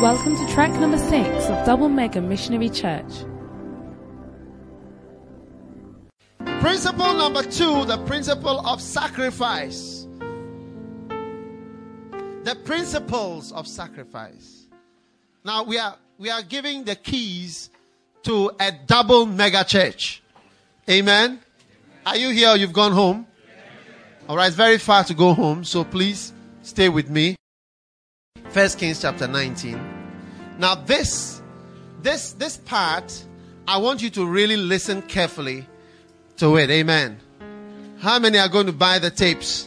Welcome 0.00 0.34
to 0.34 0.46
track 0.54 0.70
number 0.80 0.96
six 0.96 1.44
of 1.50 1.66
Double 1.66 1.90
Mega 1.90 2.22
Missionary 2.22 2.70
Church. 2.70 3.04
Principle 6.62 7.12
number 7.12 7.42
two 7.42 7.84
the 7.84 8.02
principle 8.06 8.66
of 8.66 8.80
sacrifice. 8.80 10.08
The 12.44 12.56
principles 12.64 13.52
of 13.52 13.68
sacrifice. 13.68 14.68
Now 15.44 15.64
we 15.64 15.76
are 15.76 15.98
we 16.16 16.30
are 16.30 16.40
giving 16.40 16.84
the 16.84 16.96
keys 16.96 17.68
to 18.22 18.52
a 18.58 18.72
double 18.72 19.26
mega 19.26 19.64
church. 19.64 20.22
Amen. 20.88 21.40
Are 22.06 22.16
you 22.16 22.30
here 22.30 22.48
or 22.48 22.56
you've 22.56 22.72
gone 22.72 22.92
home? 22.92 23.26
All 24.30 24.36
right, 24.38 24.46
it's 24.46 24.56
very 24.56 24.78
far 24.78 25.04
to 25.04 25.12
go 25.12 25.34
home, 25.34 25.62
so 25.62 25.84
please 25.84 26.32
stay 26.62 26.88
with 26.88 27.10
me. 27.10 27.36
First 28.50 28.80
Kings 28.80 29.00
chapter 29.00 29.28
19. 29.28 29.89
Now 30.60 30.74
this 30.74 31.40
this 32.02 32.32
this 32.34 32.58
part 32.58 33.24
I 33.66 33.78
want 33.78 34.02
you 34.02 34.10
to 34.10 34.26
really 34.26 34.58
listen 34.58 35.00
carefully 35.00 35.66
to 36.36 36.58
it. 36.58 36.68
Amen. 36.70 37.18
How 38.00 38.18
many 38.18 38.38
are 38.38 38.48
going 38.48 38.66
to 38.66 38.72
buy 38.72 38.98
the 38.98 39.10
tapes 39.10 39.66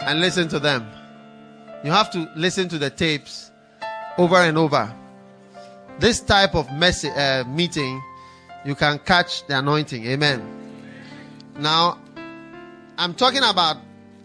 and 0.00 0.20
listen 0.20 0.48
to 0.48 0.58
them? 0.58 0.84
You 1.84 1.92
have 1.92 2.10
to 2.10 2.28
listen 2.34 2.68
to 2.70 2.78
the 2.78 2.90
tapes 2.90 3.52
over 4.18 4.36
and 4.36 4.58
over. 4.58 4.92
This 6.00 6.18
type 6.18 6.56
of 6.56 6.66
uh, 6.68 7.44
meeting, 7.46 8.02
you 8.64 8.74
can 8.74 8.98
catch 8.98 9.46
the 9.46 9.58
anointing. 9.58 10.06
Amen. 10.06 10.42
Now, 11.56 12.00
I'm 12.98 13.14
talking 13.14 13.42
about 13.44 13.76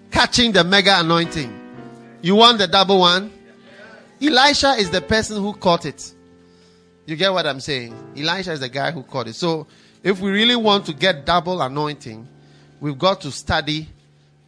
catching 0.09 0.51
the 0.51 0.63
mega 0.63 0.99
anointing. 0.99 1.53
You 2.23 2.35
want 2.35 2.57
the 2.57 2.67
double 2.67 2.99
one? 2.99 3.38
Elisha 4.21 4.71
is 4.73 4.89
the 4.89 5.01
person 5.01 5.41
who 5.41 5.53
caught 5.53 5.85
it. 5.85 6.13
You 7.05 7.15
get 7.15 7.31
what 7.31 7.45
I'm 7.47 7.59
saying? 7.59 7.95
Elisha 8.17 8.51
is 8.51 8.59
the 8.59 8.69
guy 8.69 8.91
who 8.91 9.03
caught 9.03 9.27
it. 9.27 9.33
So, 9.33 9.67
if 10.03 10.19
we 10.19 10.31
really 10.31 10.55
want 10.55 10.85
to 10.85 10.93
get 10.93 11.25
double 11.25 11.61
anointing, 11.61 12.27
we've 12.79 12.97
got 12.97 13.21
to 13.21 13.31
study 13.31 13.89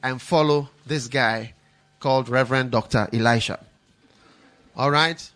and 0.04 0.22
follow 0.22 0.70
this 0.86 1.08
guy 1.08 1.54
called 2.00 2.30
Reverend 2.30 2.72
Dr. 2.72 3.08
Elisha. 3.14 3.59
All 4.76 4.92
right? 4.92 5.30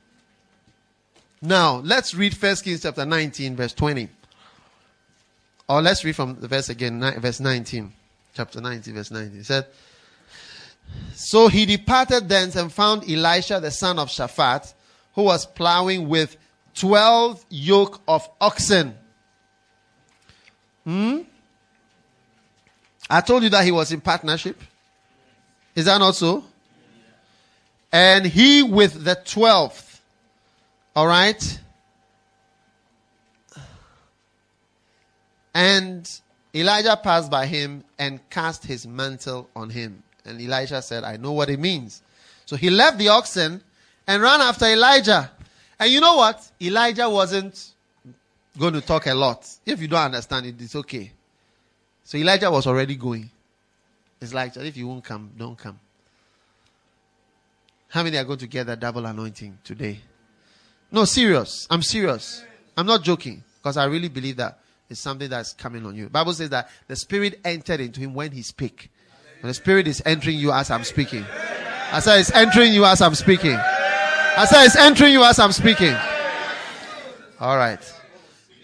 Now, 1.42 1.78
let's 1.78 2.16
read 2.16 2.34
1 2.34 2.56
Kings 2.58 2.82
chapter 2.82 3.06
19, 3.06 3.56
verse 3.56 3.74
20. 3.74 4.10
Or 5.68 5.82
let's 5.82 6.04
read 6.04 6.16
from 6.16 6.40
the 6.40 6.48
verse 6.48 6.70
again, 6.70 7.00
verse 7.20 7.40
19. 7.40 7.92
Chapter 8.34 8.62
19, 8.62 8.94
verse 8.94 9.12
19. 9.12 9.40
It 9.40 9.46
said, 9.46 9.68
So 11.14 11.48
he 11.48 11.66
departed 11.66 12.28
thence 12.28 12.56
and 12.56 12.72
found 12.72 13.10
Elisha 13.10 13.60
the 13.60 13.72
son 13.72 14.00
of 14.00 14.10
Shaphat, 14.10 14.74
who 15.14 15.24
was 15.24 15.46
plowing 15.46 16.08
with 16.10 16.38
12 16.76 17.46
yoke 17.50 18.02
of 18.08 18.30
oxen. 18.40 18.96
Hmm? 20.84 21.22
I 23.10 23.22
told 23.22 23.44
you 23.44 23.50
that 23.50 23.64
he 23.64 23.72
was 23.72 23.92
in 23.92 24.02
partnership. 24.02 24.60
Is 25.76 25.86
that 25.86 25.98
not 25.98 26.16
so? 26.16 26.44
And 27.92 28.26
he 28.26 28.64
with 28.64 29.04
the 29.04 29.16
twelfth. 29.16 30.02
All 30.96 31.08
right. 31.08 31.60
And 35.54 36.10
Elijah 36.54 37.00
passed 37.02 37.32
by 37.32 37.46
him 37.46 37.84
and 37.98 38.28
cast 38.30 38.66
his 38.66 38.86
mantle 38.86 39.50
on 39.56 39.70
him. 39.70 40.04
And 40.26 40.42
Elisha 40.42 40.82
said, 40.82 41.04
I 41.04 41.18
know 41.18 41.32
what 41.32 41.50
it 41.50 41.60
means. 41.60 42.02
So 42.46 42.56
he 42.56 42.70
left 42.70 42.98
the 42.98 43.10
oxen 43.10 43.62
and 44.08 44.22
ran 44.22 44.42
after 44.42 44.66
Elijah. 44.66 45.32
And 45.80 45.92
you 45.92 46.00
know 46.00 46.16
what? 46.16 46.50
Elijah 46.62 47.10
wasn't 47.10 47.74
going 48.58 48.74
to 48.74 48.82
talk 48.82 49.08
a 49.08 49.14
lot. 49.14 49.48
If 49.66 49.82
you 49.82 49.88
don't 49.88 50.02
understand 50.02 50.46
it, 50.46 50.56
it's 50.60 50.76
okay. 50.76 51.12
So 52.04 52.18
Elijah 52.18 52.52
was 52.52 52.68
already 52.68 52.96
going. 52.96 53.30
It's 54.22 54.34
like, 54.34 54.56
if 54.58 54.78
you 54.78 54.88
won't 54.88 55.04
come, 55.04 55.32
don't 55.38 55.58
come. 55.58 55.80
How 57.90 58.04
many 58.04 58.18
are 58.18 58.24
going 58.24 58.40
to 58.40 58.48
get 58.48 58.68
that 58.68 58.80
double 58.80 59.06
anointing 59.06 59.58
today? 59.64 60.00
No, 60.92 61.06
serious. 61.06 61.68
I'm 61.70 61.82
serious. 61.82 62.44
I'm 62.78 62.86
not 62.86 63.04
joking 63.04 63.44
because 63.58 63.78
I 63.78 63.86
really 63.86 64.10
believe 64.10 64.38
that 64.38 64.60
it's 64.90 65.00
something 65.00 65.30
that's 65.30 65.54
coming 65.54 65.86
on 65.86 65.96
you. 65.96 66.10
Bible 66.10 66.34
says 66.34 66.50
that 66.52 66.70
the 66.88 66.96
spirit 66.96 67.40
entered 67.44 67.80
into 67.80 68.00
him 68.00 68.14
when 68.14 68.32
he 68.32 68.42
speak. 68.42 68.92
The 69.46 69.54
spirit 69.54 69.88
is 69.88 70.02
entering 70.06 70.38
you 70.38 70.52
as 70.52 70.72
I'm 70.72 70.84
speaking. 70.84 71.26
I 71.92 72.00
said 72.00 72.20
it's 72.20 72.32
entering 72.32 72.74
you 72.74 72.86
as 72.86 73.02
I'm 73.02 73.16
speaking. 73.16 73.56
I 73.56 74.46
said 74.50 74.66
it's 74.66 74.76
entering 74.76 75.14
you 75.14 75.24
as 75.24 75.40
I'm 75.40 75.52
speaking. 75.52 75.96
All 77.40 77.58
right. 77.58 77.80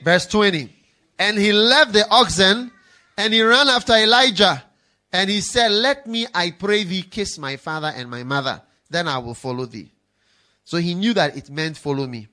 Verse 0.03 0.25
20. 0.25 0.73
And 1.19 1.37
he 1.37 1.53
left 1.53 1.93
the 1.93 2.07
oxen 2.09 2.71
and 3.17 3.33
he 3.33 3.41
ran 3.41 3.67
after 3.67 3.93
Elijah. 3.93 4.63
And 5.13 5.29
he 5.29 5.41
said, 5.41 5.71
Let 5.71 6.07
me, 6.07 6.25
I 6.33 6.51
pray 6.51 6.83
thee, 6.83 7.03
kiss 7.03 7.37
my 7.37 7.57
father 7.57 7.91
and 7.95 8.09
my 8.09 8.23
mother. 8.23 8.61
Then 8.89 9.07
I 9.07 9.19
will 9.19 9.35
follow 9.35 9.65
thee. 9.65 9.91
So 10.63 10.77
he 10.77 10.95
knew 10.95 11.13
that 11.13 11.37
it 11.37 11.49
meant 11.49 11.77
follow 11.77 12.07
me. 12.07 12.27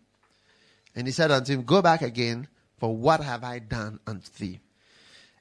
And 0.94 1.06
he 1.06 1.12
said 1.12 1.30
unto 1.30 1.52
him, 1.52 1.64
Go 1.64 1.82
back 1.82 2.02
again, 2.02 2.48
for 2.78 2.96
what 2.96 3.20
have 3.20 3.44
I 3.44 3.58
done 3.58 4.00
unto 4.06 4.30
thee? 4.38 4.60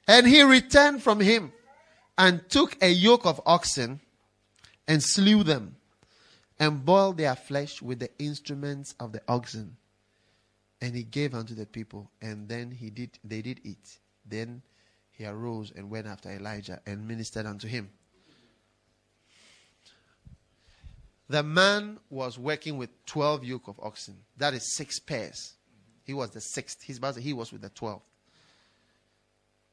And 0.06 0.26
he 0.26 0.42
returned 0.42 1.02
from 1.02 1.20
him 1.20 1.52
and 2.18 2.46
took 2.50 2.76
a 2.82 2.90
yoke 2.90 3.24
of 3.24 3.40
oxen 3.46 4.00
and 4.86 5.02
slew 5.02 5.42
them 5.42 5.76
and 6.58 6.84
boiled 6.84 7.16
their 7.16 7.36
flesh 7.36 7.80
with 7.80 8.00
the 8.00 8.10
instruments 8.18 8.94
of 9.00 9.12
the 9.12 9.22
oxen 9.28 9.76
and 10.80 10.94
he 10.94 11.02
gave 11.02 11.34
unto 11.34 11.54
the 11.54 11.66
people, 11.66 12.10
and 12.20 12.48
then 12.48 12.70
he 12.70 12.90
did 12.90 13.18
they 13.24 13.42
did 13.42 13.60
eat. 13.64 13.98
Then 14.24 14.62
he 15.10 15.26
arose 15.26 15.72
and 15.74 15.90
went 15.90 16.06
after 16.06 16.30
Elijah 16.30 16.80
and 16.86 17.06
ministered 17.06 17.46
unto 17.46 17.66
him. 17.66 17.90
The 21.28 21.42
man 21.42 21.98
was 22.08 22.38
working 22.38 22.78
with 22.78 22.90
twelve 23.06 23.44
yoke 23.44 23.68
of 23.68 23.78
oxen. 23.80 24.16
That 24.36 24.54
is 24.54 24.74
six 24.76 24.98
pairs. 24.98 25.54
He 26.04 26.14
was 26.14 26.30
the 26.30 26.40
sixth. 26.40 26.82
His 26.82 26.98
brother, 26.98 27.20
he 27.20 27.32
was 27.32 27.52
with 27.52 27.62
the 27.62 27.68
twelve. 27.68 28.02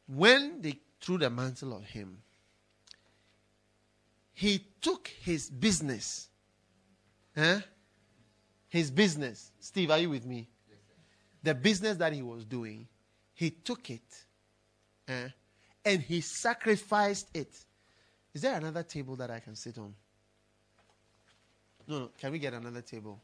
When 0.07 0.61
they 0.61 0.79
threw 1.01 1.17
the 1.17 1.29
mantle 1.29 1.73
on 1.73 1.83
him, 1.83 2.17
he 4.35 4.63
took 4.81 5.07
his 5.07 5.49
business. 5.49 6.29
Huh? 7.35 7.61
His 8.69 8.91
business. 8.91 9.51
Steve, 9.59 9.89
are 9.89 9.97
you 9.97 10.11
with 10.11 10.25
me? 10.25 10.47
the 11.45 11.53
business 11.53 11.97
that 11.97 12.11
he 12.11 12.23
was 12.23 12.43
doing, 12.43 12.87
he 13.35 13.51
took 13.51 13.89
it 13.91 14.25
eh, 15.07 15.29
and 15.85 16.01
he 16.01 16.19
sacrificed 16.19 17.29
it. 17.35 17.55
Is 18.33 18.41
there 18.41 18.57
another 18.57 18.81
table 18.81 19.15
that 19.17 19.29
I 19.29 19.39
can 19.39 19.55
sit 19.55 19.77
on? 19.77 19.93
No, 21.87 21.99
no. 21.99 22.09
Can 22.19 22.31
we 22.31 22.39
get 22.39 22.53
another 22.53 22.81
table? 22.81 23.21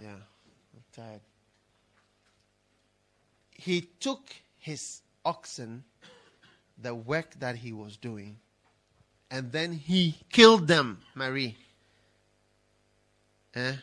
Yeah, 0.00 0.10
I'm 0.14 0.84
tired. 0.94 1.20
He 3.50 3.80
took 3.80 4.32
his 4.58 5.02
oxen, 5.24 5.82
the 6.78 6.94
work 6.94 7.34
that 7.40 7.56
he 7.56 7.72
was 7.72 7.96
doing, 7.96 8.38
and 9.30 9.52
then 9.52 9.72
he 9.72 10.16
killed 10.30 10.68
them, 10.68 11.00
Marie, 11.14 11.56
eh, 13.54 13.74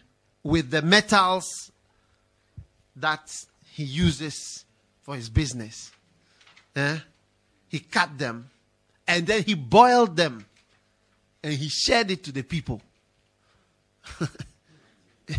with 0.43 0.71
the 0.71 0.81
metals 0.81 1.71
that 2.95 3.29
he 3.71 3.83
uses 3.83 4.65
for 5.01 5.15
his 5.15 5.29
business. 5.29 5.91
Eh? 6.75 6.97
He 7.69 7.79
cut 7.79 8.17
them 8.17 8.49
and 9.07 9.27
then 9.27 9.43
he 9.43 9.53
boiled 9.55 10.15
them 10.15 10.45
and 11.43 11.53
he 11.53 11.67
shared 11.67 12.09
it 12.11 12.23
to 12.23 12.31
the 12.31 12.43
people. 12.43 12.81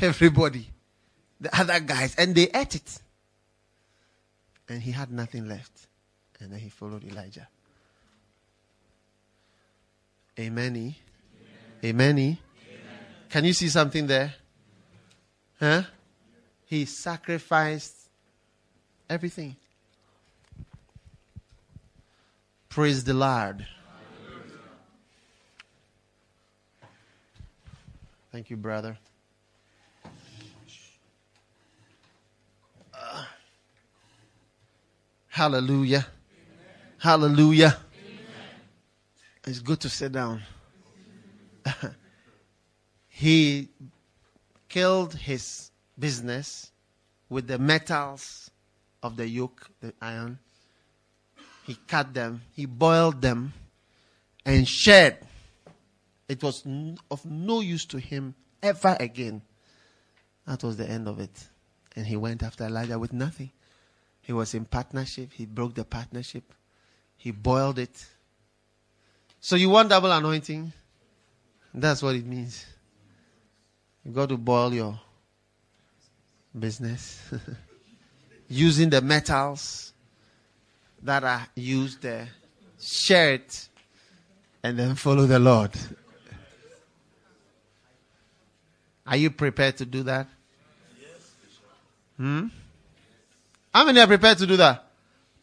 Everybody, 0.00 0.68
the 1.40 1.58
other 1.58 1.80
guys, 1.80 2.14
and 2.16 2.34
they 2.34 2.48
ate 2.54 2.74
it. 2.74 2.98
And 4.68 4.82
he 4.82 4.92
had 4.92 5.10
nothing 5.10 5.46
left. 5.46 5.86
And 6.40 6.52
then 6.52 6.58
he 6.58 6.68
followed 6.68 7.04
Elijah. 7.04 7.48
Amen. 10.38 10.94
Amen. 11.84 12.18
Amen. 12.18 12.38
Can 13.30 13.44
you 13.44 13.52
see 13.52 13.68
something 13.68 14.06
there? 14.06 14.34
Huh? 15.60 15.82
He 16.66 16.84
sacrificed 16.84 18.08
everything. 19.08 19.56
Praise 22.68 23.04
the 23.04 23.14
Lord. 23.14 23.66
Thank 28.32 28.50
you, 28.50 28.56
brother. 28.56 28.98
Uh, 32.92 33.24
hallelujah. 35.28 36.04
Amen. 36.04 36.08
Hallelujah. 36.98 37.76
It's 39.46 39.60
good 39.60 39.80
to 39.80 39.88
sit 39.90 40.12
down. 40.12 40.42
he 43.08 43.68
killed 44.68 45.14
his 45.14 45.70
business 45.98 46.70
with 47.28 47.46
the 47.46 47.58
metals 47.58 48.50
of 49.02 49.16
the 49.16 49.28
yoke, 49.28 49.68
the 49.80 49.92
iron. 50.00 50.38
He 51.66 51.76
cut 51.86 52.14
them, 52.14 52.42
he 52.52 52.66
boiled 52.66 53.20
them, 53.20 53.52
and 54.44 54.66
shared. 54.66 55.18
It 56.28 56.42
was 56.42 56.64
of 57.10 57.24
no 57.24 57.60
use 57.60 57.84
to 57.86 57.98
him 57.98 58.34
ever 58.62 58.96
again. 58.98 59.42
That 60.46 60.62
was 60.62 60.76
the 60.76 60.88
end 60.88 61.08
of 61.08 61.20
it. 61.20 61.48
And 61.96 62.06
he 62.06 62.16
went 62.16 62.42
after 62.42 62.64
Elijah 62.64 62.98
with 62.98 63.12
nothing. 63.12 63.50
He 64.22 64.32
was 64.32 64.54
in 64.54 64.64
partnership. 64.64 65.32
He 65.32 65.44
broke 65.44 65.74
the 65.74 65.84
partnership. 65.84 66.52
He 67.16 67.30
boiled 67.30 67.78
it. 67.78 68.06
So 69.44 69.56
you 69.56 69.68
want 69.68 69.90
double 69.90 70.10
anointing? 70.10 70.72
That's 71.74 72.02
what 72.02 72.14
it 72.14 72.24
means. 72.24 72.64
You 74.02 74.10
got 74.10 74.30
to 74.30 74.38
boil 74.38 74.72
your 74.72 74.98
business 76.58 77.20
using 78.48 78.88
the 78.88 79.02
metals 79.02 79.92
that 81.02 81.24
are 81.24 81.46
used 81.56 82.00
there. 82.00 82.26
Share 82.80 83.34
it 83.34 83.68
and 84.62 84.78
then 84.78 84.94
follow 84.94 85.26
the 85.26 85.38
Lord. 85.38 85.72
Are 89.06 89.18
you 89.18 89.28
prepared 89.30 89.76
to 89.76 89.84
do 89.84 90.04
that? 90.04 90.26
Hmm? 92.16 92.46
How 93.74 93.84
many 93.84 94.00
are 94.00 94.06
prepared 94.06 94.38
to 94.38 94.46
do 94.46 94.56
that? 94.56 94.86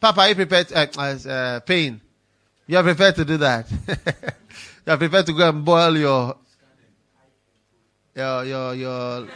Papa, 0.00 0.22
are 0.22 0.28
you 0.30 0.34
prepared? 0.34 0.66
To, 0.70 0.76
uh, 0.76 1.30
uh, 1.30 1.60
pain. 1.60 2.00
You 2.66 2.78
are 2.78 2.82
prepared 2.82 3.16
to 3.16 3.24
do 3.24 3.36
that. 3.38 3.66
you 4.86 4.92
are 4.92 4.96
prepared 4.96 5.26
to 5.26 5.32
go 5.32 5.48
and 5.48 5.64
boil 5.64 5.96
your, 5.96 6.36
your, 8.14 8.44
your, 8.44 8.74
your, 8.74 9.28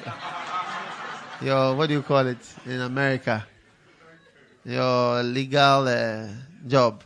your, 1.43 1.75
what 1.75 1.88
do 1.88 1.94
you 1.94 2.02
call 2.02 2.26
it 2.26 2.38
in 2.67 2.81
America? 2.81 3.44
Your 4.64 5.23
legal 5.25 5.88
uh, 5.88 6.28
job. 6.67 7.02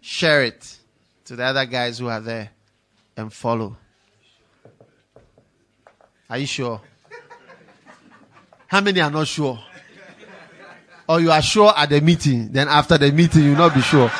Share 0.00 0.44
it 0.44 0.78
to 1.24 1.36
the 1.36 1.44
other 1.44 1.66
guys 1.66 1.98
who 1.98 2.08
are 2.08 2.20
there 2.20 2.50
and 3.16 3.32
follow. 3.32 3.76
Are 6.30 6.38
you 6.38 6.46
sure? 6.46 6.80
How 8.68 8.80
many 8.80 9.00
are 9.00 9.10
not 9.10 9.26
sure? 9.26 9.58
Or 11.08 11.20
you 11.20 11.30
are 11.30 11.42
sure 11.42 11.72
at 11.76 11.90
the 11.90 12.00
meeting, 12.00 12.52
then 12.52 12.68
after 12.68 12.96
the 12.96 13.10
meeting, 13.12 13.42
you 13.42 13.50
will 13.50 13.58
not 13.58 13.74
be 13.74 13.82
sure. 13.82 14.10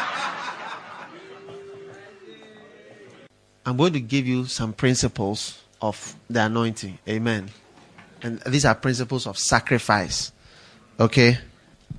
I'm 3.65 3.77
going 3.77 3.93
to 3.93 4.01
give 4.01 4.27
you 4.27 4.47
some 4.47 4.73
principles 4.73 5.61
of 5.81 6.15
the 6.29 6.45
anointing. 6.45 6.99
Amen. 7.09 7.51
And 8.23 8.41
these 8.47 8.65
are 8.65 8.75
principles 8.75 9.27
of 9.27 9.39
sacrifice. 9.39 10.33
Okay? 10.99 11.39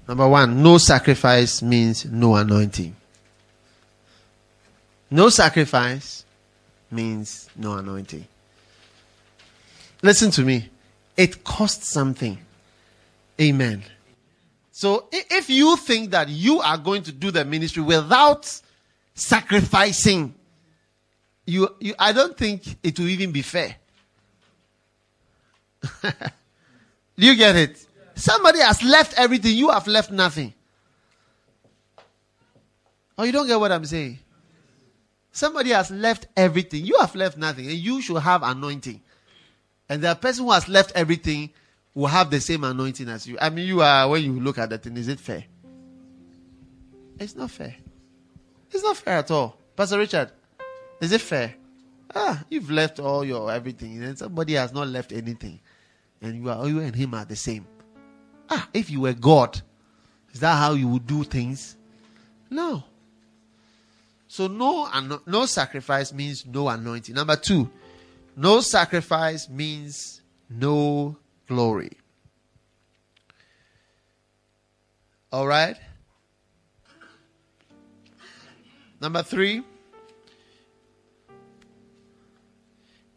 Number 0.07 0.27
one, 0.27 0.61
no 0.61 0.77
sacrifice 0.77 1.61
means 1.61 2.05
no 2.05 2.35
anointing. 2.35 2.95
No 5.09 5.29
sacrifice 5.29 6.25
means 6.91 7.49
no 7.55 7.73
anointing. 7.73 8.27
Listen 10.01 10.31
to 10.31 10.41
me. 10.41 10.69
It 11.15 11.43
costs 11.43 11.89
something. 11.89 12.37
Amen. 13.39 13.83
So 14.71 15.07
if 15.11 15.49
you 15.49 15.77
think 15.77 16.11
that 16.11 16.29
you 16.29 16.59
are 16.59 16.77
going 16.77 17.03
to 17.03 17.11
do 17.11 17.31
the 17.31 17.45
ministry 17.45 17.83
without 17.83 18.59
sacrificing, 19.13 20.33
you, 21.45 21.75
you 21.79 21.93
I 21.99 22.13
don't 22.13 22.37
think 22.37 22.63
it 22.83 22.97
will 22.99 23.09
even 23.09 23.31
be 23.31 23.41
fair. 23.41 23.75
do 26.01 26.11
you 27.17 27.35
get 27.35 27.55
it? 27.55 27.85
Somebody 28.15 28.59
has 28.59 28.83
left 28.83 29.17
everything, 29.17 29.55
you 29.55 29.69
have 29.69 29.87
left 29.87 30.11
nothing. 30.11 30.53
Oh, 33.17 33.23
you 33.23 33.31
don't 33.31 33.47
get 33.47 33.59
what 33.59 33.71
I'm 33.71 33.85
saying? 33.85 34.19
Somebody 35.31 35.71
has 35.71 35.89
left 35.91 36.27
everything, 36.37 36.85
you 36.85 36.97
have 36.99 37.15
left 37.15 37.37
nothing, 37.37 37.65
and 37.65 37.75
you 37.75 38.01
should 38.01 38.19
have 38.19 38.43
anointing. 38.43 39.01
And 39.89 40.01
the 40.01 40.15
person 40.15 40.45
who 40.45 40.51
has 40.51 40.69
left 40.69 40.91
everything 40.95 41.49
will 41.93 42.07
have 42.07 42.29
the 42.29 42.39
same 42.39 42.63
anointing 42.63 43.09
as 43.09 43.27
you. 43.27 43.37
I 43.41 43.49
mean, 43.49 43.67
you 43.67 43.81
are, 43.81 44.07
when 44.09 44.23
you 44.23 44.39
look 44.39 44.57
at 44.57 44.69
that 44.69 44.83
thing, 44.83 44.95
is 44.97 45.07
it 45.07 45.19
fair? 45.19 45.43
It's 47.19 47.35
not 47.35 47.51
fair. 47.51 47.75
It's 48.71 48.83
not 48.83 48.97
fair 48.97 49.17
at 49.19 49.31
all. 49.31 49.57
Pastor 49.75 49.97
Richard, 49.97 50.31
is 51.03 51.11
it 51.11 51.21
fair? 51.21 51.55
Ah, 52.15 52.43
you've 52.49 52.69
left 52.69 52.99
all 52.99 53.25
your 53.25 53.51
everything, 53.51 54.03
and 54.03 54.17
somebody 54.17 54.53
has 54.53 54.71
not 54.71 54.87
left 54.87 55.11
anything. 55.11 55.59
And 56.21 56.35
you 56.35 56.49
are 56.49 56.67
you 56.67 56.79
and 56.79 56.95
him 56.95 57.13
are 57.13 57.25
the 57.25 57.35
same. 57.35 57.65
Ah, 58.49 58.67
if 58.73 58.89
you 58.89 59.01
were 59.01 59.13
God, 59.13 59.61
is 60.33 60.39
that 60.39 60.55
how 60.55 60.73
you 60.73 60.87
would 60.87 61.07
do 61.07 61.23
things? 61.23 61.75
No. 62.49 62.83
So 64.27 64.47
no 64.47 64.89
no 65.25 65.45
sacrifice 65.45 66.13
means 66.13 66.45
no 66.45 66.69
anointing. 66.69 67.15
Number 67.15 67.35
two, 67.35 67.69
no 68.35 68.61
sacrifice 68.61 69.49
means 69.49 70.21
no 70.49 71.17
glory. 71.47 71.91
All 75.31 75.47
right? 75.47 75.77
Number 79.01 79.23
three, 79.23 79.63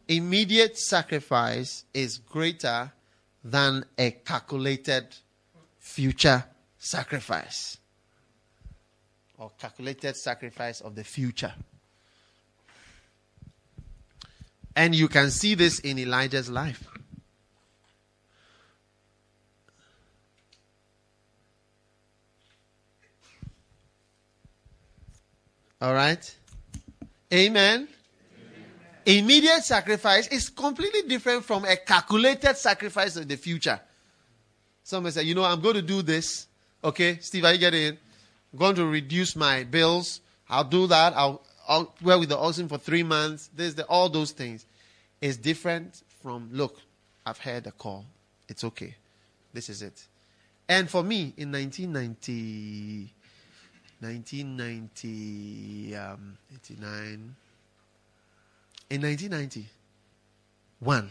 immediate 0.09 0.79
sacrifice 0.79 1.85
is 1.93 2.19
greater 2.19 2.93
than 3.43 3.85
a 3.99 4.11
calculated 4.11 5.07
future 5.79 6.45
sacrifice 6.79 7.79
or 9.39 9.51
calculated 9.59 10.17
sacrifice 10.17 10.81
of 10.81 10.95
the 10.95 11.05
future. 11.05 11.55
And 14.75 14.95
you 14.95 15.09
can 15.09 15.31
see 15.31 15.55
this 15.55 15.79
in 15.81 15.99
Elijah's 15.99 16.51
life. 16.51 16.87
All 25.81 25.95
right? 25.95 26.35
Amen. 27.33 27.89
Immediate 29.07 29.63
sacrifice 29.63 30.27
is 30.29 30.49
completely 30.49 31.03
different 31.03 31.45
from 31.45 31.65
a 31.65 31.77
calculated 31.77 32.57
sacrifice 32.57 33.15
of 33.15 33.29
the 33.29 33.37
future. 33.37 33.81
Someone 34.83 35.13
said, 35.13 35.27
you 35.27 35.35
know, 35.37 35.45
I'm 35.45 35.61
going 35.61 35.77
to 35.77 35.83
do 35.83 36.03
this. 36.03 36.49
Okay, 36.83 37.19
Steve, 37.21 37.45
are 37.45 37.53
you 37.53 37.59
getting 37.59 37.83
it? 37.83 37.99
I'm 38.53 38.59
going 38.59 38.75
to 38.75 38.85
reduce 38.85 39.37
my 39.37 39.63
bills. 39.63 40.21
I'll 40.49 40.65
do 40.65 40.89
that. 40.89 41.13
I'll, 41.17 41.41
I'll 41.69 41.95
work 42.03 42.19
with 42.19 42.31
the 42.31 42.39
oxen 42.39 42.69
for 42.69 42.79
three 42.79 43.05
months. 43.05 43.49
There's 43.55 43.77
the, 43.77 43.85
all 43.85 44.09
those 44.09 44.33
things. 44.33 44.67
It's 45.21 45.37
different 45.37 46.03
from, 46.21 46.49
look, 46.53 46.77
I've 47.25 47.39
heard 47.39 47.69
a 47.69 47.73
call. 47.73 48.05
It's 48.49 48.65
okay. 48.65 48.97
This 49.53 49.69
is 49.69 49.83
it. 49.83 50.05
And 50.69 50.91
for 50.91 51.05
me, 51.05 51.33
in 51.37 51.53
1990, 51.53 53.13
1990, 54.01 55.97
um, 55.97 56.37
89. 56.53 57.37
In 58.89 59.03
1991, 59.03 61.11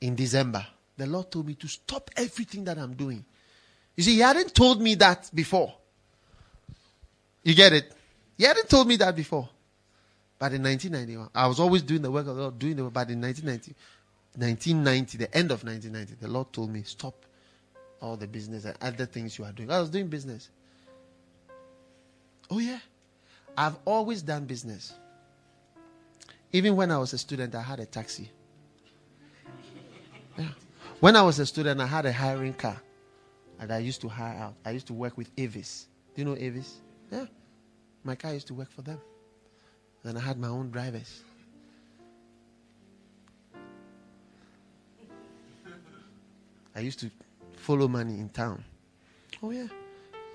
in 0.00 0.14
December, 0.14 0.66
the 0.96 1.06
Lord 1.06 1.30
told 1.30 1.46
me 1.46 1.54
to 1.54 1.68
stop 1.68 2.10
everything 2.16 2.64
that 2.64 2.78
I'm 2.78 2.94
doing. 2.94 3.24
You 3.96 4.02
see, 4.02 4.14
He 4.14 4.20
hadn't 4.20 4.54
told 4.54 4.80
me 4.80 4.94
that 4.96 5.30
before. 5.34 5.74
You 7.42 7.54
get 7.54 7.72
it? 7.72 7.92
He 8.36 8.44
hadn't 8.44 8.68
told 8.68 8.88
me 8.88 8.96
that 8.96 9.16
before. 9.16 9.48
But 10.38 10.52
in 10.52 10.62
1991, 10.62 11.30
I 11.34 11.48
was 11.48 11.58
always 11.58 11.82
doing 11.82 12.02
the 12.02 12.10
work 12.10 12.26
of 12.26 12.36
the 12.36 12.42
Lord, 12.42 12.58
doing 12.58 12.76
the 12.76 12.84
work. 12.84 12.92
But 12.92 13.10
in 13.10 13.20
1990, 13.20 13.74
1990, 14.36 15.18
the 15.18 15.36
end 15.36 15.50
of 15.50 15.64
1990, 15.64 16.24
the 16.24 16.32
Lord 16.32 16.52
told 16.52 16.70
me, 16.70 16.82
stop 16.84 17.14
all 18.00 18.16
the 18.16 18.28
business 18.28 18.64
and 18.64 18.76
other 18.80 19.06
things 19.06 19.36
you 19.36 19.44
are 19.44 19.52
doing. 19.52 19.70
I 19.70 19.80
was 19.80 19.90
doing 19.90 20.06
business. 20.06 20.48
Oh, 22.50 22.60
yeah. 22.60 22.78
I've 23.56 23.76
always 23.84 24.22
done 24.22 24.44
business. 24.44 24.94
Even 26.52 26.76
when 26.76 26.90
I 26.90 26.98
was 26.98 27.12
a 27.12 27.18
student, 27.18 27.54
I 27.54 27.62
had 27.62 27.80
a 27.80 27.86
taxi. 27.86 28.30
Yeah. 30.38 30.48
When 31.00 31.14
I 31.14 31.22
was 31.22 31.38
a 31.38 31.46
student, 31.46 31.80
I 31.80 31.86
had 31.86 32.06
a 32.06 32.12
hiring 32.12 32.54
car 32.54 32.80
and 33.60 33.72
I 33.72 33.78
used 33.78 34.00
to 34.02 34.08
hire 34.08 34.38
out. 34.38 34.54
I 34.64 34.70
used 34.70 34.86
to 34.86 34.94
work 34.94 35.16
with 35.16 35.30
Avis. 35.36 35.88
Do 36.14 36.22
you 36.22 36.24
know 36.26 36.36
Avis? 36.36 36.80
Yeah. 37.10 37.26
My 38.04 38.14
car 38.14 38.32
used 38.32 38.46
to 38.48 38.54
work 38.54 38.70
for 38.70 38.82
them. 38.82 39.00
And 40.04 40.16
I 40.16 40.20
had 40.20 40.38
my 40.38 40.48
own 40.48 40.70
drivers. 40.70 41.22
I 46.74 46.80
used 46.80 47.00
to 47.00 47.10
follow 47.56 47.88
money 47.88 48.14
in 48.14 48.28
town. 48.28 48.64
Oh, 49.42 49.50
yeah. 49.50 49.66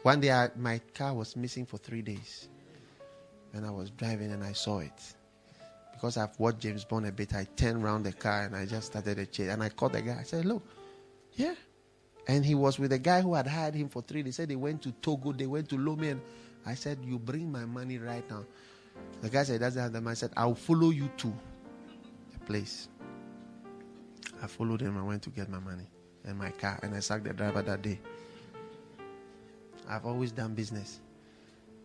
One 0.03 0.19
day, 0.19 0.31
I, 0.31 0.49
my 0.57 0.79
car 0.93 1.13
was 1.13 1.35
missing 1.37 1.65
for 1.65 1.77
three 1.77 2.01
days. 2.01 2.49
And 3.53 3.65
I 3.65 3.71
was 3.71 3.89
driving 3.89 4.31
and 4.31 4.43
I 4.43 4.51
saw 4.51 4.79
it. 4.79 5.15
Because 6.03 6.17
I've 6.17 6.37
watched 6.37 6.59
James 6.59 6.83
Bond 6.83 7.05
a 7.05 7.13
bit, 7.13 7.33
I 7.33 7.45
turned 7.55 7.81
around 7.81 8.03
the 8.03 8.11
car 8.11 8.43
and 8.43 8.57
I 8.57 8.65
just 8.65 8.87
started 8.87 9.19
a 9.19 9.25
chase. 9.25 9.47
And 9.47 9.63
I 9.63 9.69
called 9.69 9.93
the 9.93 10.01
guy. 10.01 10.17
I 10.19 10.23
said, 10.23 10.43
Look, 10.43 10.61
yeah. 11.31 11.55
And 12.27 12.45
he 12.45 12.55
was 12.55 12.77
with 12.77 12.91
a 12.91 12.99
guy 12.99 13.21
who 13.21 13.35
had 13.35 13.47
hired 13.47 13.73
him 13.73 13.87
for 13.87 14.01
three. 14.01 14.21
They 14.21 14.31
said 14.31 14.49
they 14.49 14.57
went 14.57 14.81
to 14.81 14.91
Togo, 14.91 15.31
they 15.31 15.45
went 15.45 15.69
to 15.69 15.77
Lomé. 15.77 16.11
And 16.11 16.21
I 16.65 16.75
said, 16.75 16.97
You 17.05 17.17
bring 17.17 17.49
my 17.49 17.63
money 17.63 17.99
right 17.99 18.29
now. 18.29 18.43
The 19.21 19.29
guy 19.29 19.43
said, 19.43 19.61
have 19.61 19.73
the 19.93 20.01
money. 20.01 20.11
I 20.11 20.15
said, 20.15 20.31
I'll 20.35 20.55
follow 20.55 20.89
you 20.89 21.09
to 21.19 21.33
the 22.33 22.39
place. 22.39 22.89
I 24.41 24.47
followed 24.47 24.81
him. 24.81 24.97
I 24.97 25.03
went 25.03 25.23
to 25.23 25.29
get 25.29 25.47
my 25.47 25.59
money 25.59 25.87
and 26.25 26.37
my 26.37 26.51
car. 26.51 26.81
And 26.83 26.93
I 26.93 26.99
sacked 26.99 27.23
the 27.23 27.31
driver 27.31 27.61
that 27.61 27.81
day. 27.81 28.01
I've 29.87 30.05
always 30.05 30.33
done 30.33 30.53
business. 30.53 30.99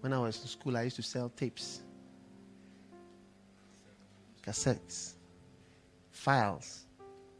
When 0.01 0.13
I 0.13 0.19
was 0.19 0.41
in 0.43 0.49
school, 0.49 0.77
I 0.77 0.83
used 0.83 0.97
to 0.97 1.05
sell 1.05 1.29
tapes, 1.29 1.83
cassettes, 4.49 5.13
files, 6.11 6.87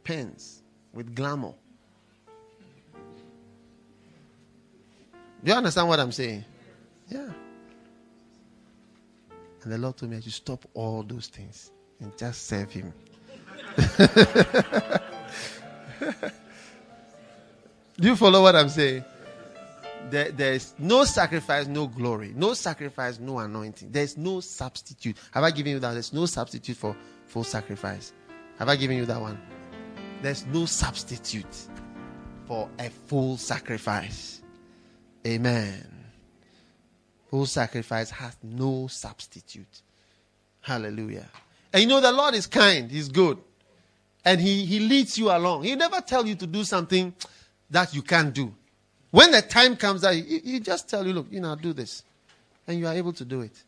pens 0.03 0.61
with 0.93 1.15
glamour. 1.15 1.53
Do 5.43 5.51
you 5.51 5.53
understand 5.53 5.87
what 5.87 5.99
I'm 5.99 6.11
saying? 6.11 6.45
Yeah. 7.07 7.29
And 9.63 9.73
the 9.73 9.77
Lord 9.79 9.97
told 9.97 10.11
me 10.11 10.17
I 10.17 10.19
should 10.19 10.33
stop 10.33 10.63
all 10.75 11.01
those 11.01 11.27
things 11.27 11.71
and 11.99 12.15
just 12.15 12.45
serve 12.45 12.71
Him. 12.71 12.93
Do 17.99 18.07
you 18.07 18.15
follow 18.15 18.43
what 18.43 18.55
I'm 18.55 18.69
saying? 18.69 19.03
There, 20.09 20.31
there's 20.31 20.73
no 20.77 21.03
sacrifice, 21.03 21.67
no 21.67 21.87
glory. 21.87 22.33
No 22.35 22.53
sacrifice, 22.53 23.19
no 23.19 23.39
anointing. 23.39 23.91
There's 23.91 24.17
no 24.17 24.39
substitute. 24.39 25.17
Have 25.31 25.43
I 25.43 25.51
given 25.51 25.73
you 25.73 25.79
that? 25.79 25.93
There's 25.93 26.13
no 26.13 26.25
substitute 26.25 26.77
for 26.77 26.95
full 27.25 27.43
sacrifice. 27.43 28.13
Have 28.57 28.69
I 28.69 28.75
given 28.75 28.97
you 28.97 29.05
that 29.05 29.21
one? 29.21 29.39
There's 30.21 30.45
no 30.47 30.65
substitute 30.65 31.67
for 32.45 32.69
a 32.79 32.89
full 32.89 33.37
sacrifice. 33.37 34.41
Amen. 35.25 35.87
Full 37.29 37.45
sacrifice 37.45 38.09
has 38.09 38.35
no 38.41 38.87
substitute. 38.87 39.81
Hallelujah. 40.61 41.27
And 41.71 41.83
you 41.83 41.87
know 41.87 42.01
the 42.01 42.11
Lord 42.11 42.33
is 42.33 42.47
kind, 42.47 42.89
He's 42.89 43.07
good. 43.07 43.37
And 44.25 44.41
He, 44.41 44.65
he 44.65 44.79
leads 44.79 45.17
you 45.17 45.29
along. 45.29 45.63
He 45.63 45.75
never 45.75 46.01
tell 46.01 46.25
you 46.25 46.35
to 46.35 46.47
do 46.47 46.63
something 46.63 47.13
that 47.69 47.93
you 47.93 48.01
can't 48.01 48.33
do. 48.33 48.53
When 49.11 49.31
the 49.31 49.41
time 49.41 49.75
comes 49.75 50.01
that 50.01 50.15
you, 50.15 50.39
he 50.43 50.59
just 50.59 50.87
tell 50.89 51.05
you, 51.05 51.13
look, 51.13 51.27
you 51.31 51.39
know, 51.39 51.55
do 51.55 51.73
this. 51.73 52.03
And 52.67 52.77
you 52.77 52.87
are 52.87 52.93
able 52.93 53.13
to 53.13 53.25
do 53.25 53.41
it. 53.41 53.63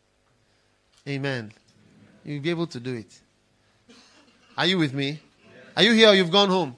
Amen. 1.08 1.52
You'll 2.24 2.42
be 2.42 2.50
able 2.50 2.68
to 2.68 2.78
do 2.78 2.94
it. 2.94 3.20
Are 4.56 4.66
you 4.66 4.78
with 4.78 4.94
me? 4.94 5.18
Are 5.76 5.82
you 5.82 5.92
here 5.92 6.08
or 6.08 6.14
you've 6.14 6.30
gone 6.30 6.48
home? 6.48 6.76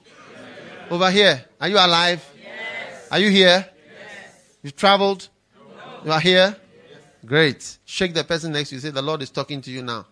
Over 0.89 1.11
here. 1.11 1.43
Are 1.61 1.67
you 1.67 1.75
alive? 1.75 2.25
Yes. 2.41 3.07
Are 3.11 3.19
you 3.19 3.29
here? 3.29 3.67
Yes. 3.67 4.57
You've 4.63 4.75
traveled? 4.75 5.27
You 6.03 6.11
are 6.11 6.19
here? 6.19 6.55
Great. 7.25 7.77
Shake 7.85 8.13
the 8.13 8.23
person 8.23 8.51
next 8.51 8.69
to 8.69 8.75
you. 8.75 8.81
Say, 8.81 8.91
The 8.91 9.01
Lord 9.01 9.21
is 9.21 9.29
talking 9.29 9.61
to 9.61 9.71
you 9.71 9.83
now. 9.83 10.05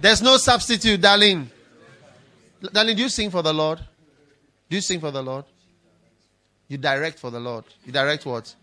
There's 0.00 0.20
no 0.20 0.36
substitute, 0.36 1.00
darling. 1.00 1.50
Darling, 2.72 2.96
do 2.96 3.02
you 3.02 3.08
sing 3.08 3.30
for 3.30 3.40
the 3.42 3.54
Lord? 3.54 3.78
Do 4.68 4.76
you 4.76 4.82
sing 4.82 5.00
for 5.00 5.10
the 5.10 5.22
Lord? 5.22 5.44
You 6.68 6.78
direct 6.78 7.18
for 7.18 7.30
the 7.30 7.40
Lord. 7.40 7.64
You 7.84 7.92
direct 7.92 8.24
what? 8.26 8.54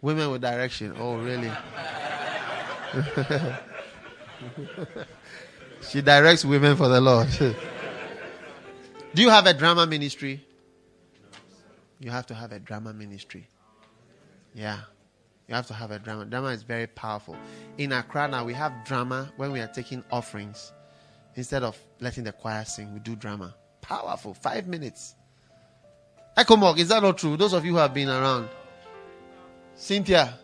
Women 0.00 0.30
with 0.30 0.42
direction. 0.42 0.94
Oh, 0.98 1.18
really? 1.18 1.50
she 5.88 6.02
directs 6.02 6.44
women 6.44 6.76
for 6.76 6.88
the 6.88 7.00
Lord. 7.00 7.28
Do 9.14 9.22
you 9.22 9.30
have 9.30 9.46
a 9.46 9.54
drama 9.54 9.86
ministry? 9.86 10.44
You 12.00 12.10
have 12.10 12.26
to 12.26 12.34
have 12.34 12.52
a 12.52 12.58
drama 12.58 12.92
ministry. 12.92 13.46
Yeah. 14.54 14.78
You 15.48 15.54
have 15.54 15.66
to 15.68 15.74
have 15.74 15.90
a 15.90 15.98
drama. 15.98 16.24
Drama 16.24 16.48
is 16.48 16.62
very 16.62 16.86
powerful. 16.86 17.36
In 17.78 17.92
Accra 17.92 18.26
now, 18.26 18.44
we 18.44 18.54
have 18.54 18.72
drama 18.84 19.30
when 19.36 19.52
we 19.52 19.60
are 19.60 19.68
taking 19.68 20.02
offerings. 20.10 20.72
Instead 21.36 21.62
of 21.62 21.78
letting 22.00 22.24
the 22.24 22.32
choir 22.32 22.64
sing, 22.64 22.92
we 22.92 23.00
do 23.00 23.14
drama. 23.14 23.54
Powerful. 23.82 24.34
Five 24.34 24.66
minutes. 24.66 25.14
Ekomok, 26.36 26.78
is 26.78 26.88
that 26.88 27.02
not 27.02 27.18
true? 27.18 27.36
Those 27.36 27.52
of 27.52 27.64
you 27.64 27.72
who 27.72 27.78
have 27.78 27.92
been 27.92 28.08
around. 28.08 28.48
Cynthia, 29.74 30.38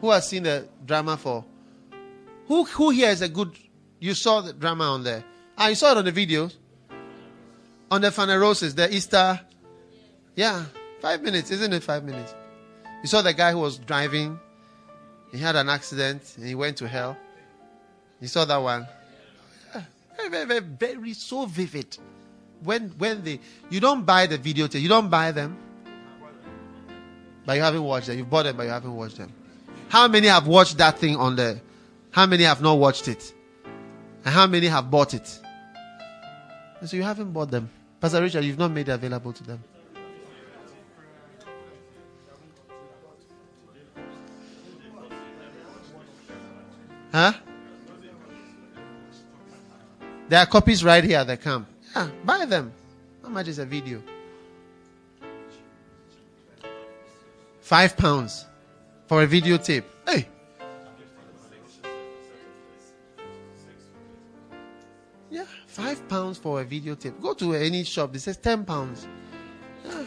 who 0.00 0.10
has 0.10 0.28
seen 0.28 0.42
the 0.42 0.68
drama 0.84 1.16
for? 1.16 1.44
Who 2.46 2.64
who 2.64 2.90
here 2.90 3.10
is 3.10 3.22
a 3.22 3.28
good 3.28 3.56
you 4.00 4.14
saw 4.14 4.40
the 4.40 4.52
drama 4.52 4.84
on 4.84 5.04
there? 5.04 5.24
Ah, 5.56 5.68
you 5.68 5.74
saw 5.74 5.92
it 5.92 5.98
on 5.98 6.04
the 6.04 6.12
videos? 6.12 6.56
On 7.90 8.00
the 8.00 8.08
Phanerosis, 8.08 8.74
the 8.74 8.92
Easter. 8.92 9.40
Yeah. 10.34 10.64
Five 11.00 11.22
minutes, 11.22 11.50
isn't 11.50 11.72
it 11.72 11.82
five 11.82 12.04
minutes? 12.04 12.34
You 13.02 13.08
saw 13.08 13.22
the 13.22 13.32
guy 13.32 13.52
who 13.52 13.58
was 13.58 13.78
driving, 13.78 14.38
he 15.32 15.38
had 15.38 15.56
an 15.56 15.68
accident 15.68 16.34
and 16.36 16.46
he 16.46 16.54
went 16.54 16.76
to 16.78 16.88
hell. 16.88 17.16
You 18.20 18.28
saw 18.28 18.44
that 18.44 18.56
one? 18.58 18.86
Yeah. 19.74 19.82
Very, 20.16 20.28
very, 20.28 20.44
very, 20.44 20.60
very 20.60 21.12
so 21.14 21.46
vivid 21.46 21.96
when 22.62 22.90
when 22.98 23.22
they 23.24 23.40
you 23.68 23.80
don't 23.80 24.04
buy 24.04 24.26
the 24.26 24.38
videotape, 24.38 24.80
you 24.80 24.88
don't 24.88 25.08
buy 25.08 25.32
them, 25.32 25.56
but 27.46 27.56
you 27.56 27.62
haven't 27.62 27.84
watched 27.84 28.06
them. 28.06 28.18
You 28.18 28.24
bought 28.24 28.44
them, 28.44 28.56
but 28.56 28.64
you 28.64 28.70
haven't 28.70 28.94
watched 28.94 29.16
them. 29.16 29.32
How 29.88 30.06
many 30.08 30.28
have 30.28 30.46
watched 30.46 30.78
that 30.78 30.98
thing 30.98 31.16
on 31.16 31.36
there? 31.36 31.60
How 32.10 32.26
many 32.26 32.44
have 32.44 32.60
not 32.62 32.78
watched 32.78 33.08
it? 33.08 33.32
And 34.24 34.34
how 34.34 34.46
many 34.46 34.66
have 34.66 34.90
bought 34.90 35.14
it? 35.14 35.40
And 36.80 36.88
so 36.88 36.96
you 36.96 37.02
haven't 37.02 37.32
bought 37.32 37.50
them. 37.50 37.70
Pastor 38.00 38.20
Richard, 38.22 38.44
you've 38.44 38.58
not 38.58 38.70
made 38.70 38.88
it 38.88 38.92
available 38.92 39.32
to 39.32 39.44
them. 39.44 39.62
Huh? 47.12 47.32
There 50.28 50.38
are 50.38 50.46
copies 50.46 50.84
right 50.84 51.02
here 51.02 51.18
at 51.18 51.26
the 51.26 51.36
camp. 51.36 51.66
Yeah, 51.94 52.08
buy 52.24 52.44
them. 52.44 52.72
How 53.22 53.28
much 53.28 53.48
is 53.48 53.58
a 53.58 53.66
video? 53.66 54.02
Five 57.60 57.96
pounds 57.96 58.46
for 59.06 59.22
a 59.22 59.26
videotape. 59.26 59.84
Hey. 60.06 60.26
Yeah, 65.30 65.44
five 65.66 66.08
pounds 66.08 66.38
for 66.38 66.60
a 66.60 66.64
videotape. 66.64 67.20
Go 67.20 67.34
to 67.34 67.54
any 67.54 67.84
shop. 67.84 68.14
It 68.14 68.20
says 68.20 68.36
ten 68.36 68.64
pounds. 68.64 69.06
Yeah. 69.84 70.04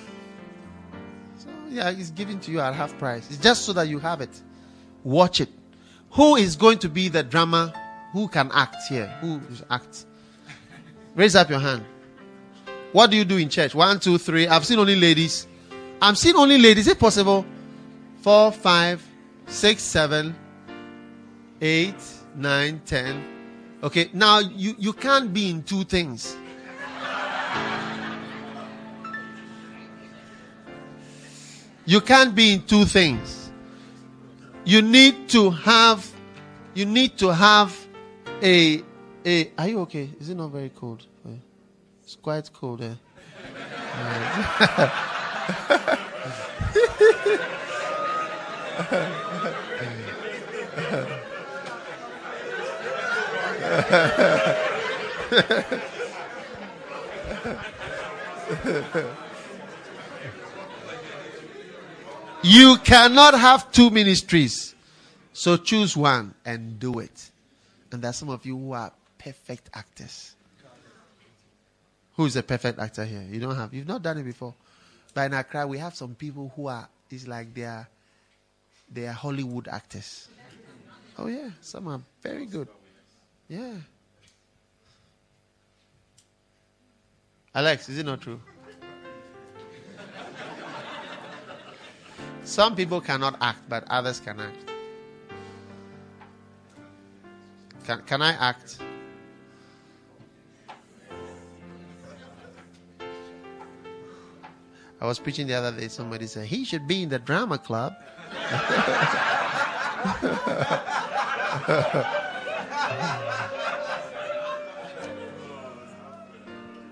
So 1.37 1.49
yeah, 1.69 1.89
it's 1.89 2.11
given 2.11 2.39
to 2.41 2.51
you 2.51 2.59
at 2.59 2.73
half 2.73 2.97
price. 2.97 3.29
It's 3.29 3.39
just 3.39 3.63
so 3.65 3.73
that 3.73 3.87
you 3.87 3.99
have 3.99 4.21
it. 4.21 4.41
Watch 5.03 5.39
it. 5.41 5.49
Who 6.11 6.35
is 6.35 6.55
going 6.55 6.79
to 6.79 6.89
be 6.89 7.09
the 7.09 7.23
drama? 7.23 7.73
Who 8.11 8.27
can 8.27 8.51
act 8.53 8.87
here? 8.89 9.07
Who 9.21 9.41
is 9.51 9.63
act? 9.69 10.05
Raise 11.15 11.36
up 11.36 11.50
your 11.50 11.60
hand. 11.60 11.86
What 12.91 13.12
do 13.12 13.17
you 13.17 13.25
do 13.25 13.38
in 13.38 13.50
church? 13.50 13.75
One, 13.75 14.00
two, 14.00 14.17
three. 14.17 14.48
I've 14.48 14.65
seen 14.65 14.79
only 14.79 14.96
ladies. 14.96 15.48
I'm 16.01 16.15
seeing 16.15 16.36
only 16.36 16.58
ladies. 16.58 16.88
Is 16.88 16.93
it 16.93 17.00
possible? 17.00 17.46
Four, 18.22 18.51
five, 18.51 19.03
six, 19.48 19.84
seven, 19.84 20.36
eight, 21.62 21.96
nine, 22.36 22.82
ten. 22.86 23.24
Okay, 23.84 24.10
now 24.13 24.39
you, 24.39 24.75
you 24.77 24.93
can't 24.93 25.34
be 25.34 25.50
in 25.50 25.63
two 25.63 25.84
things. 25.84 26.38
You 31.86 32.00
can't 32.00 32.34
be 32.34 32.53
in 32.53 32.62
two 32.63 32.86
things. 32.86 33.51
You 34.63 34.82
need 34.82 35.27
to 35.29 35.50
have 35.50 36.10
you 36.74 36.86
need 36.86 37.17
to 37.17 37.29
have 37.29 37.77
a 38.41 38.82
a 39.25 39.51
are 39.57 39.67
you 39.67 39.79
okay? 39.81 40.09
Is 40.19 40.29
it 40.29 40.35
not 40.35 40.51
very 40.51 40.69
cold? 40.69 41.05
It's 42.03 42.15
quite 42.15 42.51
cold 42.53 42.81
eh? 42.81 42.93
you 62.43 62.77
cannot 62.83 63.33
have 63.39 63.71
two 63.71 63.89
ministries. 63.89 64.75
So 65.33 65.57
choose 65.57 65.97
one 65.97 66.35
and 66.45 66.79
do 66.79 66.99
it. 66.99 67.31
And 67.91 68.01
there's 68.01 68.17
some 68.17 68.29
of 68.29 68.45
you 68.45 68.57
who 68.57 68.73
are 68.73 68.91
perfect 69.23 69.69
actors. 69.73 70.35
Who 72.15 72.25
is 72.25 72.35
a 72.35 72.43
perfect 72.43 72.79
actor 72.79 73.05
here? 73.05 73.25
You 73.29 73.39
don't 73.39 73.55
have. 73.55 73.73
You've 73.73 73.87
not 73.87 74.01
done 74.03 74.17
it 74.17 74.23
before. 74.23 74.53
But 75.13 75.31
in 75.31 75.33
Accra, 75.33 75.65
we 75.65 75.77
have 75.79 75.95
some 75.95 76.15
people 76.15 76.51
who 76.55 76.67
are. 76.67 76.87
It's 77.09 77.27
like 77.27 77.53
they 77.53 77.65
are. 77.65 77.87
They 78.91 79.07
are 79.07 79.13
Hollywood 79.13 79.67
actors. 79.67 80.27
Oh, 81.17 81.27
yeah. 81.27 81.49
Some 81.61 81.87
are 81.87 82.01
very 82.21 82.45
good. 82.45 82.67
Yeah. 83.47 83.73
Alex, 87.55 87.89
is 87.89 87.99
it 87.99 88.05
not 88.05 88.21
true? 88.21 88.41
Some 92.43 92.75
people 92.75 92.99
cannot 92.99 93.37
act, 93.41 93.69
but 93.69 93.85
others 93.89 94.19
can 94.19 94.39
act. 94.39 94.57
Can, 97.85 98.01
can 98.01 98.21
I 98.21 98.31
act? 98.33 98.79
I 105.03 105.05
was 105.05 105.19
preaching 105.19 105.48
the 105.48 105.53
other 105.55 105.77
day. 105.77 105.89
Somebody 105.89 106.27
said 106.27 106.45
he 106.45 106.63
should 106.63 106.88
be 106.88 107.03
in 107.03 107.10
the 107.10 107.19
drama 107.19 107.57
club. 107.57 107.93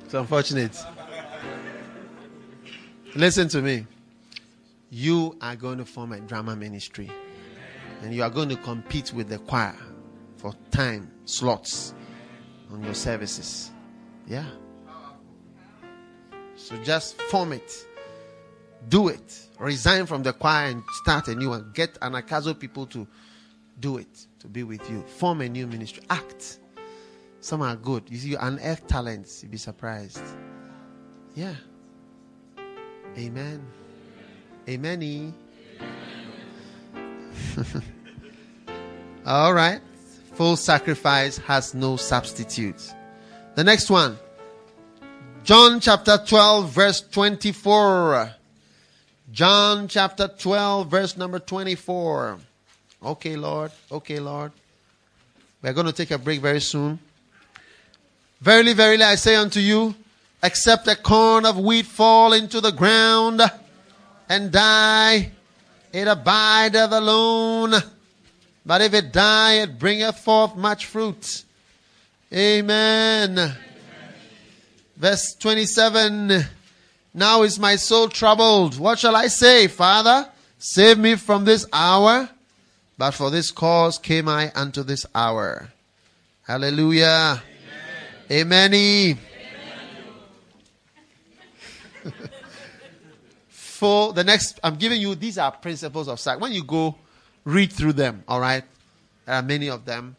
it's 0.04 0.14
unfortunate. 0.14 0.78
Listen 3.16 3.48
to 3.48 3.62
me. 3.62 3.88
You 4.90 5.38
are 5.42 5.56
going 5.56 5.78
to 5.78 5.86
form 5.86 6.12
a 6.12 6.20
drama 6.20 6.58
ministry, 6.58 7.10
and 8.02 8.14
you 8.14 8.24
are 8.24 8.30
going 8.30 8.50
to 8.50 8.58
compete 8.58 9.14
with 9.14 9.30
the 9.30 9.38
choir 9.38 9.78
for 10.36 10.54
time 10.70 11.10
slots 11.24 11.94
on 12.74 12.84
your 12.84 12.94
services. 12.94 13.72
Yeah. 14.28 14.48
So 16.58 16.76
just 16.84 17.22
form 17.22 17.54
it. 17.54 17.86
Do 18.90 19.08
it. 19.10 19.48
Resign 19.60 20.06
from 20.06 20.24
the 20.24 20.34
choir 20.34 20.70
and 20.70 20.84
start 21.04 21.28
a 21.28 21.36
new 21.36 21.50
one. 21.50 21.72
Get 21.74 21.94
Anagkazo 22.00 22.58
people 22.58 22.86
to 22.88 23.08
do 23.80 23.98
it, 23.98 24.26
to 24.40 24.48
be 24.48 24.64
with 24.64 24.90
you. 24.90 25.02
Form 25.02 25.42
a 25.42 25.50
new 25.50 25.68
ministry. 25.68 26.04
Act. 26.10 26.60
Some 27.42 27.62
are 27.62 27.76
good. 27.76 28.04
You 28.10 28.18
see, 28.18 28.30
you 28.30 28.38
unearth 28.40 28.88
talents. 28.88 29.42
You'll 29.44 29.52
be 29.52 29.58
surprised. 29.58 30.22
Yeah. 31.36 31.56
Amen. 33.18 33.66
Amen. 34.70 35.34
All 39.26 39.54
right. 39.54 39.82
Full 40.34 40.56
sacrifice 40.56 41.38
has 41.40 41.74
no 41.74 41.98
substitute. 41.98 42.94
The 43.56 43.64
next 43.64 43.90
one. 43.90 44.18
John 45.44 45.80
chapter 45.80 46.20
12, 46.26 46.70
verse 46.70 47.02
24. 47.02 48.32
John 49.32 49.88
chapter 49.88 50.28
12, 50.28 50.88
verse 50.88 51.16
number 51.16 51.40
24. 51.40 52.38
Okay, 53.02 53.38
Lord. 53.38 53.72
Okay, 53.90 54.20
Lord. 54.20 54.52
We're 55.62 55.72
going 55.72 55.88
to 55.88 55.94
take 55.94 56.12
a 56.12 56.18
break 56.18 56.42
very 56.42 56.60
soon. 56.60 57.00
Verily, 58.42 58.74
verily, 58.74 59.04
I 59.04 59.16
say 59.16 59.36
unto 59.36 59.62
you, 59.62 59.96
except 60.44 60.88
a 60.88 60.98
corn 60.98 61.46
of 61.46 61.58
wheat 61.58 61.86
fall 61.86 62.34
into 62.34 62.60
the 62.60 62.72
ground 62.72 63.42
and 64.28 64.52
die, 64.52 65.32
it 65.94 66.08
abideth 66.08 66.92
alone. 66.92 67.74
But 68.66 68.82
if 68.82 68.94
it 68.94 69.14
die, 69.14 69.62
it 69.62 69.80
bringeth 69.80 70.18
forth 70.18 70.58
much 70.58 70.88
fruit. 70.88 71.46
Amen. 72.34 73.40
Amen. 73.40 73.58
Verse 74.98 75.36
27. 75.36 76.48
Now 77.14 77.44
is 77.44 77.60
my 77.60 77.76
soul 77.76 78.08
troubled. 78.08 78.80
What 78.80 79.00
shall 79.00 79.16
I 79.16 79.28
say? 79.28 79.68
Father, 79.68 80.30
save 80.58 80.98
me 80.98 81.16
from 81.16 81.46
this 81.46 81.66
hour. 81.74 82.30
But 82.98 83.12
for 83.12 83.30
this 83.30 83.52
cause 83.52 83.98
came 83.98 84.28
I 84.28 84.52
unto 84.54 84.84
this 84.84 85.06
hour. 85.14 85.70
Hallelujah. 86.44 87.42
Amen. 88.32 88.74
Amen. 88.74 89.20
for 93.52 94.14
the 94.14 94.24
next, 94.24 94.60
I'm 94.64 94.76
giving 94.76 95.02
you, 95.02 95.16
these 95.16 95.38
are 95.38 95.52
principles 95.52 96.08
of 96.08 96.20
sight. 96.20 96.40
When 96.40 96.54
you 96.54 96.64
go, 96.64 96.96
read 97.44 97.74
through 97.74 97.94
them, 97.94 98.24
all 98.28 98.40
right? 98.40 98.64
There 99.26 99.36
are 99.36 99.42
many 99.42 99.70
of 99.70 99.86
them. 99.86 100.16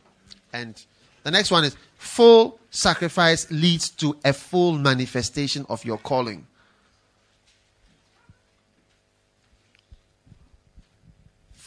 And 0.53 0.83
the 1.23 1.31
next 1.31 1.51
one 1.51 1.65
is 1.65 1.77
full 1.97 2.59
sacrifice 2.71 3.51
leads 3.51 3.91
to 3.91 4.17
a 4.25 4.33
full 4.33 4.73
manifestation 4.73 5.65
of 5.69 5.85
your 5.85 5.99
calling. 5.99 6.47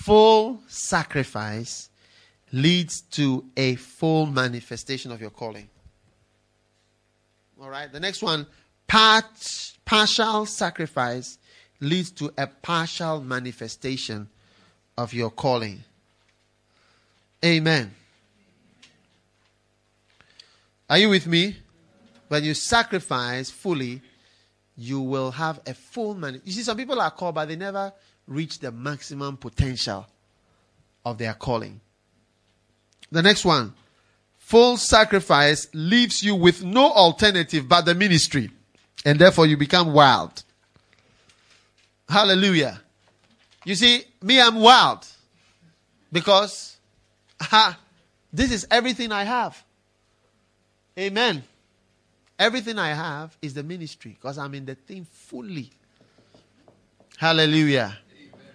Full 0.05 0.61
sacrifice 0.67 1.89
leads 2.51 3.01
to 3.01 3.43
a 3.57 3.73
full 3.73 4.27
manifestation 4.27 5.11
of 5.11 5.19
your 5.19 5.31
calling. 5.31 5.67
All 7.59 7.71
right. 7.71 7.91
The 7.91 7.99
next 7.99 8.21
one, 8.21 8.45
part, 8.85 9.73
partial 9.83 10.45
sacrifice 10.45 11.39
leads 11.79 12.11
to 12.11 12.31
a 12.37 12.45
partial 12.45 13.19
manifestation 13.19 14.29
of 14.95 15.11
your 15.11 15.31
calling. 15.31 15.83
Amen. 17.43 17.91
Are 20.87 20.99
you 20.99 21.09
with 21.09 21.25
me? 21.25 21.57
When 22.27 22.43
you 22.43 22.53
sacrifice 22.53 23.49
fully, 23.49 24.03
you 24.77 25.01
will 25.01 25.31
have 25.31 25.61
a 25.65 25.73
full 25.73 26.13
man. 26.13 26.41
You 26.45 26.51
see, 26.51 26.61
some 26.61 26.77
people 26.77 27.01
are 27.01 27.09
called, 27.09 27.33
but 27.33 27.47
they 27.47 27.55
never 27.55 27.91
reach 28.27 28.59
the 28.59 28.71
maximum 28.71 29.37
potential 29.37 30.07
of 31.03 31.17
their 31.17 31.33
calling. 31.33 31.79
The 33.11 33.21
next 33.21 33.45
one 33.45 33.73
full 34.37 34.77
sacrifice 34.77 35.67
leaves 35.73 36.23
you 36.23 36.35
with 36.35 36.63
no 36.63 36.91
alternative 36.91 37.67
but 37.67 37.85
the 37.85 37.95
ministry, 37.95 38.51
and 39.03 39.19
therefore 39.19 39.47
you 39.47 39.57
become 39.57 39.93
wild. 39.93 40.43
Hallelujah. 42.07 42.81
You 43.63 43.75
see, 43.75 44.03
me, 44.21 44.39
I'm 44.39 44.55
wild 44.57 45.07
because 46.11 46.77
ha, 47.41 47.77
this 48.31 48.51
is 48.51 48.67
everything 48.69 49.11
I 49.11 49.23
have. 49.23 49.63
Amen. 50.97 51.43
Everything 52.37 52.77
I 52.77 52.89
have 52.89 53.35
is 53.41 53.53
the 53.53 53.63
ministry 53.63 54.11
because 54.11 54.37
I'm 54.37 54.53
in 54.53 54.65
the 54.65 54.75
thing 54.75 55.05
fully. 55.09 55.71
Hallelujah. 57.17 57.97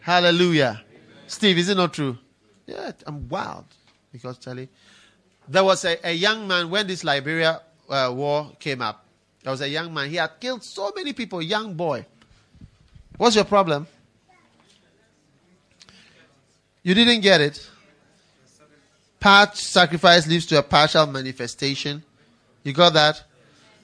Hallelujah. 0.00 0.82
Amen. 0.88 1.02
Steve, 1.26 1.58
is 1.58 1.68
it 1.68 1.76
not 1.76 1.92
true? 1.92 2.16
Yeah, 2.66 2.92
I'm 3.06 3.28
wild. 3.28 3.66
Because, 4.12 4.38
Charlie, 4.38 4.68
there 5.48 5.64
was 5.64 5.84
a, 5.84 5.98
a 6.08 6.12
young 6.12 6.48
man 6.48 6.70
when 6.70 6.86
this 6.86 7.04
Liberia 7.04 7.60
uh, 7.88 8.12
war 8.14 8.52
came 8.58 8.82
up. 8.82 9.04
There 9.42 9.50
was 9.50 9.60
a 9.60 9.68
young 9.68 9.92
man. 9.92 10.10
He 10.10 10.16
had 10.16 10.32
killed 10.40 10.62
so 10.62 10.92
many 10.94 11.12
people, 11.12 11.40
young 11.40 11.74
boy. 11.74 12.06
What's 13.16 13.36
your 13.36 13.44
problem? 13.44 13.86
You 16.82 16.94
didn't 16.94 17.20
get 17.20 17.40
it. 17.40 17.68
Part 19.18 19.56
sacrifice 19.56 20.26
leads 20.26 20.46
to 20.46 20.58
a 20.58 20.62
partial 20.62 21.06
manifestation. 21.06 22.02
You 22.62 22.72
got 22.72 22.94
that? 22.94 23.22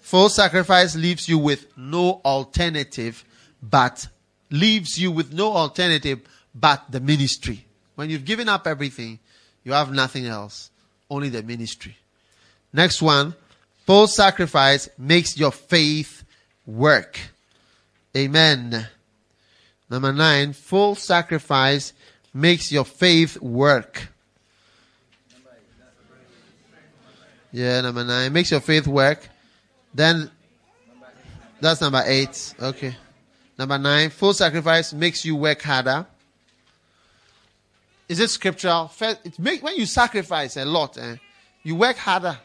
Full 0.01 0.29
sacrifice 0.29 0.97
leaves 0.97 1.29
you 1.29 1.37
with 1.37 1.77
no 1.77 2.21
alternative 2.25 3.25
but 3.63 4.09
leaves 4.51 4.99
you 4.99 5.11
with 5.11 5.33
no 5.33 5.53
alternative 5.53 6.21
but 6.55 6.85
the 6.91 7.01
ministry. 7.01 7.65
When 7.95 8.11
you've 8.11 8.25
given 8.25 8.49
up 8.49 8.67
everything, 8.67 9.19
you 9.65 9.73
have 9.73 9.93
nothing 9.93 10.27
else, 10.27 10.71
only 11.11 11.29
the 11.29 11.43
ministry. 11.43 11.97
Next 12.73 13.01
one, 13.03 13.35
full 13.87 14.07
sacrifice 14.07 14.89
makes 14.99 15.39
your 15.39 15.53
faith 15.53 16.25
work. 16.67 17.19
Amen. 18.17 18.87
Number 19.89 20.13
nine, 20.13 20.53
full 20.53 20.95
sacrifice 20.95 21.93
makes 22.35 22.71
your 22.73 22.85
faith 22.85 23.41
work. 23.41 24.09
Yeah, 27.53 27.81
number 27.81 28.05
nine 28.05 28.33
makes 28.33 28.51
your 28.51 28.61
faith 28.61 28.87
work. 28.87 29.27
Then 29.95 30.31
that's 31.61 31.81
number 31.81 32.03
eight. 32.05 32.55
Okay. 32.61 32.95
Number 33.59 33.79
nine, 33.79 34.11
full 34.11 34.35
sacrifice 34.35 34.93
makes 34.93 35.25
you 35.25 35.37
work 35.37 35.63
harder. 35.63 36.07
Is 38.09 38.21
it 38.21 38.31
scriptural? 38.31 38.91
It 39.01 39.39
make, 39.39 39.63
when 39.63 39.77
you 39.77 39.87
sacrifice 39.87 40.57
a 40.57 40.65
lot, 40.65 40.97
eh, 40.99 41.17
you 41.63 41.75
work 41.75 41.97
harder 41.97 42.39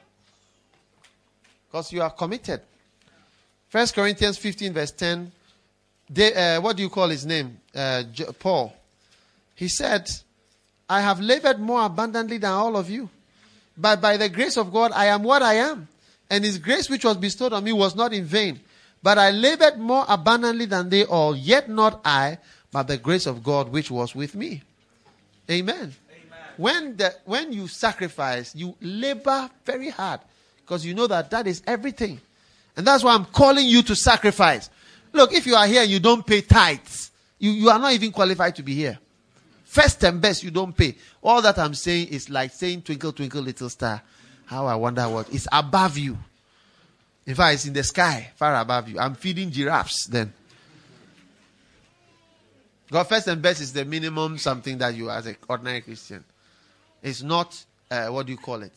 because 1.67 1.91
you 1.91 2.01
are 2.01 2.09
committed. 2.09 2.61
First 3.69 3.93
Corinthians 3.93 4.37
15, 4.37 4.73
verse 4.73 4.91
10. 4.91 5.31
They, 6.09 6.33
uh, 6.33 6.61
what 6.61 6.75
do 6.75 6.83
you 6.83 6.89
call 6.89 7.09
his 7.09 7.25
name? 7.25 7.57
Uh, 7.73 8.03
Paul. 8.39 8.73
He 9.55 9.67
said, 9.67 10.09
I 10.89 11.01
have 11.01 11.21
labored 11.21 11.59
more 11.59 11.85
abundantly 11.85 12.37
than 12.37 12.51
all 12.51 12.75
of 12.75 12.89
you. 12.89 13.09
But 13.77 14.01
by 14.01 14.17
the 14.17 14.27
grace 14.27 14.57
of 14.57 14.73
God, 14.73 14.91
I 14.93 15.05
am 15.05 15.23
what 15.23 15.41
I 15.41 15.53
am. 15.55 15.87
And 16.29 16.43
his 16.43 16.57
grace 16.57 16.89
which 16.89 17.05
was 17.05 17.17
bestowed 17.17 17.53
on 17.53 17.63
me 17.63 17.71
was 17.71 17.95
not 17.95 18.13
in 18.13 18.25
vain. 18.25 18.59
But 19.03 19.17
I 19.17 19.31
labored 19.31 19.79
more 19.79 20.05
abundantly 20.07 20.65
than 20.65 20.89
they 20.89 21.05
all, 21.05 21.35
yet 21.35 21.69
not 21.69 22.01
I, 22.05 22.37
but 22.71 22.87
the 22.87 22.97
grace 22.97 23.25
of 23.25 23.43
God 23.43 23.69
which 23.69 23.89
was 23.89 24.15
with 24.15 24.35
me. 24.35 24.61
Amen. 25.49 25.75
Amen. 25.75 25.93
when 26.57 26.95
the 26.97 27.13
when 27.25 27.51
you 27.51 27.67
sacrifice, 27.67 28.55
you 28.55 28.75
labor 28.79 29.49
very 29.65 29.89
hard 29.89 30.21
because 30.57 30.85
you 30.85 30.93
know 30.93 31.07
that 31.07 31.29
that 31.31 31.47
is 31.47 31.61
everything, 31.65 32.21
and 32.77 32.85
that's 32.85 33.03
why 33.03 33.13
I'm 33.13 33.25
calling 33.25 33.67
you 33.67 33.81
to 33.83 33.95
sacrifice. 33.95 34.69
Look, 35.13 35.33
if 35.33 35.45
you 35.45 35.55
are 35.55 35.67
here 35.67 35.81
and 35.81 35.91
you 35.91 35.99
don't 35.99 36.25
pay 36.25 36.41
tithes, 36.41 37.11
you, 37.39 37.51
you 37.51 37.69
are 37.69 37.79
not 37.79 37.91
even 37.93 38.11
qualified 38.11 38.55
to 38.55 38.63
be 38.63 38.73
here. 38.73 38.97
First 39.65 40.03
and 40.03 40.21
best, 40.21 40.43
you 40.43 40.51
don't 40.51 40.75
pay. 40.75 40.95
All 41.21 41.41
that 41.41 41.57
I'm 41.57 41.73
saying 41.73 42.09
is 42.09 42.29
like 42.29 42.51
saying 42.51 42.83
twinkle 42.83 43.11
twinkle 43.11 43.41
little 43.41 43.69
star. 43.69 44.01
How 44.45 44.67
I 44.67 44.75
wonder 44.75 45.07
what 45.09 45.29
is 45.29 45.47
above 45.51 45.97
you. 45.97 46.17
In 47.31 47.35
fact, 47.35 47.53
it's 47.53 47.65
in 47.65 47.71
the 47.71 47.83
sky, 47.83 48.29
far 48.35 48.53
above 48.57 48.89
you. 48.89 48.99
I'm 48.99 49.15
feeding 49.15 49.51
giraffes 49.51 50.05
then. 50.05 50.33
God, 52.91 53.03
first 53.05 53.25
and 53.29 53.41
best 53.41 53.61
is 53.61 53.71
the 53.71 53.85
minimum 53.85 54.37
something 54.37 54.77
that 54.79 54.95
you 54.95 55.09
as 55.09 55.27
an 55.27 55.37
ordinary 55.47 55.79
Christian. 55.79 56.25
It's 57.01 57.21
not, 57.21 57.57
uh, 57.89 58.07
what 58.07 58.25
do 58.25 58.33
you 58.33 58.37
call 58.37 58.61
it? 58.63 58.73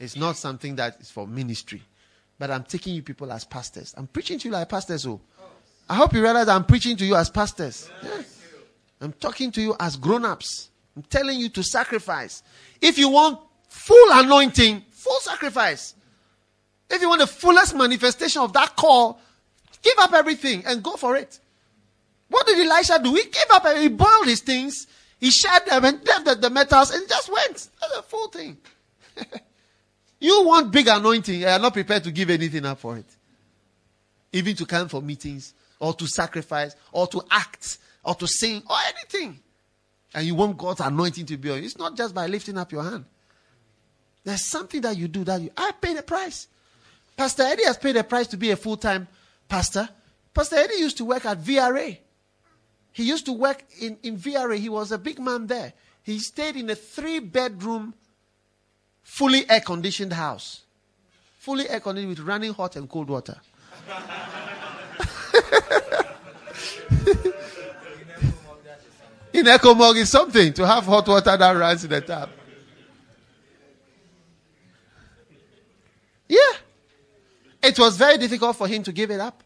It's 0.00 0.16
not 0.16 0.36
something 0.36 0.74
that 0.74 1.00
is 1.00 1.08
for 1.08 1.28
ministry. 1.28 1.82
But 2.36 2.50
I'm 2.50 2.64
taking 2.64 2.96
you 2.96 3.02
people 3.04 3.30
as 3.30 3.44
pastors. 3.44 3.94
I'm 3.96 4.08
preaching 4.08 4.40
to 4.40 4.48
you 4.48 4.54
like 4.54 4.68
pastors. 4.68 5.06
Oh. 5.06 5.20
I 5.88 5.94
hope 5.94 6.14
you 6.14 6.20
realize 6.20 6.48
I'm 6.48 6.64
preaching 6.64 6.96
to 6.96 7.04
you 7.04 7.14
as 7.14 7.30
pastors. 7.30 7.88
Yeah. 8.02 8.22
I'm 9.02 9.12
talking 9.12 9.52
to 9.52 9.62
you 9.62 9.76
as 9.78 9.96
grown 9.96 10.24
ups. 10.24 10.70
I'm 10.96 11.04
telling 11.04 11.38
you 11.38 11.48
to 11.50 11.62
sacrifice. 11.62 12.42
If 12.80 12.98
you 12.98 13.08
want 13.08 13.38
full 13.68 14.08
anointing, 14.10 14.82
full 14.90 15.20
sacrifice. 15.20 15.94
If 16.90 17.00
you 17.00 17.08
want 17.08 17.20
the 17.20 17.26
fullest 17.26 17.74
manifestation 17.74 18.42
of 18.42 18.52
that 18.52 18.76
call, 18.76 19.20
give 19.82 19.98
up 19.98 20.12
everything 20.12 20.64
and 20.66 20.82
go 20.82 20.96
for 20.96 21.16
it. 21.16 21.38
What 22.28 22.46
did 22.46 22.58
Elisha 22.58 23.00
do? 23.02 23.14
He 23.14 23.24
gave 23.24 23.50
up 23.50 23.64
and 23.64 23.78
he 23.78 23.88
boiled 23.88 24.26
his 24.26 24.40
things, 24.40 24.86
he 25.20 25.30
shed 25.30 25.66
them 25.66 25.84
and 25.84 26.04
left 26.06 26.24
the, 26.24 26.34
the 26.34 26.50
metals 26.50 26.90
and 26.90 27.08
just 27.08 27.30
went. 27.32 27.68
That's 27.80 27.96
a 27.98 28.02
full 28.02 28.28
thing. 28.28 28.56
you 30.20 30.44
want 30.44 30.72
big 30.72 30.88
anointing, 30.88 31.40
you 31.40 31.46
are 31.46 31.58
not 31.58 31.72
prepared 31.72 32.04
to 32.04 32.12
give 32.12 32.30
anything 32.30 32.64
up 32.66 32.78
for 32.78 32.96
it. 32.96 33.06
Even 34.32 34.56
to 34.56 34.66
come 34.66 34.88
for 34.88 35.00
meetings, 35.00 35.54
or 35.78 35.94
to 35.94 36.06
sacrifice, 36.06 36.74
or 36.92 37.06
to 37.06 37.22
act, 37.30 37.78
or 38.04 38.14
to 38.16 38.26
sing, 38.26 38.62
or 38.68 38.76
anything. 38.88 39.38
And 40.14 40.26
you 40.26 40.34
want 40.34 40.56
God's 40.56 40.80
anointing 40.80 41.26
to 41.26 41.36
be 41.36 41.50
on 41.50 41.58
you. 41.58 41.64
It's 41.64 41.78
not 41.78 41.96
just 41.96 42.14
by 42.14 42.26
lifting 42.26 42.58
up 42.58 42.72
your 42.72 42.82
hand. 42.82 43.04
There's 44.24 44.44
something 44.44 44.80
that 44.80 44.96
you 44.96 45.08
do 45.08 45.24
that 45.24 45.40
you 45.40 45.50
I 45.56 45.72
pay 45.80 45.94
the 45.94 46.02
price. 46.02 46.48
Pastor 47.16 47.42
Eddie 47.44 47.64
has 47.64 47.76
paid 47.76 47.96
a 47.96 48.04
price 48.04 48.26
to 48.28 48.36
be 48.36 48.50
a 48.50 48.56
full-time 48.56 49.06
pastor. 49.48 49.88
Pastor 50.32 50.56
Eddie 50.56 50.76
used 50.76 50.96
to 50.98 51.04
work 51.04 51.24
at 51.24 51.40
VRA. 51.40 51.98
He 52.92 53.04
used 53.04 53.26
to 53.26 53.32
work 53.32 53.64
in, 53.80 53.98
in 54.02 54.16
VRA. 54.16 54.56
He 54.56 54.68
was 54.68 54.92
a 54.92 54.98
big 54.98 55.18
man 55.20 55.46
there. 55.46 55.72
He 56.02 56.18
stayed 56.18 56.56
in 56.56 56.68
a 56.70 56.74
three 56.74 57.18
bedroom, 57.20 57.94
fully 59.02 59.48
air 59.48 59.60
conditioned 59.60 60.12
house. 60.12 60.62
Fully 61.38 61.68
air 61.68 61.80
conditioned 61.80 62.10
with 62.10 62.20
running 62.20 62.52
hot 62.52 62.76
and 62.76 62.88
cold 62.88 63.08
water. 63.08 63.36
in 69.32 69.44
Ecomog 69.44 69.96
is 69.96 70.10
something 70.10 70.52
to 70.52 70.66
have 70.66 70.84
hot 70.84 71.06
water 71.06 71.36
that 71.36 71.52
runs 71.52 71.84
in 71.84 71.90
the 71.90 72.00
tap. 72.00 72.30
Yeah. 76.28 76.38
It 77.64 77.78
was 77.78 77.96
very 77.96 78.18
difficult 78.18 78.56
for 78.56 78.68
him 78.68 78.82
to 78.82 78.92
give 78.92 79.10
it 79.10 79.20
up. 79.20 79.42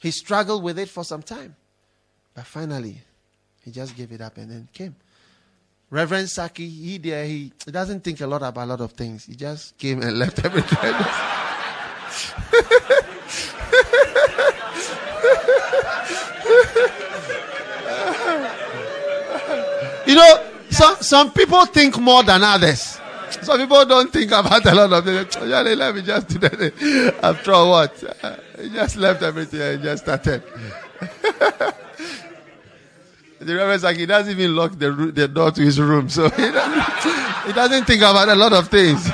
He 0.00 0.10
struggled 0.10 0.64
with 0.64 0.76
it 0.78 0.88
for 0.88 1.04
some 1.04 1.22
time. 1.22 1.54
But 2.34 2.46
finally, 2.46 3.00
he 3.64 3.70
just 3.70 3.96
gave 3.96 4.10
it 4.10 4.20
up 4.20 4.36
and 4.38 4.50
then 4.50 4.68
came. 4.72 4.96
Reverend 5.90 6.28
Saki, 6.28 6.68
he 6.68 6.98
there, 6.98 7.24
he, 7.24 7.50
doesn't 7.66 8.04
think 8.04 8.20
a 8.20 8.26
lot 8.26 8.42
about 8.42 8.64
a 8.64 8.66
lot 8.66 8.80
of 8.80 8.92
things. 8.92 9.26
He 9.26 9.36
just 9.36 9.78
came 9.78 10.02
and 10.02 10.18
left 10.18 10.44
everything. 10.44 10.78
you 20.06 20.14
know, 20.14 20.46
some, 20.70 20.96
some 20.96 21.32
people 21.32 21.64
think 21.66 21.98
more 21.98 22.24
than 22.24 22.42
others. 22.42 22.98
Some 23.42 23.58
people 23.58 23.84
don't 23.84 24.12
think 24.12 24.30
about 24.32 24.64
a 24.66 24.74
lot 24.74 24.92
of 24.92 25.04
things. 25.04 25.36
Yeah, 25.48 25.64
oh, 25.66 25.74
let 25.74 25.94
me 25.94 26.02
just 26.02 26.28
do 26.28 26.38
that. 26.38 27.18
After 27.22 27.52
what? 27.52 28.02
He 28.60 28.70
just 28.70 28.96
left 28.96 29.22
everything 29.22 29.60
and 29.60 29.82
just 29.82 30.04
started. 30.04 30.42
the 33.38 33.54
Reverend 33.54 33.82
like 33.82 33.96
he 33.96 34.06
doesn't 34.06 34.32
even 34.32 34.56
lock 34.56 34.78
the, 34.78 34.90
the 34.90 35.28
door 35.28 35.50
to 35.50 35.62
his 35.62 35.80
room, 35.80 36.08
so 36.08 36.28
he 36.30 36.50
doesn't, 36.50 37.46
he 37.46 37.52
doesn't 37.52 37.84
think 37.84 38.02
about 38.02 38.28
a 38.28 38.34
lot 38.34 38.52
of 38.52 38.68
things. 38.68 39.08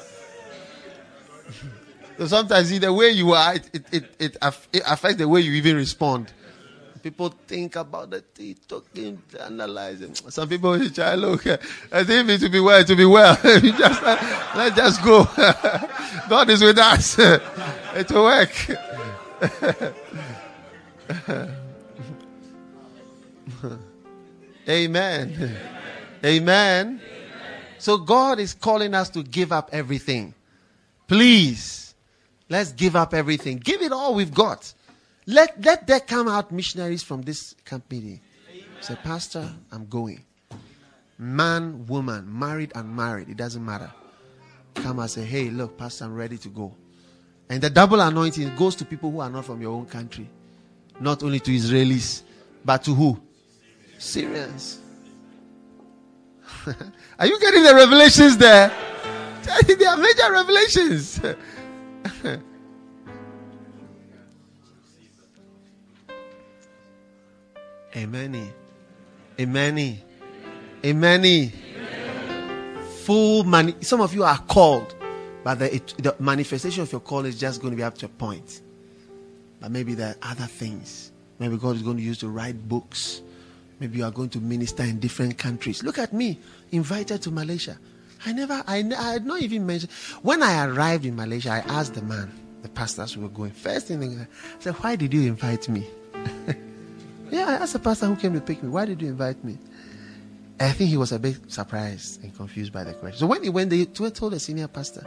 so 2.18 2.26
sometimes 2.26 2.76
the 2.80 2.92
way 2.92 3.10
you 3.10 3.32
are, 3.32 3.54
it, 3.54 3.70
it, 3.72 4.04
it, 4.18 4.36
it, 4.72 4.82
affects 4.86 5.18
the 5.18 5.28
way 5.28 5.40
you 5.40 5.52
even 5.52 5.76
respond. 5.76 6.32
People 7.00 7.28
think 7.46 7.76
about 7.76 8.10
the 8.10 8.20
thing, 8.20 8.56
talking, 8.66 9.22
analyzing. 9.38 10.14
Some 10.14 10.48
people 10.48 10.72
will 10.72 10.90
try, 10.90 11.14
look, 11.14 11.46
I 11.46 12.02
think 12.02 12.28
it 12.28 12.38
to 12.40 12.48
be 12.48 12.58
well, 12.58 12.84
to 12.84 12.96
be 12.96 13.04
well. 13.04 13.36
just, 13.42 14.02
let's 14.02 14.76
just 14.76 15.04
go. 15.04 15.24
God 16.28 16.50
is 16.50 16.60
with 16.60 16.78
us. 16.78 17.18
it 17.20 18.10
will 18.10 18.24
work. 18.24 18.70
Amen. 24.68 25.32
Amen. 25.38 25.56
Amen. 26.24 27.00
So 27.78 27.96
God 27.96 28.40
is 28.40 28.54
calling 28.54 28.92
us 28.92 29.08
to 29.10 29.22
give 29.22 29.52
up 29.52 29.70
everything. 29.72 30.34
Please, 31.06 31.87
let's 32.48 32.72
give 32.72 32.96
up 32.96 33.14
everything. 33.14 33.58
Give 33.58 33.82
it 33.82 33.92
all 33.92 34.14
we've 34.14 34.34
got. 34.34 34.72
Let, 35.26 35.62
let 35.64 35.86
there 35.86 36.00
come 36.00 36.28
out 36.28 36.50
missionaries 36.52 37.02
from 37.02 37.22
this 37.22 37.54
camp 37.64 37.90
meeting. 37.90 38.20
Say, 38.80 38.96
Pastor, 38.96 39.52
I'm 39.70 39.86
going. 39.86 40.24
Man, 41.18 41.86
woman, 41.86 42.26
married, 42.26 42.72
unmarried, 42.74 43.28
it 43.28 43.36
doesn't 43.36 43.64
matter. 43.64 43.92
Come 44.74 45.00
and 45.00 45.10
say, 45.10 45.24
hey, 45.24 45.50
look, 45.50 45.76
Pastor, 45.76 46.04
I'm 46.04 46.14
ready 46.14 46.38
to 46.38 46.48
go. 46.48 46.74
And 47.50 47.60
the 47.60 47.70
double 47.70 48.00
anointing 48.00 48.54
goes 48.56 48.76
to 48.76 48.84
people 48.84 49.10
who 49.10 49.20
are 49.20 49.30
not 49.30 49.44
from 49.44 49.60
your 49.60 49.72
own 49.72 49.86
country. 49.86 50.28
Not 51.00 51.22
only 51.22 51.40
to 51.40 51.50
Israelis, 51.50 52.22
but 52.64 52.84
to 52.84 52.94
who? 52.94 53.20
Syrians. 53.98 54.78
are 57.18 57.26
you 57.26 57.40
getting 57.40 57.62
the 57.62 57.74
revelations 57.74 58.36
there? 58.36 58.72
they 59.66 59.84
are 59.84 59.96
major 59.96 60.30
revelations. 60.30 61.20
Amen. 67.96 68.52
Amen. 69.40 69.98
Amen. 70.84 71.52
Full 73.04 73.44
money. 73.44 73.74
Some 73.80 74.00
of 74.00 74.14
you 74.14 74.22
are 74.24 74.38
called, 74.38 74.94
but 75.42 75.58
the, 75.58 75.74
it, 75.76 75.94
the 75.98 76.14
manifestation 76.18 76.82
of 76.82 76.92
your 76.92 77.00
call 77.00 77.24
is 77.24 77.38
just 77.38 77.60
going 77.60 77.72
to 77.72 77.76
be 77.76 77.82
up 77.82 77.96
to 77.98 78.06
a 78.06 78.08
point. 78.08 78.60
But 79.60 79.70
maybe 79.70 79.94
there 79.94 80.10
are 80.10 80.30
other 80.30 80.44
things. 80.44 81.12
Maybe 81.38 81.56
God 81.56 81.76
is 81.76 81.82
going 81.82 81.96
to 81.96 82.02
use 82.02 82.18
to 82.18 82.28
write 82.28 82.68
books. 82.68 83.22
Maybe 83.80 83.98
you 83.98 84.04
are 84.04 84.10
going 84.10 84.28
to 84.30 84.40
minister 84.40 84.82
in 84.82 84.98
different 84.98 85.38
countries. 85.38 85.82
Look 85.82 85.98
at 85.98 86.12
me, 86.12 86.38
invited 86.72 87.22
to 87.22 87.30
Malaysia. 87.30 87.78
I 88.24 88.32
never, 88.32 88.62
I, 88.66 88.78
I 88.98 89.12
had 89.12 89.26
not 89.26 89.42
even 89.42 89.66
mentioned. 89.66 89.92
When 90.22 90.42
I 90.42 90.66
arrived 90.66 91.04
in 91.04 91.16
Malaysia, 91.16 91.50
I 91.50 91.58
asked 91.58 91.94
the 91.94 92.02
man, 92.02 92.32
the 92.62 92.68
pastors 92.68 93.12
who 93.14 93.22
were 93.22 93.28
going. 93.28 93.52
First 93.52 93.88
thing, 93.88 94.20
I 94.20 94.26
said, 94.58 94.74
Why 94.74 94.96
did 94.96 95.14
you 95.14 95.22
invite 95.22 95.68
me? 95.68 95.86
Yeah, 97.30 97.46
I 97.46 97.52
asked 97.54 97.74
the 97.74 97.78
pastor 97.78 98.06
who 98.06 98.16
came 98.16 98.32
to 98.34 98.40
pick 98.40 98.62
me, 98.62 98.68
why 98.68 98.86
did 98.86 99.02
you 99.02 99.08
invite 99.08 99.42
me? 99.44 99.58
I 100.60 100.72
think 100.72 100.90
he 100.90 100.96
was 100.96 101.12
a 101.12 101.18
bit 101.18 101.52
surprised 101.52 102.22
and 102.24 102.34
confused 102.34 102.72
by 102.72 102.84
the 102.84 102.94
question. 102.94 103.18
So 103.20 103.26
when 103.26 103.42
he 103.42 103.48
went, 103.48 103.70
they 103.70 103.84
told 103.84 104.32
the 104.32 104.40
senior 104.40 104.66
pastor. 104.66 105.06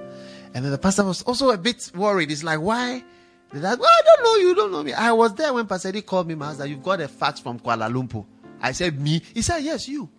And 0.54 0.64
then 0.64 0.72
the 0.72 0.78
pastor 0.78 1.04
was 1.04 1.24
also 1.24 1.50
a 1.50 1.58
bit 1.58 1.92
worried. 1.96 2.30
He's 2.30 2.44
like, 2.44 2.60
why? 2.62 3.04
Did 3.52 3.66
I, 3.66 3.76
well, 3.76 3.90
I 3.90 4.02
don't 4.06 4.24
know 4.24 4.36
you, 4.48 4.56
don't 4.56 4.72
know 4.72 4.84
me. 4.84 4.94
I 4.94 5.12
was 5.12 5.34
there 5.36 5.54
when 5.54 5.68
Pastor 5.68 5.90
Eddie 5.90 6.04
called 6.04 6.28
me, 6.28 6.36
Master, 6.36 6.66
you've 6.66 6.84
got 6.84 7.02
a 7.02 7.08
fax 7.08 7.42
from 7.42 7.60
Kuala 7.60 7.92
Lumpur. 7.92 8.26
I 8.62 8.72
said, 8.72 8.98
me? 9.00 9.22
He 9.34 9.42
said, 9.42 9.60
yes, 9.60 9.90
you. 9.90 10.10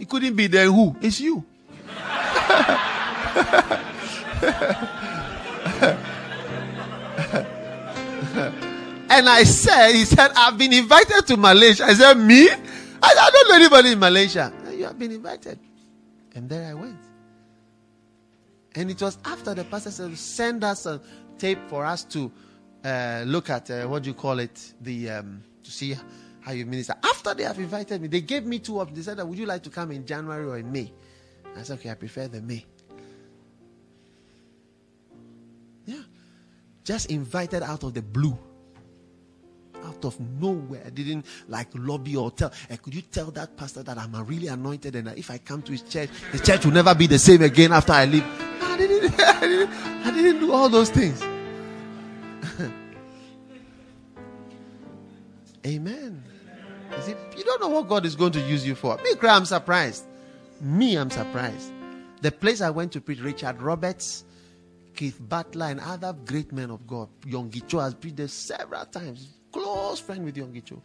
It 0.00 0.08
couldn't 0.08 0.34
be 0.34 0.48
there 0.48 0.66
who? 0.66 0.96
It's 1.00 1.20
you. 1.20 1.44
And 9.08 9.28
I 9.30 9.44
said, 9.44 9.94
he 9.94 10.04
said, 10.04 10.32
I've 10.36 10.58
been 10.58 10.72
invited 10.72 11.26
to 11.28 11.36
Malaysia. 11.36 11.84
I 11.84 11.94
said, 11.94 12.18
me? 12.18 12.50
I, 12.50 12.58
I 13.02 13.30
don't 13.32 13.48
know 13.48 13.54
anybody 13.54 13.92
in 13.92 13.98
Malaysia. 13.98 14.52
You 14.72 14.84
have 14.84 14.98
been 14.98 15.12
invited. 15.12 15.58
And 16.34 16.48
there 16.48 16.68
I 16.68 16.74
went. 16.74 16.98
And 18.74 18.90
it 18.90 19.00
was 19.00 19.16
after 19.24 19.54
the 19.54 19.64
pastor 19.64 19.90
said, 19.90 20.16
send 20.18 20.64
us 20.64 20.84
a 20.84 21.00
tape 21.38 21.58
for 21.68 21.86
us 21.86 22.04
to 22.04 22.30
uh, 22.84 23.22
look 23.26 23.48
at 23.48 23.70
uh, 23.70 23.86
what 23.86 24.02
do 24.02 24.10
you 24.10 24.14
call 24.14 24.38
it, 24.38 24.74
the 24.82 25.10
um, 25.10 25.42
to 25.62 25.70
see 25.70 25.96
how 26.40 26.52
you 26.52 26.66
minister. 26.66 26.94
After 27.02 27.32
they 27.32 27.44
have 27.44 27.58
invited 27.58 28.02
me, 28.02 28.08
they 28.08 28.20
gave 28.20 28.44
me 28.44 28.58
two 28.58 28.78
options. 28.78 28.98
They 28.98 29.14
said, 29.14 29.26
"Would 29.26 29.38
you 29.38 29.46
like 29.46 29.62
to 29.62 29.70
come 29.70 29.92
in 29.92 30.04
January 30.04 30.44
or 30.44 30.58
in 30.58 30.70
May?" 30.70 30.92
I 31.56 31.62
said, 31.62 31.78
"Okay, 31.78 31.90
I 31.90 31.94
prefer 31.94 32.28
the 32.28 32.40
May." 32.40 32.64
Yeah, 35.86 36.02
just 36.84 37.10
invited 37.10 37.62
out 37.62 37.82
of 37.82 37.94
the 37.94 38.02
blue 38.02 38.38
out 39.86 40.04
of 40.04 40.18
nowhere. 40.20 40.82
I 40.86 40.90
didn't 40.90 41.24
like 41.48 41.68
lobby 41.74 42.16
or 42.16 42.30
tell. 42.30 42.52
Uh, 42.70 42.76
could 42.76 42.94
you 42.94 43.02
tell 43.02 43.30
that 43.32 43.56
pastor 43.56 43.82
that 43.82 43.98
I'm 43.98 44.14
really 44.26 44.48
anointed 44.48 44.94
and 44.96 45.08
if 45.16 45.30
I 45.30 45.38
come 45.38 45.62
to 45.62 45.72
his 45.72 45.82
church, 45.82 46.10
the 46.32 46.38
church 46.38 46.64
will 46.64 46.72
never 46.72 46.94
be 46.94 47.06
the 47.06 47.18
same 47.18 47.42
again 47.42 47.72
after 47.72 47.92
I 47.92 48.04
leave? 48.06 48.24
I, 48.60 48.76
didn't, 48.76 49.20
I, 49.20 49.40
didn't, 49.40 49.70
I 49.70 50.10
didn't 50.10 50.40
do 50.40 50.52
all 50.52 50.68
those 50.68 50.90
things. 50.90 51.22
Amen. 55.66 56.22
You, 56.90 57.02
see, 57.02 57.14
you 57.36 57.44
don't 57.44 57.60
know 57.60 57.68
what 57.68 57.88
God 57.88 58.06
is 58.06 58.14
going 58.16 58.32
to 58.32 58.40
use 58.40 58.66
you 58.66 58.74
for. 58.74 58.96
Me, 58.98 59.14
I'm 59.22 59.44
surprised. 59.44 60.04
Me, 60.60 60.96
I'm 60.96 61.10
surprised. 61.10 61.72
The 62.22 62.32
place 62.32 62.60
I 62.60 62.70
went 62.70 62.92
to 62.92 63.00
preach, 63.00 63.20
Richard 63.20 63.60
Roberts, 63.60 64.24
Keith 64.94 65.20
Butler, 65.20 65.66
and 65.66 65.80
other 65.80 66.14
great 66.24 66.52
men 66.52 66.70
of 66.70 66.86
God. 66.86 67.08
Yonggi 67.26 67.66
Cho 67.66 67.80
has 67.80 67.94
preached 67.94 68.16
there 68.16 68.28
several 68.28 68.84
times 68.86 69.28
close 69.52 70.00
friend 70.00 70.24
with 70.24 70.36
Yonggi 70.36 70.62
He 70.68 70.76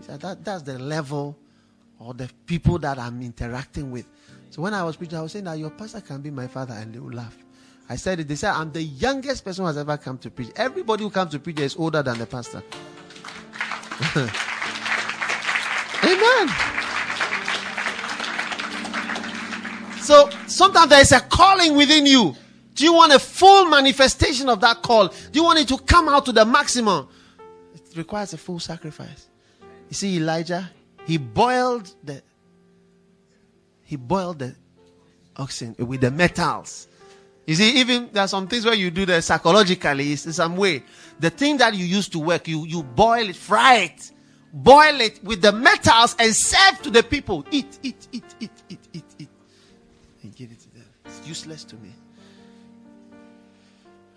said 0.00 0.20
that, 0.20 0.44
that's 0.44 0.62
the 0.62 0.78
level 0.78 1.36
or 1.98 2.14
the 2.14 2.28
people 2.46 2.78
that 2.80 2.98
I'm 2.98 3.22
interacting 3.22 3.90
with. 3.90 4.06
So 4.50 4.62
when 4.62 4.74
I 4.74 4.82
was 4.82 4.96
preaching, 4.96 5.18
I 5.18 5.22
was 5.22 5.32
saying 5.32 5.44
that 5.46 5.58
your 5.58 5.70
pastor 5.70 6.00
can 6.00 6.20
be 6.20 6.30
my 6.30 6.46
father, 6.46 6.74
and 6.74 6.92
they 6.92 6.98
will 6.98 7.12
laugh. 7.12 7.36
I 7.88 7.96
said 7.96 8.20
it. 8.20 8.28
They 8.28 8.36
said 8.36 8.52
I'm 8.52 8.72
the 8.72 8.82
youngest 8.82 9.44
person 9.44 9.62
who 9.62 9.66
has 9.68 9.78
ever 9.78 9.96
come 9.96 10.18
to 10.18 10.30
preach. 10.30 10.50
Everybody 10.56 11.04
who 11.04 11.10
comes 11.10 11.32
to 11.32 11.38
preach 11.38 11.60
is 11.60 11.76
older 11.76 12.02
than 12.02 12.18
the 12.18 12.26
pastor. 12.26 12.62
Amen. 16.04 16.48
So 20.00 20.28
sometimes 20.52 20.90
there 20.90 21.00
is 21.00 21.12
a 21.12 21.20
calling 21.20 21.76
within 21.76 22.06
you. 22.06 22.36
Do 22.74 22.84
you 22.84 22.94
want 22.94 23.12
a 23.12 23.18
full 23.18 23.66
manifestation 23.66 24.48
of 24.48 24.60
that 24.60 24.82
call? 24.82 25.08
Do 25.08 25.14
you 25.32 25.44
want 25.44 25.58
it 25.58 25.68
to 25.68 25.78
come 25.78 26.08
out 26.08 26.24
to 26.26 26.32
the 26.32 26.44
maximum? 26.44 27.08
It 27.74 27.96
requires 27.96 28.32
a 28.32 28.38
full 28.38 28.60
sacrifice. 28.60 29.28
You 29.88 29.94
see, 29.94 30.16
Elijah, 30.16 30.70
he 31.06 31.18
boiled 31.18 31.94
the 32.02 32.22
he 33.84 33.96
boiled 33.96 34.38
the 34.38 34.54
oxen 35.36 35.76
with 35.78 36.00
the 36.00 36.10
metals. 36.10 36.88
You 37.46 37.56
see, 37.56 37.80
even 37.80 38.08
there 38.12 38.22
are 38.24 38.28
some 38.28 38.46
things 38.46 38.64
where 38.64 38.74
you 38.74 38.90
do 38.90 39.04
that 39.06 39.24
psychologically, 39.24 40.12
in 40.12 40.16
some 40.16 40.56
way. 40.56 40.84
The 41.18 41.28
thing 41.28 41.56
that 41.58 41.74
you 41.74 41.84
use 41.84 42.08
to 42.10 42.18
work, 42.18 42.48
you, 42.48 42.64
you 42.64 42.82
boil 42.82 43.28
it, 43.28 43.36
fry 43.36 43.78
it, 43.78 44.12
boil 44.52 45.00
it 45.00 45.22
with 45.24 45.42
the 45.42 45.52
metals 45.52 46.14
and 46.18 46.34
serve 46.34 46.80
to 46.82 46.90
the 46.90 47.02
people. 47.02 47.44
Eat, 47.50 47.78
eat, 47.82 48.08
eat, 48.12 48.24
eat. 48.40 48.50
Useless 51.32 51.64
to 51.64 51.76
me. 51.76 51.88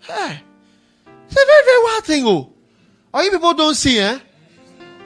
Hey, 0.00 0.38
it's 1.26 1.42
a 1.42 1.46
very, 1.46 1.64
very 1.64 1.84
wild 1.84 2.04
thing, 2.04 2.26
oh. 2.26 2.52
Or 3.14 3.22
you 3.22 3.30
people 3.30 3.54
don't 3.54 3.74
see, 3.74 3.98
eh? 3.98 4.18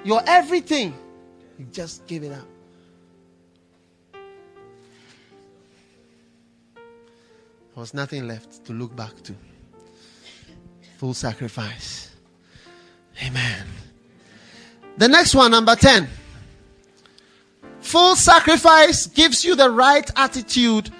Your 0.03 0.21
everything. 0.27 0.93
You 1.57 1.67
just 1.67 2.05
give 2.09 2.25
it 2.25 2.33
up. 2.33 2.49
There 7.73 7.77
was 7.77 7.95
nothing 7.95 8.27
left 8.27 8.65
to 8.65 8.73
look 8.73 8.97
back 8.97 9.15
to. 9.23 9.35
Full 10.99 11.15
sacrifice. 11.15 12.11
Amen. 13.25 13.67
The 14.97 15.07
next 15.07 15.37
one, 15.37 15.53
number 15.53 15.77
10. 15.77 16.09
Full 17.83 18.17
sacrifice 18.17 19.07
gives 19.07 19.45
you 19.45 19.55
the 19.55 19.71
right 19.71 20.11
attitude 20.17 20.91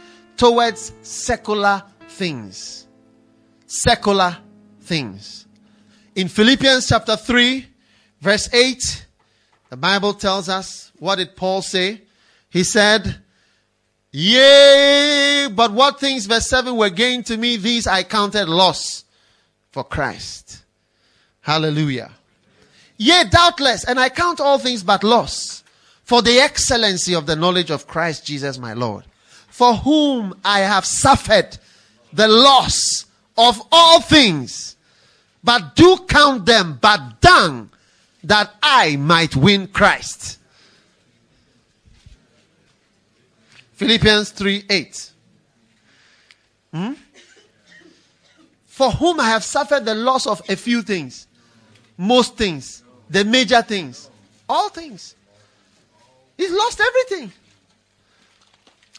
towards 0.41 0.95
secular 1.03 1.83
things. 2.09 2.87
Secular 3.67 4.39
things. 4.81 5.47
In 6.15 6.29
Philippians 6.29 6.89
chapter 6.89 7.15
3, 7.15 7.67
verse 8.23 8.49
8, 8.51 9.07
the 9.69 9.77
Bible 9.77 10.15
tells 10.15 10.49
us 10.49 10.93
what 10.99 11.17
did 11.17 11.37
Paul 11.37 11.61
say? 11.61 12.01
He 12.49 12.65
said, 12.65 13.21
Yea, 14.13 15.49
but 15.55 15.73
what 15.73 16.01
things, 16.01 16.25
verse 16.25 16.49
7, 16.49 16.75
were 16.75 16.89
gained 16.89 17.27
to 17.27 17.37
me, 17.37 17.59
these 17.59 17.87
I 17.87 18.03
counted 18.03 18.49
loss 18.49 19.05
for 19.71 19.85
Christ. 19.85 20.65
Hallelujah. 21.43 22.13
Yea, 22.97 23.25
doubtless, 23.31 23.85
and 23.85 24.01
I 24.01 24.09
count 24.09 24.41
all 24.41 24.59
things 24.59 24.83
but 24.83 25.05
loss 25.05 25.63
for 26.03 26.23
the 26.23 26.41
excellency 26.41 27.15
of 27.15 27.27
the 27.27 27.37
knowledge 27.37 27.71
of 27.71 27.87
Christ 27.87 28.25
Jesus 28.25 28.57
my 28.57 28.73
Lord, 28.73 29.05
for 29.51 29.75
whom 29.75 30.35
I 30.45 30.61
have 30.61 30.85
suffered 30.85 31.59
the 32.13 32.29
loss 32.29 33.05
of 33.37 33.61
all 33.71 34.01
things 34.01 34.77
but 35.43 35.75
do 35.75 35.99
count 36.09 36.47
them 36.47 36.79
but 36.81 37.21
dung 37.21 37.71
that 38.25 38.53
I 38.63 38.97
might 38.97 39.35
win 39.35 39.67
Christ. 39.69 40.39
Philippians 43.75 44.31
3 44.31 44.65
8. 44.69 45.11
Hmm? 46.73 46.93
For 48.67 48.91
whom 48.91 49.21
I 49.21 49.29
have 49.31 49.43
suffered 49.43 49.85
the 49.85 49.95
loss 49.95 50.27
of 50.27 50.43
a 50.49 50.57
few 50.57 50.83
things, 50.83 51.27
most 51.97 52.37
things, 52.37 52.83
the 53.09 53.25
major 53.25 53.63
things, 53.63 54.11
all 54.49 54.69
things. 54.69 55.15
He's 56.37 56.53
lost 56.53 56.81
everything. 56.81 57.33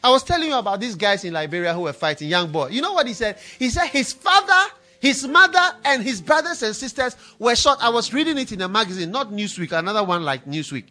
I 0.03 0.09
was 0.09 0.23
telling 0.23 0.49
you 0.49 0.55
about 0.55 0.79
these 0.79 0.95
guys 0.95 1.23
in 1.23 1.33
Liberia 1.33 1.73
who 1.73 1.81
were 1.81 1.93
fighting, 1.93 2.27
young 2.27 2.51
boy. 2.51 2.69
You 2.69 2.81
know 2.81 2.93
what 2.93 3.07
he 3.07 3.13
said? 3.13 3.37
He 3.59 3.69
said 3.69 3.87
his 3.87 4.13
father 4.13 4.71
his 5.01 5.27
mother 5.27 5.75
and 5.83 6.03
his 6.03 6.21
brothers 6.21 6.61
and 6.61 6.75
sisters 6.75 7.17
were 7.39 7.55
shot. 7.55 7.79
I 7.81 7.89
was 7.89 8.13
reading 8.13 8.37
it 8.37 8.51
in 8.51 8.61
a 8.61 8.69
magazine, 8.69 9.09
not 9.09 9.31
Newsweek, 9.31 9.71
another 9.71 10.03
one 10.03 10.23
like 10.23 10.45
Newsweek. 10.45 10.85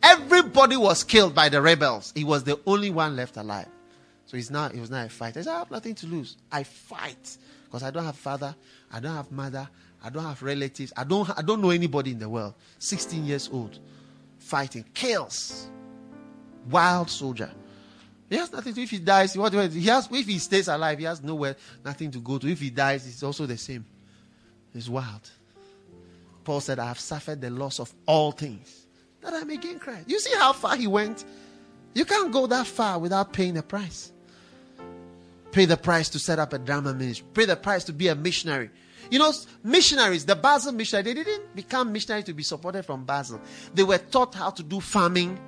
Everybody 0.00 0.76
was 0.76 1.02
killed 1.02 1.34
by 1.34 1.48
the 1.48 1.60
rebels. 1.60 2.12
He 2.14 2.22
was 2.22 2.44
the 2.44 2.60
only 2.66 2.90
one 2.90 3.16
left 3.16 3.36
alive. 3.36 3.66
So 4.26 4.36
he's 4.36 4.48
now 4.48 4.68
he 4.68 4.78
was 4.78 4.90
now 4.90 5.04
a 5.04 5.08
fighter. 5.08 5.40
He 5.40 5.44
said, 5.44 5.54
I 5.54 5.58
have 5.58 5.72
nothing 5.72 5.96
to 5.96 6.06
lose. 6.06 6.36
I 6.52 6.62
fight. 6.62 7.36
Because 7.64 7.82
I 7.82 7.90
don't 7.90 8.04
have 8.04 8.16
father, 8.16 8.54
I 8.92 9.00
don't 9.00 9.14
have 9.14 9.32
mother, 9.32 9.68
I 10.04 10.10
don't 10.10 10.24
have 10.24 10.40
relatives, 10.40 10.92
I 10.96 11.02
don't 11.02 11.28
I 11.36 11.42
don't 11.42 11.60
know 11.60 11.70
anybody 11.70 12.12
in 12.12 12.20
the 12.20 12.28
world. 12.28 12.54
16 12.78 13.24
years 13.26 13.50
old. 13.52 13.80
Fighting. 14.38 14.84
Kills. 14.94 15.68
Wild 16.70 17.10
soldier. 17.10 17.50
He 18.28 18.36
has 18.36 18.52
nothing 18.52 18.74
to. 18.74 18.82
If 18.82 18.90
he 18.90 18.98
dies, 18.98 19.36
what 19.36 19.52
he 19.52 19.86
has. 19.86 20.08
If 20.10 20.26
he 20.26 20.38
stays 20.38 20.68
alive, 20.68 20.98
he 20.98 21.04
has 21.04 21.22
nowhere, 21.22 21.56
nothing 21.84 22.10
to 22.10 22.18
go 22.18 22.38
to. 22.38 22.46
If 22.46 22.60
he 22.60 22.70
dies, 22.70 23.06
it's 23.06 23.22
also 23.22 23.46
the 23.46 23.56
same. 23.56 23.86
It's 24.74 24.88
wild. 24.88 25.30
Paul 26.44 26.60
said, 26.60 26.78
"I 26.78 26.86
have 26.86 27.00
suffered 27.00 27.40
the 27.40 27.50
loss 27.50 27.80
of 27.80 27.94
all 28.06 28.32
things, 28.32 28.86
that 29.22 29.32
I 29.32 29.44
may 29.44 29.56
gain 29.56 29.78
Christ." 29.78 30.08
You 30.08 30.20
see 30.20 30.34
how 30.36 30.52
far 30.52 30.76
he 30.76 30.86
went. 30.86 31.24
You 31.94 32.04
can't 32.04 32.30
go 32.30 32.46
that 32.46 32.66
far 32.66 32.98
without 32.98 33.32
paying 33.32 33.56
a 33.56 33.62
price. 33.62 34.12
Pay 35.50 35.64
the 35.64 35.78
price 35.78 36.10
to 36.10 36.18
set 36.18 36.38
up 36.38 36.52
a 36.52 36.58
drama 36.58 36.92
ministry. 36.92 37.26
Pay 37.32 37.46
the 37.46 37.56
price 37.56 37.84
to 37.84 37.92
be 37.92 38.08
a 38.08 38.14
missionary. 38.14 38.70
You 39.10 39.18
know, 39.18 39.32
missionaries, 39.64 40.26
the 40.26 40.36
Basel 40.36 40.72
missionary, 40.72 41.02
they 41.04 41.24
didn't 41.24 41.56
become 41.56 41.92
missionaries 41.92 42.26
to 42.26 42.34
be 42.34 42.42
supported 42.42 42.84
from 42.84 43.04
Basel. 43.04 43.40
They 43.72 43.82
were 43.82 43.96
taught 43.96 44.34
how 44.34 44.50
to 44.50 44.62
do 44.62 44.80
farming, 44.80 45.40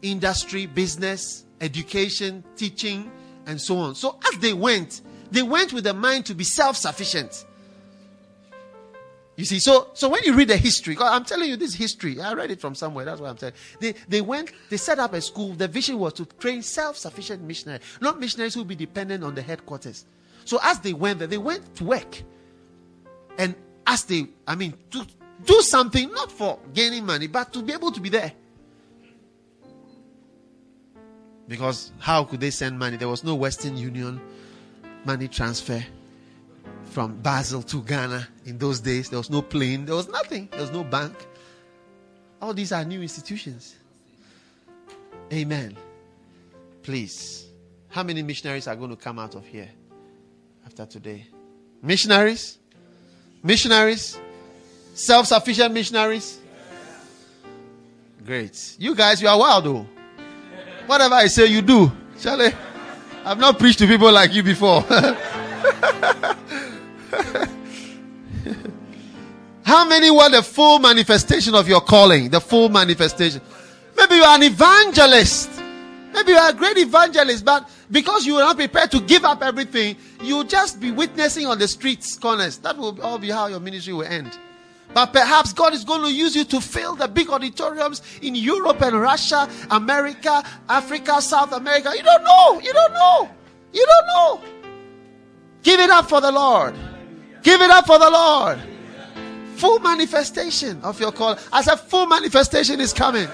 industry, 0.00 0.64
business, 0.64 1.44
education, 1.60 2.44
teaching, 2.56 3.10
and 3.46 3.60
so 3.60 3.78
on. 3.78 3.94
So 3.94 4.18
as 4.32 4.38
they 4.38 4.52
went, 4.52 5.02
they 5.30 5.42
went 5.42 5.72
with 5.72 5.84
the 5.84 5.94
mind 5.94 6.26
to 6.26 6.34
be 6.34 6.44
self 6.44 6.76
sufficient. 6.76 7.44
You 9.36 9.46
see, 9.46 9.58
so 9.58 9.88
so 9.94 10.08
when 10.10 10.22
you 10.24 10.34
read 10.34 10.48
the 10.48 10.56
history, 10.56 10.96
I'm 11.00 11.24
telling 11.24 11.48
you 11.48 11.56
this 11.56 11.72
history. 11.72 12.20
I 12.20 12.34
read 12.34 12.50
it 12.50 12.60
from 12.60 12.74
somewhere. 12.74 13.06
That's 13.06 13.20
what 13.20 13.30
I'm 13.30 13.36
telling. 13.36 13.54
They 13.80 13.92
they 14.06 14.20
went, 14.20 14.52
they 14.68 14.76
set 14.76 14.98
up 14.98 15.14
a 15.14 15.20
school. 15.20 15.54
The 15.54 15.68
vision 15.68 15.98
was 15.98 16.12
to 16.14 16.26
train 16.26 16.62
self-sufficient 16.62 17.42
missionaries, 17.42 17.82
not 18.00 18.20
missionaries 18.20 18.54
who 18.54 18.64
be 18.64 18.74
dependent 18.74 19.24
on 19.24 19.34
the 19.34 19.42
headquarters. 19.42 20.04
So 20.44 20.58
as 20.62 20.80
they 20.80 20.92
went 20.92 21.20
there, 21.20 21.28
they 21.28 21.38
went 21.38 21.74
to 21.76 21.84
work, 21.84 22.22
and 23.38 23.54
as 23.86 24.04
they, 24.04 24.26
I 24.46 24.56
mean, 24.56 24.74
to 24.90 25.06
do 25.44 25.62
something 25.62 26.10
not 26.12 26.30
for 26.30 26.58
gaining 26.74 27.06
money, 27.06 27.26
but 27.26 27.52
to 27.54 27.62
be 27.62 27.72
able 27.72 27.92
to 27.92 28.00
be 28.00 28.08
there. 28.08 28.32
Because 31.50 31.90
how 31.98 32.22
could 32.22 32.38
they 32.38 32.50
send 32.50 32.78
money? 32.78 32.96
There 32.96 33.08
was 33.08 33.24
no 33.24 33.34
Western 33.34 33.76
Union 33.76 34.20
money 35.04 35.26
transfer 35.26 35.84
from 36.84 37.16
Basel 37.22 37.60
to 37.64 37.82
Ghana 37.82 38.28
in 38.46 38.56
those 38.56 38.78
days. 38.78 39.10
There 39.10 39.18
was 39.18 39.30
no 39.30 39.42
plane, 39.42 39.84
there 39.84 39.96
was 39.96 40.08
nothing, 40.08 40.48
there 40.52 40.60
was 40.60 40.70
no 40.70 40.84
bank. 40.84 41.12
All 42.40 42.54
these 42.54 42.70
are 42.70 42.84
new 42.84 43.02
institutions. 43.02 43.74
Amen. 45.32 45.76
Please. 46.84 47.46
How 47.88 48.04
many 48.04 48.22
missionaries 48.22 48.68
are 48.68 48.76
going 48.76 48.90
to 48.90 48.96
come 48.96 49.18
out 49.18 49.34
of 49.34 49.44
here 49.44 49.68
after 50.64 50.86
today? 50.86 51.26
Missionaries? 51.82 52.58
Missionaries? 53.42 54.20
Self 54.94 55.26
sufficient 55.26 55.74
missionaries? 55.74 56.38
Great. 58.24 58.76
You 58.78 58.94
guys, 58.94 59.20
you 59.20 59.26
are 59.26 59.36
wild 59.36 59.64
though. 59.64 59.86
Whatever 60.86 61.14
I 61.14 61.26
say, 61.26 61.46
you 61.46 61.62
do. 61.62 61.90
Charlie, 62.20 62.52
I've 63.24 63.38
not 63.38 63.58
preached 63.58 63.78
to 63.80 63.86
people 63.86 64.10
like 64.12 64.32
you 64.34 64.42
before. 64.42 64.82
How 69.62 69.86
many 69.88 70.10
want 70.10 70.32
the 70.32 70.42
full 70.42 70.78
manifestation 70.80 71.54
of 71.54 71.68
your 71.68 71.80
calling? 71.80 72.28
The 72.28 72.40
full 72.40 72.68
manifestation. 72.68 73.40
Maybe 73.96 74.16
you 74.16 74.22
are 74.22 74.34
an 74.34 74.42
evangelist. 74.42 75.50
Maybe 76.12 76.32
you 76.32 76.38
are 76.38 76.50
a 76.50 76.52
great 76.52 76.76
evangelist, 76.76 77.44
but 77.44 77.68
because 77.90 78.26
you 78.26 78.36
are 78.36 78.40
not 78.42 78.56
prepared 78.56 78.90
to 78.90 79.00
give 79.00 79.24
up 79.24 79.42
everything, 79.42 79.96
you'll 80.22 80.44
just 80.44 80.80
be 80.80 80.90
witnessing 80.90 81.46
on 81.46 81.58
the 81.58 81.68
streets 81.68 82.16
corners. 82.16 82.58
That 82.58 82.76
will 82.76 83.00
all 83.00 83.18
be 83.18 83.30
how 83.30 83.46
your 83.46 83.60
ministry 83.60 83.92
will 83.92 84.04
end. 84.04 84.36
But 84.92 85.12
perhaps 85.12 85.52
God 85.52 85.72
is 85.72 85.84
going 85.84 86.02
to 86.02 86.12
use 86.12 86.34
you 86.34 86.44
to 86.44 86.60
fill 86.60 86.96
the 86.96 87.06
big 87.06 87.30
auditoriums 87.30 88.02
in 88.22 88.34
Europe 88.34 88.82
and 88.82 89.00
Russia, 89.00 89.48
America, 89.70 90.42
Africa, 90.68 91.22
South 91.22 91.52
America. 91.52 91.92
You 91.96 92.02
don't 92.02 92.24
know. 92.24 92.60
You 92.60 92.72
don't 92.72 92.92
know. 92.92 93.30
You 93.72 93.86
don't 93.86 94.06
know. 94.06 94.40
Give 95.62 95.78
it 95.78 95.90
up 95.90 96.08
for 96.08 96.20
the 96.20 96.32
Lord. 96.32 96.74
Give 97.42 97.60
it 97.60 97.70
up 97.70 97.86
for 97.86 97.98
the 97.98 98.10
Lord. 98.10 98.58
Full 99.56 99.78
manifestation 99.80 100.80
of 100.82 100.98
your 100.98 101.12
call. 101.12 101.38
As 101.52 101.68
a 101.68 101.76
full 101.76 102.06
manifestation 102.06 102.80
is 102.80 102.92
coming. 102.92 103.28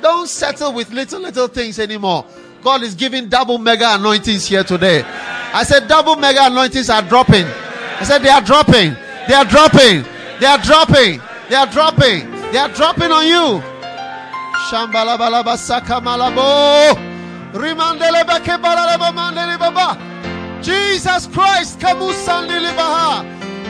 Don't 0.00 0.28
settle 0.28 0.72
with 0.72 0.90
little, 0.90 1.20
little 1.20 1.48
things 1.48 1.78
anymore. 1.78 2.24
God 2.62 2.82
is 2.82 2.94
giving 2.94 3.28
double 3.28 3.58
mega 3.58 3.94
anointings 3.94 4.46
here 4.46 4.64
today. 4.64 5.02
I 5.02 5.64
said 5.64 5.88
double 5.88 6.16
mega 6.16 6.46
anointings 6.46 6.88
are 6.88 7.02
dropping. 7.02 7.44
I 7.44 8.04
said 8.04 8.18
they 8.18 8.28
are 8.28 8.40
dropping. 8.40 8.94
They 9.26 9.34
are 9.34 9.44
dropping. 9.44 10.04
They 10.40 10.46
are 10.46 10.58
dropping. 10.58 11.20
They 11.48 11.56
are 11.56 11.66
dropping. 11.66 12.30
They 12.52 12.58
are 12.58 12.68
dropping 12.68 13.10
on 13.10 13.26
you. 13.26 13.62
Shambala, 14.70 15.18
Shambalabalaba 15.18 15.56
sakamalabo. 15.56 16.94
Rimandelebeke 17.52 18.56
balalebo 18.62 19.12
mandeli 19.12 19.58
baba. 19.58 19.98
Jesus 20.62 21.26
Christ 21.26 21.80
kamusandili 21.80 22.70
baha. 22.76 23.24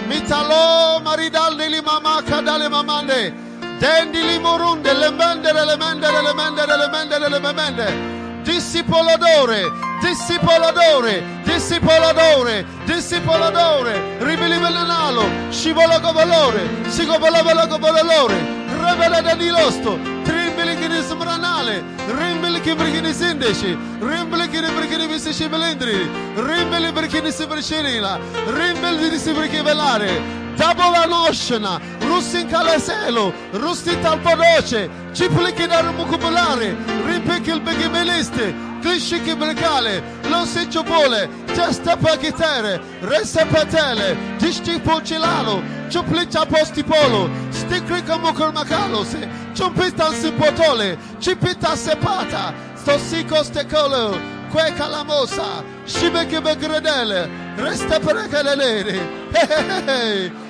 Mitalo 0.08 1.00
maridal 1.02 1.56
dili 1.56 1.80
mama 1.82 2.22
kadale 2.22 2.68
mamande. 2.68 3.32
Dendili 3.80 4.38
morunde 4.38 4.92
lemende 4.92 5.52
lemende 5.52 6.08
lemende 6.10 6.66
lemende 6.66 7.28
lemende. 7.30 8.17
dissipo 8.48 9.02
l'odore, 9.02 9.70
dissipo 10.00 10.50
l'odore, 10.58 11.22
dissipo 11.44 11.90
l'odore, 11.98 12.64
dissipo 12.86 13.36
l'odore, 13.36 14.16
rivelivellenalo, 14.20 15.22
scivoloco 15.50 16.12
valore, 16.12 16.66
sigovolavoloco 16.88 17.76
valore, 17.76 18.36
revela 18.80 19.20
da 19.20 19.34
di 19.34 19.48
losto, 19.50 19.98
trimbelichini 20.22 21.02
sopranale, 21.02 21.84
rimbelichi 22.06 22.74
perchini 22.74 23.12
sindaci, 23.12 23.76
rimbelichini 24.00 24.70
perchini 24.72 25.06
visici 25.06 25.46
velendri, 25.46 26.10
rimbeli 26.34 26.90
perchini 26.92 27.30
si 27.30 27.46
percinila, 27.46 28.18
rimbeli 28.46 29.10
di 29.10 29.18
si 29.18 29.32
velare, 29.32 30.47
Tabola 30.58 31.04
Tabolanoshana, 31.06 31.80
Rusin 32.00 32.48
Kaleselo, 32.50 33.32
Rusti 33.52 33.94
Talpanoce, 34.02 34.90
Cipliki 35.12 35.68
Narumukumulare, 35.68 36.74
Ripikil 37.06 37.60
Begimiliste, 37.64 38.52
Klishiki 38.82 39.36
Brekale, 39.36 40.02
Losiccio 40.24 40.82
Bole, 40.82 41.28
Testa 41.54 41.96
Pagitere, 41.96 42.80
Resa 43.02 43.44
Patele, 43.46 44.16
Dishti 44.38 44.80
Poncilano, 44.80 45.62
Ciplicia 45.88 46.44
Postipolo, 46.44 47.30
Sticrica 47.52 48.18
Mukurmakalos, 48.18 49.14
Cimpita 49.54 50.10
Sipotole, 50.12 50.98
Cipita 51.20 51.76
Sepata, 51.76 52.52
Stossico 52.74 53.44
Stecolo, 53.44 54.18
Que 54.50 54.72
calamosa, 54.72 55.62
Shibeke 55.86 56.40
Begredele, 56.40 57.28
Resta 57.56 58.00
Perekalele, 58.00 59.18
Hey, 59.38 60.30
hey. 60.30 60.47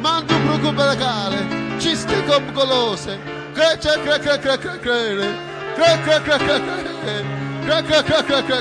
Mandu 0.00 0.34
brucu 0.46 0.72
beregale, 0.72 1.40
ciste 1.80 2.14
com 2.26 2.54
golose, 2.54 3.18
crece 3.54 3.98
cre 4.04 4.18
cre 4.18 4.38
cre 4.38 4.56
cre 4.58 4.78
cre, 4.78 5.34
cre 5.74 5.98
cre 6.04 6.18
cre 6.20 6.38
cre 6.38 6.58
cre, 7.66 7.82
cre 7.82 7.82
cre 7.82 8.22
cre 8.22 8.40
cre 8.46 8.60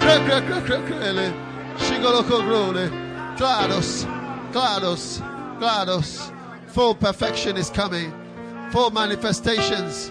cre 0.00 0.40
cre, 0.62 0.78
cre 0.88 1.32
shigolo 1.78 2.22
cogrone, 2.22 2.90
clados, 3.36 4.06
clados, 4.52 5.22
clados, 5.58 6.32
full 6.68 6.94
perfection 6.94 7.56
is 7.58 7.68
coming, 7.68 8.12
full 8.72 8.90
manifestations, 8.90 10.10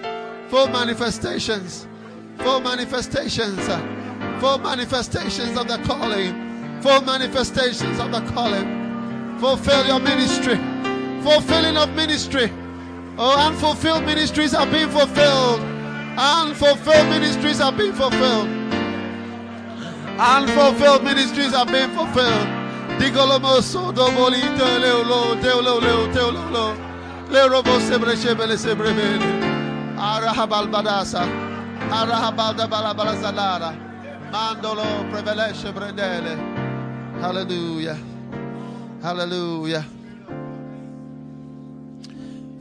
full 0.49 0.67
manifestations 0.67 1.87
full 2.39 2.59
manifestations, 2.61 3.67
full 4.39 4.57
manifestations 4.59 5.57
of 5.57 5.67
the 5.67 5.77
calling, 5.85 6.81
full 6.81 7.01
manifestations 7.01 7.99
of 7.99 8.11
the 8.11 8.21
calling. 8.31 9.37
Fulfill 9.39 9.85
your 9.85 9.99
ministry, 9.99 10.55
fulfilling 11.21 11.77
of 11.77 11.93
ministry. 11.93 12.51
Oh, 13.19 13.47
unfulfilled 13.47 14.05
ministries 14.05 14.53
are 14.53 14.67
being 14.67 14.89
fulfilled. 14.89 15.59
Unfulfilled 16.17 17.09
ministries 17.09 17.61
are 17.61 17.71
being 17.71 17.93
fulfilled. 17.93 18.47
Unfulfilled 20.19 21.03
ministries 21.03 21.53
are 21.53 21.65
being 21.65 21.89
fulfilled. 21.89 22.47
Digolomoso 22.99 23.91
doboli 23.93 24.41
teolo 24.57 25.81
leo 25.81 26.07
teolo 26.11 26.51
lo. 26.51 26.75
Le 27.29 27.47
robo 27.49 27.79
sebre. 27.79 28.15
Mandolo 34.31 35.09
prevelesce 35.09 35.71
brendele. 35.71 36.35
Hallelujah. 37.21 37.97
Hallelujah. 39.01 39.85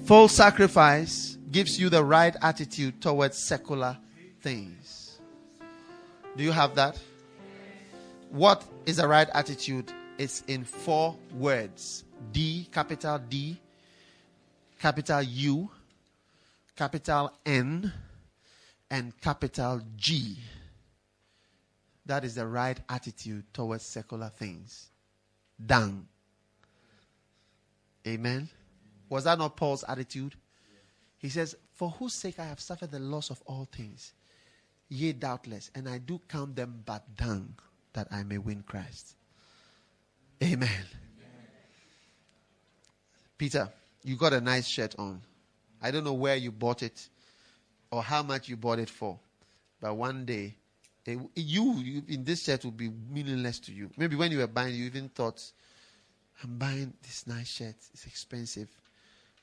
Full 0.05 0.29
sacrifice 0.29 1.37
gives 1.51 1.81
you 1.81 1.89
the 1.89 2.05
right 2.05 2.37
attitude 2.41 3.01
towards 3.03 3.37
secular 3.39 3.97
things. 4.41 5.19
Do 6.37 6.45
you 6.45 6.53
have 6.53 6.75
that? 6.77 6.99
What 8.31 8.65
is 8.85 8.99
the 8.99 9.09
right 9.09 9.29
attitude? 9.35 9.93
It's 10.19 10.43
in 10.47 10.65
four 10.65 11.17
words 11.35 12.05
D, 12.33 12.69
capital 12.71 13.19
D, 13.19 13.59
capital 14.79 15.23
U, 15.23 15.71
capital 16.77 17.33
N, 17.45 17.93
and 18.91 19.19
capital 19.21 19.81
G. 19.97 20.39
That 22.05 22.25
is 22.25 22.37
the 22.37 22.47
right 22.47 22.79
attitude 22.89 23.45
towards 23.53 23.85
secular 23.85 24.29
things. 24.29 24.91
Dang. 25.65 26.07
Amen. 28.07 28.49
Was 29.09 29.25
that 29.25 29.39
not 29.39 29.57
Paul's 29.57 29.85
attitude? 29.89 30.35
He 31.19 31.29
says, 31.29 31.57
For 31.73 31.91
whose 31.91 32.13
sake 32.13 32.39
I 32.39 32.45
have 32.45 32.61
suffered 32.61 32.93
the 32.93 33.01
loss 33.01 33.31
of 33.31 33.43
all 33.47 33.69
things, 33.73 34.13
yea, 34.89 35.13
doubtless, 35.13 35.71
and 35.75 35.89
I 35.89 35.99
do 35.99 36.21
count 36.29 36.55
them 36.55 36.83
but 36.85 37.17
dung, 37.17 37.55
that 37.93 38.07
I 38.11 38.23
may 38.23 38.39
win 38.39 38.63
Christ. 38.63 39.17
Amen. 40.43 40.69
Amen. 40.69 40.89
Peter, 43.39 43.69
you 44.05 44.17
got 44.17 44.33
a 44.33 44.41
nice 44.41 44.67
shirt 44.67 44.95
on. 44.99 45.21
I 45.83 45.91
don't 45.91 46.05
know 46.05 46.13
where 46.13 46.37
you 46.37 46.53
bought 46.53 46.83
it 46.83 47.09
or 47.91 48.03
how 48.03 48.23
much 48.23 48.49
you 48.49 48.57
bought 48.57 48.79
it 48.79 48.91
for. 48.91 49.19
But 49.81 49.95
one 49.95 50.25
day, 50.25 50.55
it, 51.05 51.19
you, 51.35 51.75
you, 51.75 52.03
in 52.09 52.25
this 52.25 52.45
shirt 52.45 52.65
will 52.65 52.73
be 52.73 52.89
meaningless 52.89 53.61
to 53.61 53.73
you. 53.73 53.91
Maybe 53.97 54.17
when 54.17 54.33
you 54.33 54.39
were 54.39 54.47
buying, 54.47 54.75
you 54.75 54.87
even 54.87 55.09
thought, 55.09 55.43
I'm 56.43 56.59
buying 56.59 56.93
this 57.03 57.27
nice 57.27 57.49
shirt. 57.49 57.77
It's 57.93 58.07
expensive. 58.07 58.69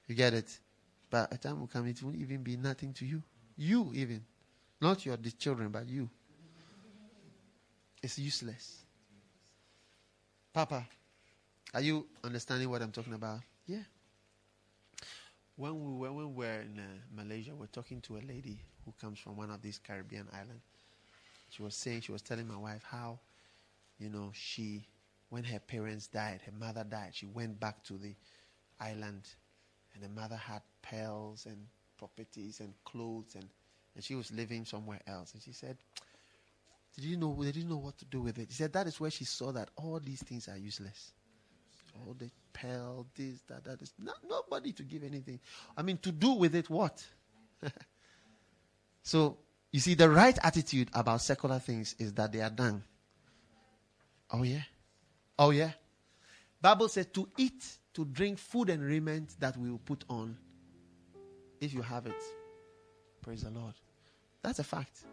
You 0.08 0.16
get 0.16 0.34
it? 0.34 0.60
But 1.10 1.34
a 1.34 1.38
time 1.38 1.60
will 1.60 1.68
come, 1.68 1.88
it 1.88 2.02
won't 2.04 2.18
even 2.18 2.44
be 2.44 2.58
nothing 2.58 2.94
to 2.94 3.06
you. 3.06 3.22
You, 3.56 3.92
even. 3.94 4.24
Not 4.82 5.06
your 5.06 5.16
the 5.16 5.32
children, 5.32 5.70
but 5.70 5.88
you. 5.88 6.10
It's 8.02 8.20
useless. 8.20 8.80
Papa, 10.52 10.86
are 11.74 11.82
you 11.82 12.06
understanding 12.24 12.70
what 12.70 12.82
I'm 12.82 12.92
talking 12.92 13.14
about? 13.14 13.40
When 15.56 15.74
we 15.80 15.92
were, 16.00 16.12
when 16.12 16.36
we 16.36 16.46
were 16.46 16.62
in 16.62 16.80
uh, 16.80 16.84
Malaysia, 17.16 17.56
we 17.56 17.66
are 17.66 17.68
talking 17.68 18.02
to 18.02 18.18
a 18.18 18.24
lady 18.28 18.60
who 18.86 18.94
comes 19.00 19.20
from 19.20 19.36
one 19.38 19.52
of 19.52 19.62
these 19.62 19.80
Caribbean 19.80 20.28
islands. 20.34 20.64
She 21.50 21.62
was 21.62 21.76
saying, 21.76 22.02
she 22.02 22.12
was 22.12 22.22
telling 22.24 22.48
my 22.48 22.58
wife 22.58 22.84
how, 22.90 23.20
you 24.00 24.10
know, 24.10 24.32
she, 24.34 24.88
when 25.30 25.44
her 25.44 25.60
parents 25.60 26.08
died, 26.08 26.42
her 26.46 26.52
mother 26.52 26.84
died, 26.84 27.12
she 27.14 27.28
went 27.28 27.60
back 27.60 27.84
to 27.86 27.94
the 27.94 28.16
island 28.80 29.24
and 29.94 30.04
the 30.04 30.10
mother 30.10 30.36
had 30.36 30.62
pearls 30.82 31.46
and 31.46 31.58
properties 31.98 32.60
and 32.60 32.74
clothes 32.86 33.36
and 33.36 33.48
And 33.96 34.04
she 34.04 34.16
was 34.16 34.32
living 34.32 34.66
somewhere 34.66 35.02
else. 35.06 35.34
And 35.34 35.44
she 35.44 35.52
said, 35.54 35.78
Did 36.96 37.06
you 37.06 37.18
know 37.18 37.36
they 37.40 37.52
didn't 37.52 37.70
know 37.70 37.78
what 37.78 37.98
to 38.00 38.06
do 38.06 38.22
with 38.22 38.40
it? 38.40 38.50
She 38.50 38.58
said 38.58 38.74
that 38.74 38.88
is 38.88 39.00
where 39.00 39.12
she 39.12 39.26
saw 39.26 39.52
that 39.52 39.70
all 39.76 40.00
these 40.00 40.24
things 40.24 40.48
are 40.48 40.58
useless. 40.58 41.14
Oh, 41.96 42.08
All 42.08 42.14
the 42.14 42.30
pearl, 42.54 43.08
this, 43.16 43.42
that, 43.48 43.64
that 43.66 43.82
is 43.82 43.94
not, 44.00 44.16
nobody 44.28 44.72
to 44.74 44.84
give 44.84 45.04
anything. 45.04 45.40
I 45.76 45.82
mean, 45.82 45.98
to 46.00 46.12
do 46.12 46.34
with 46.34 46.56
it 46.56 46.70
what? 46.70 47.06
so 49.04 49.38
you 49.72 49.80
see, 49.80 49.96
the 49.96 50.10
right 50.10 50.38
attitude 50.44 50.90
about 50.94 51.22
secular 51.22 51.60
things 51.60 51.96
is 51.98 52.14
that 52.14 52.32
they 52.32 52.42
are 52.42 52.50
done. 52.50 52.84
Oh 54.32 54.44
yeah? 54.44 54.62
Oh 55.38 55.50
yeah? 55.50 55.72
Bible 56.62 56.88
says 56.88 57.08
to 57.14 57.28
eat, 57.38 57.78
to 57.94 58.06
drink 58.06 58.38
food 58.38 58.70
and 58.70 58.84
raiment 58.84 59.36
that 59.40 59.58
we 59.58 59.70
will 59.70 59.80
put 59.80 60.04
on 60.10 60.38
if 61.60 61.74
you 61.74 61.82
have 61.82 62.06
it. 62.06 62.22
Praise 63.22 63.44
the 63.44 63.50
Lord. 63.50 63.74
That's 64.44 64.60
a 64.60 64.64
fact. 64.64 65.06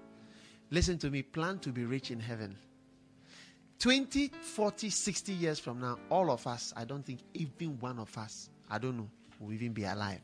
Listen 0.71 0.99
to 0.99 1.11
me. 1.11 1.23
Plan 1.23 1.59
to 1.61 1.71
be 1.71 1.85
rich 1.85 2.11
in 2.11 2.21
heaven. 2.21 2.57
20, 3.81 4.29
40, 4.29 4.91
60 4.91 5.33
years 5.33 5.59
from 5.59 5.81
now, 5.81 5.99
all 6.11 6.31
of 6.31 6.47
us, 6.47 6.73
I 6.77 6.85
don't 6.85 7.05
think 7.05 7.21
even 7.33 7.79
one 7.81 7.99
of 7.99 8.17
us, 8.19 8.51
I 8.71 8.79
don't 8.79 8.97
know, 8.99 9.09
will 9.41 9.55
even 9.55 9.73
be 9.73 9.85
alive. 9.85 10.21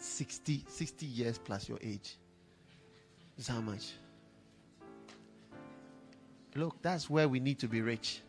60, 0.00 0.64
60 0.66 1.06
years 1.06 1.38
plus 1.38 1.68
your 1.68 1.78
age. 1.80 2.16
That's 3.36 3.48
how 3.48 3.60
much? 3.60 3.92
Look, 6.56 6.82
that's 6.82 7.08
where 7.08 7.28
we 7.28 7.38
need 7.38 7.60
to 7.60 7.68
be 7.68 7.80
rich. 7.80 8.20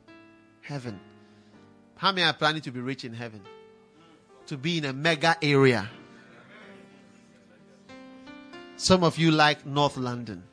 Heaven. 0.62 1.00
How 1.96 2.12
many 2.12 2.28
are 2.28 2.34
planning 2.34 2.62
to 2.62 2.72
be 2.72 2.80
rich 2.80 3.06
in 3.06 3.14
heaven? 3.14 3.42
To 4.48 4.58
be 4.58 4.78
in 4.78 4.86
a 4.86 4.94
mega 4.94 5.36
area. 5.42 5.90
Some 8.78 9.04
of 9.04 9.18
you 9.18 9.32
like 9.32 9.66
North 9.66 9.98
London. 9.98 10.44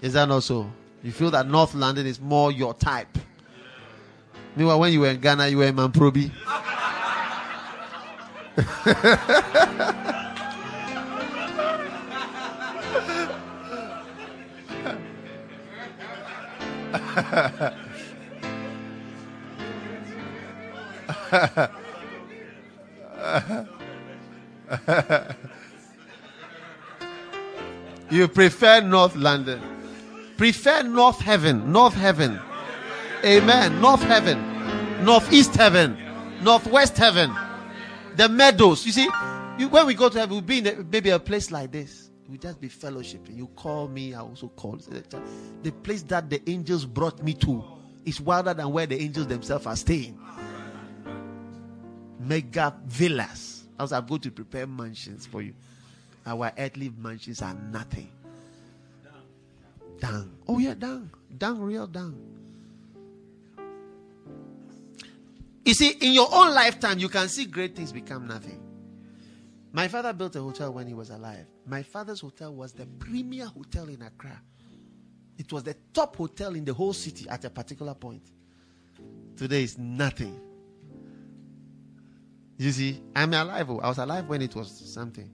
Is 0.00 0.12
that 0.12 0.28
not 0.28 0.44
so? 0.44 0.70
You 1.02 1.10
feel 1.12 1.30
that 1.30 1.48
North 1.48 1.74
London 1.74 2.06
is 2.06 2.20
more 2.20 2.52
your 2.52 2.74
type. 2.74 3.18
Meanwhile, 4.56 4.80
when 4.80 4.92
you 4.92 5.00
were 5.00 5.10
in 5.10 5.20
Ghana, 5.20 5.48
you 5.48 5.58
were 5.58 5.66
in 5.66 5.76
Mamprobi. 5.76 6.30
you 28.10 28.28
prefer 28.28 28.80
North 28.80 29.14
London. 29.14 29.77
Prefer 30.38 30.84
North 30.84 31.20
Heaven. 31.20 31.70
North 31.70 31.94
Heaven. 31.94 32.40
Amen. 33.22 33.80
North 33.82 34.02
Heaven. 34.02 35.04
Northeast 35.04 35.54
Heaven. 35.54 35.98
Northwest 36.42 36.96
Heaven 36.96 37.30
the 38.18 38.28
meadows. 38.28 38.84
You 38.84 38.92
see, 38.92 39.08
you, 39.58 39.68
when 39.68 39.86
we 39.86 39.94
go 39.94 40.08
to 40.08 40.18
heaven, 40.18 40.34
we'll 40.34 40.42
be 40.42 40.58
in 40.58 40.66
a, 40.66 40.74
maybe 40.90 41.10
a 41.10 41.18
place 41.18 41.50
like 41.50 41.70
this. 41.70 42.10
We'll 42.28 42.38
just 42.38 42.60
be 42.60 42.68
fellowshipping. 42.68 43.36
You 43.36 43.46
call 43.56 43.88
me, 43.88 44.12
I 44.12 44.20
also 44.20 44.48
call. 44.48 44.76
The 44.76 45.72
place 45.72 46.02
that 46.02 46.28
the 46.28 46.42
angels 46.50 46.84
brought 46.84 47.22
me 47.22 47.32
to 47.34 47.64
is 48.04 48.20
wilder 48.20 48.52
than 48.52 48.70
where 48.72 48.86
the 48.86 49.00
angels 49.00 49.28
themselves 49.28 49.66
are 49.66 49.76
staying. 49.76 50.18
Mega 52.18 52.74
villas. 52.84 53.64
As 53.80 53.92
I'm 53.92 54.04
going 54.04 54.20
to 54.22 54.30
prepare 54.32 54.66
mansions 54.66 55.24
for 55.24 55.40
you. 55.40 55.54
Our 56.26 56.52
earthly 56.58 56.92
mansions 56.98 57.40
are 57.40 57.54
nothing. 57.54 58.10
Down. 59.98 60.36
Oh 60.46 60.58
yeah, 60.58 60.74
down. 60.74 61.10
Down, 61.36 61.60
real 61.60 61.86
down. 61.86 62.16
You 65.64 65.74
see, 65.74 65.90
in 66.00 66.12
your 66.12 66.28
own 66.32 66.54
lifetime, 66.54 66.98
you 66.98 67.08
can 67.08 67.28
see 67.28 67.44
great 67.44 67.76
things 67.76 67.92
become 67.92 68.26
nothing. 68.26 68.62
My 69.72 69.86
father 69.86 70.12
built 70.12 70.34
a 70.36 70.40
hotel 70.40 70.72
when 70.72 70.86
he 70.86 70.94
was 70.94 71.10
alive. 71.10 71.46
My 71.66 71.82
father's 71.82 72.20
hotel 72.20 72.54
was 72.54 72.72
the 72.72 72.86
premier 72.86 73.46
hotel 73.46 73.88
in 73.88 74.00
Accra. 74.00 74.40
It 75.36 75.52
was 75.52 75.62
the 75.62 75.76
top 75.92 76.16
hotel 76.16 76.54
in 76.54 76.64
the 76.64 76.72
whole 76.72 76.94
city 76.94 77.28
at 77.28 77.44
a 77.44 77.50
particular 77.50 77.94
point. 77.94 78.22
Today 79.36 79.62
is 79.62 79.78
nothing. 79.78 80.40
You 82.56 82.72
see, 82.72 83.00
I'm 83.14 83.32
alive. 83.32 83.70
Oh. 83.70 83.78
I 83.78 83.88
was 83.88 83.98
alive 83.98 84.26
when 84.26 84.42
it 84.42 84.54
was 84.54 84.70
something. 84.92 85.30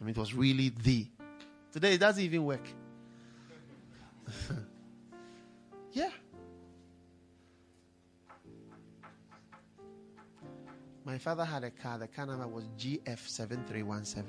I 0.00 0.04
mean, 0.04 0.10
it 0.10 0.18
was 0.18 0.34
really 0.34 0.68
the. 0.68 1.06
Today 1.72 1.94
it 1.94 1.98
doesn't 1.98 2.22
even 2.22 2.44
work. 2.44 2.68
yeah. 5.92 6.10
My 11.04 11.16
father 11.18 11.44
had 11.44 11.64
a 11.64 11.70
car. 11.70 11.98
The 11.98 12.08
car 12.08 12.26
number 12.26 12.46
was 12.46 12.64
GF7317. 12.78 14.24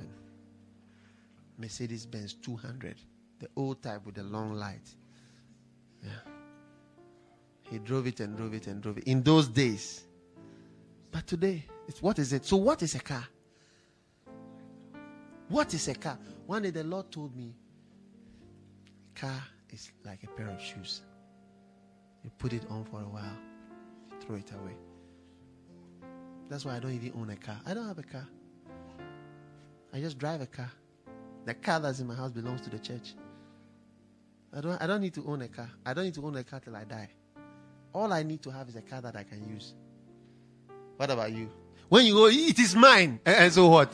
Mercedes 1.57 2.05
Benz 2.05 2.33
200. 2.35 2.95
The 3.39 3.49
old 3.55 3.81
type 3.83 4.05
with 4.05 4.15
the 4.15 4.23
long 4.23 4.53
light. 4.53 4.95
Yeah. 6.03 6.09
He 7.69 7.79
drove 7.79 8.07
it 8.07 8.19
and 8.19 8.35
drove 8.35 8.53
it 8.53 8.67
and 8.67 8.81
drove 8.81 8.97
it. 8.97 9.03
In 9.05 9.21
those 9.23 9.47
days. 9.47 10.03
But 11.11 11.27
today, 11.27 11.65
it's 11.87 12.01
what 12.01 12.19
is 12.19 12.33
it? 12.33 12.45
So, 12.45 12.57
what 12.57 12.81
is 12.81 12.95
a 12.95 12.99
car? 12.99 13.27
What 15.49 15.73
is 15.73 15.87
a 15.87 15.95
car? 15.95 16.17
One 16.45 16.61
day 16.61 16.69
the 16.69 16.83
Lord 16.83 17.11
told 17.11 17.35
me, 17.35 17.55
car 19.15 19.41
is 19.73 19.91
like 20.05 20.23
a 20.23 20.27
pair 20.27 20.47
of 20.47 20.61
shoes. 20.61 21.01
You 22.23 22.31
put 22.37 22.53
it 22.53 22.65
on 22.69 22.83
for 22.85 23.01
a 23.01 23.05
while, 23.07 23.37
throw 24.21 24.35
it 24.35 24.51
away. 24.51 24.75
That's 26.49 26.65
why 26.65 26.75
I 26.75 26.79
don't 26.79 26.93
even 26.93 27.13
own 27.15 27.29
a 27.29 27.35
car. 27.35 27.59
I 27.65 27.73
don't 27.73 27.87
have 27.87 27.99
a 27.99 28.03
car. 28.03 28.27
I 29.93 29.99
just 29.99 30.17
drive 30.17 30.41
a 30.41 30.47
car. 30.47 30.71
The 31.45 31.53
car 31.53 31.79
that's 31.79 31.99
in 31.99 32.07
my 32.07 32.15
house 32.15 32.31
belongs 32.31 32.61
to 32.61 32.69
the 32.69 32.79
church. 32.79 33.13
I 34.55 34.61
don't, 34.61 34.81
I 34.81 34.87
don't 34.87 35.01
need 35.01 35.13
to 35.13 35.25
own 35.27 35.41
a 35.43 35.47
car. 35.47 35.69
I 35.85 35.93
don't 35.93 36.05
need 36.05 36.15
to 36.15 36.25
own 36.25 36.35
a 36.35 36.43
car 36.43 36.59
till 36.59 36.75
I 36.75 36.83
die. 36.83 37.09
All 37.93 38.11
I 38.11 38.23
need 38.23 38.41
to 38.43 38.51
have 38.51 38.67
is 38.69 38.75
a 38.75 38.81
car 38.81 39.01
that 39.01 39.15
I 39.15 39.23
can 39.23 39.47
use. 39.47 39.73
What 40.97 41.09
about 41.11 41.31
you? 41.31 41.49
When 41.87 42.05
you 42.05 42.13
go, 42.13 42.27
it 42.27 42.59
is 42.59 42.75
mine. 42.75 43.19
And 43.25 43.51
so 43.51 43.67
what? 43.67 43.91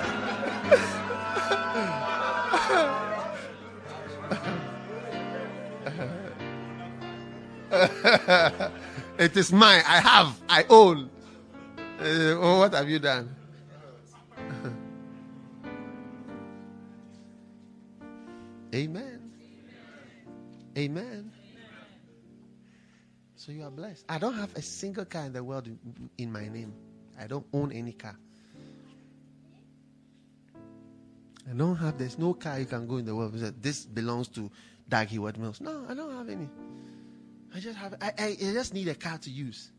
it 9.18 9.36
is 9.36 9.52
mine. 9.52 9.82
I 9.86 10.00
have. 10.00 10.40
I 10.48 10.64
own. 10.68 11.10
Uh, 11.98 12.36
oh, 12.38 12.58
what 12.60 12.74
have 12.74 12.88
you 12.88 12.98
done? 12.98 13.34
Amen. 18.74 19.32
Amen. 20.76 21.32
So 23.36 23.52
you 23.52 23.62
are 23.62 23.70
blessed. 23.70 24.04
I 24.08 24.18
don't 24.18 24.34
have 24.34 24.54
a 24.56 24.62
single 24.62 25.04
car 25.04 25.24
in 25.26 25.32
the 25.32 25.42
world 25.42 25.66
in, 25.66 25.78
in 26.18 26.32
my 26.32 26.48
name. 26.48 26.74
I 27.18 27.26
don't 27.26 27.46
own 27.52 27.72
any 27.72 27.92
car. 27.92 28.16
I 31.48 31.52
don't 31.54 31.76
have, 31.76 31.96
there's 31.96 32.18
no 32.18 32.34
car 32.34 32.58
you 32.58 32.66
can 32.66 32.86
go 32.88 32.96
in 32.96 33.04
the 33.04 33.14
world. 33.14 33.34
This 33.62 33.84
belongs 33.84 34.28
to 34.28 34.50
Dag 34.88 35.08
Heward 35.08 35.38
Mills. 35.38 35.60
No, 35.60 35.86
I 35.88 35.94
don't 35.94 36.12
have 36.12 36.28
any. 36.28 36.48
I 37.56 37.58
just 37.58 37.78
have 37.78 37.94
I, 38.02 38.12
I, 38.18 38.36
just 38.38 38.74
need 38.74 38.86
a 38.88 38.94
car 38.94 39.16
to 39.16 39.30
use. 39.30 39.72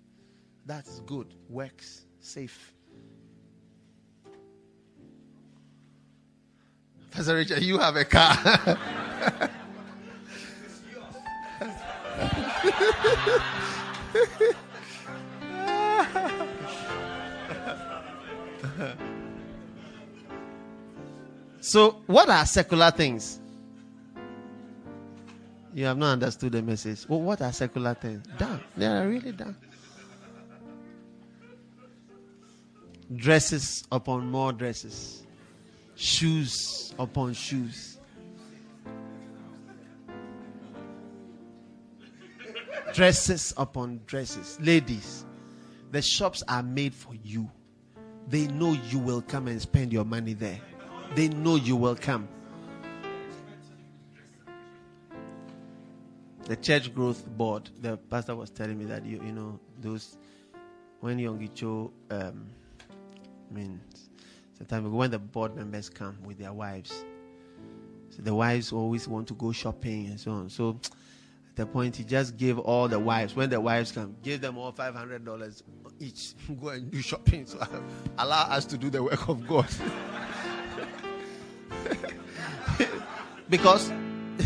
That's 0.65 0.99
good. 1.01 1.27
Works. 1.47 2.05
Safe. 2.19 2.73
Pastor 7.11 7.35
Richard, 7.35 7.61
you 7.61 7.77
have 7.77 7.95
a 7.95 8.03
car. 8.03 8.35
so, 21.61 22.01
what 22.07 22.27
are 22.27 22.43
secular 22.47 22.89
things? 22.89 23.39
You 25.77 25.85
have 25.85 25.97
not 25.99 26.13
understood 26.13 26.53
the 26.53 26.63
message. 26.63 27.07
Well, 27.07 27.21
what 27.21 27.39
are 27.39 27.51
secular 27.53 27.93
things? 27.93 28.25
Done. 28.39 28.59
They 28.75 28.87
are 28.87 29.07
really 29.07 29.31
done. 29.31 29.55
Dresses 33.15 33.83
upon 33.91 34.31
more 34.31 34.51
dresses, 34.53 35.21
shoes 35.93 36.95
upon 36.97 37.33
shoes. 37.33 37.99
Dresses 42.95 43.53
upon 43.55 44.01
dresses. 44.07 44.57
Ladies, 44.59 45.25
The 45.91 46.01
shops 46.01 46.41
are 46.47 46.63
made 46.63 46.95
for 46.95 47.13
you. 47.23 47.51
They 48.27 48.47
know 48.47 48.71
you 48.89 48.97
will 48.97 49.21
come 49.21 49.47
and 49.47 49.61
spend 49.61 49.93
your 49.93 50.05
money 50.05 50.33
there. 50.33 50.59
They 51.13 51.27
know 51.27 51.55
you 51.55 51.75
will 51.75 51.95
come. 51.95 52.27
The 56.47 56.55
church 56.55 56.95
growth 56.95 57.27
board, 57.27 57.69
the 57.81 57.97
pastor 57.97 58.33
was 58.33 58.49
telling 58.49 58.77
me 58.77 58.85
that 58.85 59.05
you 59.05 59.21
you 59.21 59.33
know 59.33 59.59
those 59.81 60.17
when 61.01 61.17
Yonggi 61.17 61.53
Cho 61.53 61.91
um 62.09 62.47
I 62.79 63.53
mean 63.53 63.81
sometimes 64.57 64.87
when 64.87 65.11
the 65.11 65.19
board 65.19 65.57
members 65.57 65.89
come 65.89 66.17
with 66.23 66.37
their 66.37 66.53
wives. 66.53 67.03
So 68.11 68.21
the 68.21 68.33
wives 68.33 68.71
always 68.71 69.09
want 69.09 69.27
to 69.27 69.33
go 69.33 69.51
shopping 69.51 70.05
and 70.05 70.17
so 70.17 70.31
on. 70.31 70.49
So 70.49 70.79
at 71.49 71.57
the 71.57 71.65
point 71.65 71.97
he 71.97 72.05
just 72.05 72.37
gave 72.37 72.57
all 72.57 72.87
the 72.87 72.99
wives 72.99 73.35
when 73.35 73.49
the 73.49 73.59
wives 73.59 73.91
come, 73.91 74.15
give 74.23 74.39
them 74.39 74.57
all 74.57 74.71
five 74.71 74.95
hundred 74.95 75.25
dollars 75.25 75.63
each. 75.99 76.33
go 76.61 76.69
and 76.69 76.89
do 76.89 77.01
shopping. 77.01 77.45
So 77.45 77.59
allow 78.17 78.43
us 78.43 78.63
to 78.67 78.77
do 78.77 78.89
the 78.89 79.03
work 79.03 79.27
of 79.27 79.45
God. 79.45 79.67
because 83.49 83.91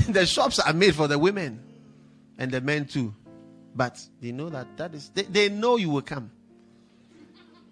the 0.09 0.25
shops 0.25 0.57
are 0.57 0.73
made 0.73 0.95
for 0.95 1.07
the 1.07 1.19
women 1.19 1.67
and 2.41 2.51
the 2.51 2.59
men 2.59 2.85
too. 2.85 3.13
But 3.75 4.03
they 4.19 4.31
know 4.31 4.49
that 4.49 4.75
that 4.75 4.95
is 4.95 5.09
they, 5.09 5.21
they 5.21 5.47
know 5.47 5.77
you 5.77 5.91
will 5.91 6.01
come 6.01 6.31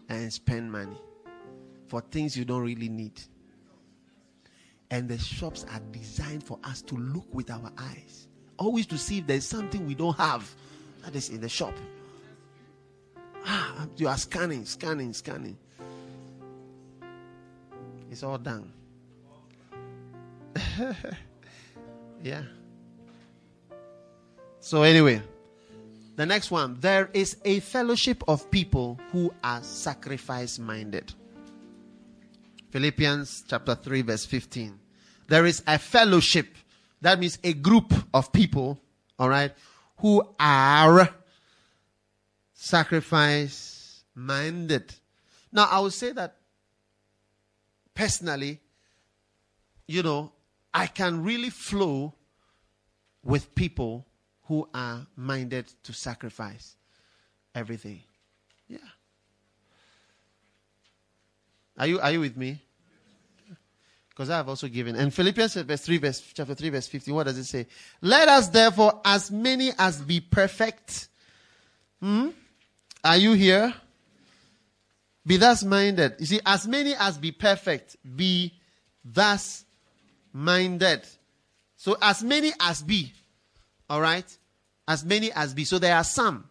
and 0.08 0.32
spend 0.32 0.72
money 0.72 0.96
for 1.88 2.02
things 2.02 2.38
you 2.38 2.46
don't 2.46 2.62
really 2.64 2.88
need. 2.88 3.20
And 4.92 5.10
the 5.10 5.18
shops 5.18 5.66
are 5.74 5.82
designed 5.92 6.44
for 6.44 6.60
us 6.64 6.84
to 6.84 6.96
look 6.96 7.26
with 7.34 7.50
our 7.50 7.72
eyes, 7.80 8.28
always 8.58 8.86
to 8.88 8.98
see 8.98 9.18
if 9.18 9.28
there's 9.28 9.46
something 9.46 9.88
we 9.88 9.96
don't 9.96 10.18
have 10.18 10.50
that 11.04 11.16
is 11.16 11.30
in 11.30 11.42
the 11.42 11.50
shop. 11.50 11.74
Ah, 13.46 13.88
you 13.98 14.08
are 14.08 14.18
scanning, 14.18 14.66
scanning, 14.66 15.14
scanning. 15.14 15.58
It's 18.12 18.22
all 18.22 18.38
done. 18.38 18.72
yeah. 22.24 22.44
So, 24.62 24.84
anyway, 24.84 25.22
the 26.16 26.26
next 26.26 26.52
one 26.52 26.78
there 26.82 27.10
is 27.14 27.38
a 27.46 27.62
fellowship 27.62 28.24
of 28.28 28.52
people 28.52 29.00
who 29.12 29.34
are 29.44 29.64
sacrifice 29.64 30.60
minded. 30.60 31.14
Philippians 32.72 33.46
chapter 33.48 33.76
3, 33.76 34.02
verse 34.02 34.26
15. 34.26 34.78
There 35.28 35.46
is 35.46 35.64
a 35.66 35.80
fellowship, 35.80 36.56
that 37.02 37.20
means 37.20 37.40
a 37.44 37.54
group 37.54 37.94
of 38.14 38.32
people, 38.34 38.80
all 39.18 39.30
right, 39.30 39.54
who 39.98 40.22
are 40.40 41.10
sacrifice 42.54 44.04
minded. 44.14 44.94
Now, 45.52 45.68
I 45.72 45.80
would 45.80 45.94
say 45.94 46.12
that 46.12 46.36
personally, 47.94 48.60
you 49.88 50.04
know, 50.04 50.34
I 50.74 50.88
can 50.88 51.24
really 51.24 51.50
flow 51.50 52.14
with 53.24 53.56
people 53.56 54.06
who 54.50 54.68
are 54.74 55.06
minded 55.16 55.72
to 55.84 55.94
sacrifice 55.94 56.76
everything. 57.54 58.02
Yeah. 58.68 58.80
Are 61.78 61.86
you 61.86 62.00
are 62.00 62.12
you 62.12 62.20
with 62.20 62.36
me? 62.36 62.60
Because 64.10 64.32
I 64.32 64.38
have 64.38 64.50
also 64.50 64.68
given. 64.68 64.96
And 64.96 65.14
Philippians 65.14 65.54
verse 65.54 65.82
3, 65.82 65.98
verse 66.00 66.34
chapter 66.34 66.56
3, 66.56 66.70
verse 66.70 66.88
15, 66.88 67.14
what 67.14 67.28
does 67.28 67.38
it 67.38 67.46
say? 67.46 67.68
Let 68.02 68.28
us 68.28 68.50
therefore, 68.50 69.00
as 69.06 69.32
many 69.32 69.72
as 69.78 70.02
be 70.02 70.20
perfect. 70.20 71.08
Hmm? 72.02 72.30
Are 73.02 73.18
you 73.18 73.34
here? 73.34 73.74
Be 75.26 75.38
thus 75.38 75.64
minded. 75.64 76.16
You 76.20 76.26
see, 76.26 76.42
as 76.46 76.68
many 76.68 76.96
as 76.96 77.18
be 77.18 77.32
perfect, 77.32 77.96
be 78.18 78.52
thus 79.06 79.64
minded. 80.34 81.04
So 81.78 81.96
as 82.02 82.22
many 82.22 82.52
as 82.60 82.82
be. 82.82 83.14
All 83.90 84.02
right? 84.02 84.26
As 84.90 85.06
many 85.06 85.32
as 85.32 85.54
be. 85.54 85.66
So 85.66 85.78
there 85.78 85.96
are 85.96 86.04
some 86.04 86.50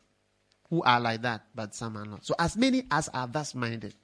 who 0.70 0.80
are 0.84 1.00
like 1.00 1.22
that, 1.22 1.42
but 1.56 1.74
some 1.74 1.96
are 1.96 2.06
not. 2.06 2.24
So 2.24 2.36
as 2.38 2.56
many 2.56 2.84
as 2.88 3.08
are 3.08 3.26
thus 3.26 3.52
minded. 3.52 3.94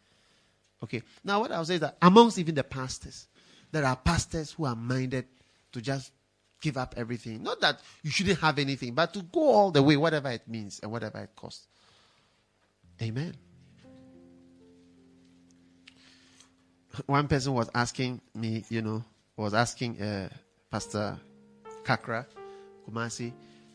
Okay. 0.83 1.03
Now 1.23 1.41
what 1.41 1.53
I'll 1.53 1.65
say 1.65 1.75
is 1.75 1.81
that 1.81 1.97
amongst 2.03 2.39
even 2.39 2.57
the 2.57 2.65
pastors, 2.65 3.29
there 3.71 3.85
are 3.85 3.95
pastors 3.95 4.51
who 4.51 4.65
are 4.65 4.75
minded 4.75 5.27
to 5.71 5.81
just 5.81 6.11
give 6.61 6.77
up 6.77 6.95
everything. 6.97 7.45
Not 7.45 7.61
that 7.61 7.81
you 8.03 8.11
shouldn't 8.11 8.41
have 8.41 8.59
anything, 8.59 8.95
but 8.95 9.15
to 9.15 9.23
go 9.23 9.41
all 9.41 9.71
the 9.71 9.83
way, 9.85 9.97
whatever 9.97 10.31
it 10.31 10.49
means 10.49 10.81
and 10.83 10.91
whatever 10.91 11.19
it 11.21 11.31
costs. 11.37 11.69
Amen. 13.01 13.37
One 17.07 17.29
person 17.29 17.55
was 17.55 17.71
asking 17.73 18.21
me, 18.35 18.65
you 18.69 18.83
know, 18.83 19.05
was 19.37 19.55
asking 19.55 20.03
uh, 20.03 20.29
Pastor 20.73 21.19
Kakra 21.85 22.27
Kumasi 22.89 23.33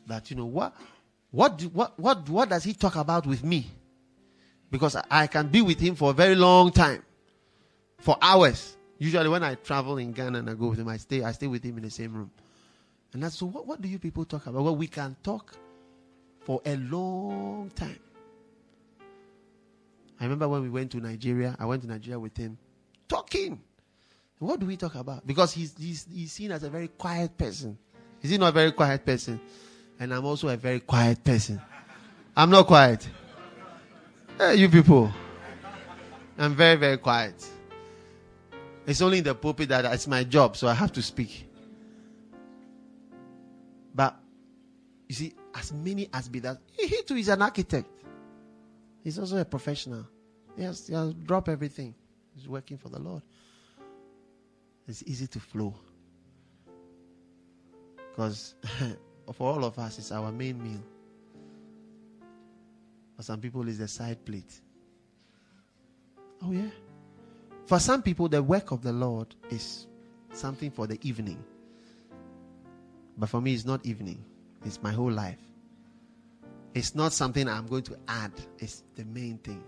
that 0.09 0.29
you 0.29 0.35
know 0.35 0.45
what 0.45 0.75
what 1.31 1.61
what 1.73 1.99
what 1.99 2.29
what 2.29 2.49
does 2.49 2.63
he 2.63 2.73
talk 2.73 2.95
about 2.95 3.25
with 3.25 3.43
me? 3.43 3.67
Because 4.71 4.95
I 5.09 5.27
can 5.27 5.47
be 5.47 5.61
with 5.61 5.79
him 5.79 5.95
for 5.95 6.11
a 6.11 6.13
very 6.13 6.35
long 6.35 6.71
time, 6.71 7.03
for 7.99 8.17
hours. 8.21 8.77
Usually, 8.97 9.29
when 9.29 9.43
I 9.43 9.55
travel 9.55 9.97
in 9.97 10.11
Ghana 10.11 10.39
and 10.39 10.49
I 10.49 10.53
go 10.53 10.67
with 10.67 10.79
him, 10.79 10.87
I 10.89 10.97
stay 10.97 11.23
I 11.23 11.31
stay 11.31 11.47
with 11.47 11.63
him 11.63 11.77
in 11.77 11.83
the 11.83 11.89
same 11.89 12.13
room. 12.13 12.31
And 13.13 13.23
that's 13.23 13.37
so. 13.37 13.45
What 13.45 13.65
what 13.65 13.81
do 13.81 13.87
you 13.87 13.97
people 13.99 14.25
talk 14.25 14.45
about? 14.47 14.63
Well, 14.63 14.75
we 14.75 14.87
can 14.87 15.15
talk 15.23 15.55
for 16.41 16.61
a 16.65 16.75
long 16.75 17.71
time. 17.75 17.99
I 20.19 20.25
remember 20.25 20.47
when 20.49 20.61
we 20.63 20.69
went 20.69 20.91
to 20.91 20.97
Nigeria. 20.97 21.55
I 21.57 21.65
went 21.65 21.81
to 21.83 21.87
Nigeria 21.87 22.19
with 22.19 22.35
him, 22.35 22.57
talking. 23.07 23.61
What 24.39 24.59
do 24.59 24.65
we 24.65 24.77
talk 24.77 24.95
about? 24.95 25.27
Because 25.27 25.53
he's, 25.53 25.75
he's, 25.77 26.07
he's 26.13 26.31
seen 26.31 26.51
as 26.51 26.63
a 26.63 26.69
very 26.69 26.87
quiet 26.87 27.37
person. 27.37 27.77
Is 28.21 28.31
he 28.31 28.37
not 28.37 28.49
a 28.49 28.51
very 28.53 28.71
quiet 28.71 29.05
person? 29.05 29.39
And 29.99 30.13
I'm 30.13 30.25
also 30.25 30.47
a 30.47 30.57
very 30.57 30.79
quiet 30.79 31.23
person. 31.23 31.61
I'm 32.35 32.49
not 32.49 32.67
quiet. 32.67 33.07
Hey, 34.37 34.55
you 34.55 34.69
people. 34.69 35.11
I'm 36.37 36.55
very, 36.55 36.77
very 36.77 36.97
quiet. 36.97 37.45
It's 38.87 39.01
only 39.01 39.17
in 39.17 39.25
the 39.25 39.35
pulpit 39.35 39.69
that 39.69 39.85
it's 39.93 40.07
my 40.07 40.23
job, 40.23 40.55
so 40.55 40.67
I 40.67 40.73
have 40.73 40.93
to 40.93 41.01
speak. 41.01 41.49
But 43.93 44.15
you 45.09 45.15
see, 45.15 45.33
as 45.53 45.73
many 45.73 46.09
as 46.13 46.29
be 46.29 46.39
that, 46.39 46.59
he 46.71 47.01
too 47.03 47.15
is 47.15 47.27
an 47.27 47.41
architect. 47.41 47.89
He's 49.03 49.19
also 49.19 49.37
a 49.37 49.45
professional. 49.45 50.07
He 50.55 50.63
has, 50.63 50.87
he 50.87 50.93
has 50.93 51.13
dropped 51.13 51.49
everything. 51.49 51.93
He's 52.35 52.47
working 52.47 52.77
for 52.77 52.87
the 52.89 52.99
Lord. 52.99 53.21
It's 54.87 55.03
easy 55.03 55.27
to 55.27 55.39
flow. 55.39 55.75
Because 58.09 58.55
for 59.35 59.51
all 59.53 59.63
of 59.63 59.77
us, 59.77 59.99
it's 59.99 60.11
our 60.11 60.31
main 60.31 60.61
meal. 60.61 60.83
For 63.15 63.23
some 63.23 63.41
people, 63.41 63.67
it's 63.67 63.77
the 63.77 63.87
side 63.87 64.23
plate. 64.25 64.61
Oh, 66.41 66.51
yeah. 66.51 66.69
For 67.65 67.79
some 67.79 68.01
people, 68.01 68.29
the 68.29 68.41
work 68.41 68.71
of 68.71 68.81
the 68.81 68.93
Lord 68.93 69.35
is 69.49 69.87
something 70.31 70.71
for 70.71 70.87
the 70.87 70.97
evening. 71.07 71.43
But 73.17 73.29
for 73.29 73.41
me, 73.41 73.53
it's 73.53 73.65
not 73.65 73.85
evening, 73.85 74.23
it's 74.65 74.81
my 74.81 74.91
whole 74.91 75.11
life. 75.11 75.37
It's 76.73 76.95
not 76.95 77.11
something 77.11 77.47
I'm 77.47 77.67
going 77.67 77.83
to 77.83 77.97
add, 78.07 78.31
it's 78.59 78.83
the 78.95 79.03
main 79.05 79.37
thing. 79.39 79.63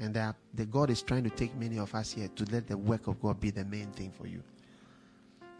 And 0.00 0.14
that 0.14 0.36
the 0.54 0.64
God 0.64 0.90
is 0.90 1.02
trying 1.02 1.24
to 1.24 1.30
take 1.30 1.54
many 1.54 1.78
of 1.78 1.94
us 1.94 2.12
here 2.12 2.28
to 2.34 2.44
let 2.50 2.66
the 2.66 2.78
work 2.78 3.06
of 3.06 3.20
God 3.20 3.38
be 3.38 3.50
the 3.50 3.64
main 3.64 3.90
thing 3.90 4.10
for 4.10 4.26
you. 4.26 4.42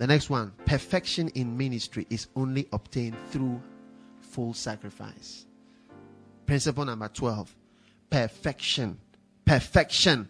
The 0.03 0.09
next 0.09 0.28
one 0.28 0.50
perfection 0.66 1.28
in 1.28 1.57
ministry 1.57 2.09
is 2.11 2.26
only 2.34 2.66
obtained 2.72 3.16
through 3.30 3.62
full 4.20 4.53
sacrifice. 4.53 5.46
Principle 6.44 6.84
number 6.84 7.07
12 7.07 7.55
perfection. 8.11 8.98
Perfection 9.44 10.28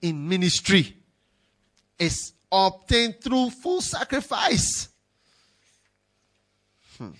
in 0.00 0.26
ministry 0.26 0.96
is 1.98 2.32
obtained 2.50 3.20
through 3.20 3.50
full 3.50 3.82
sacrifice. 3.82 4.88
Hmm. 6.96 7.10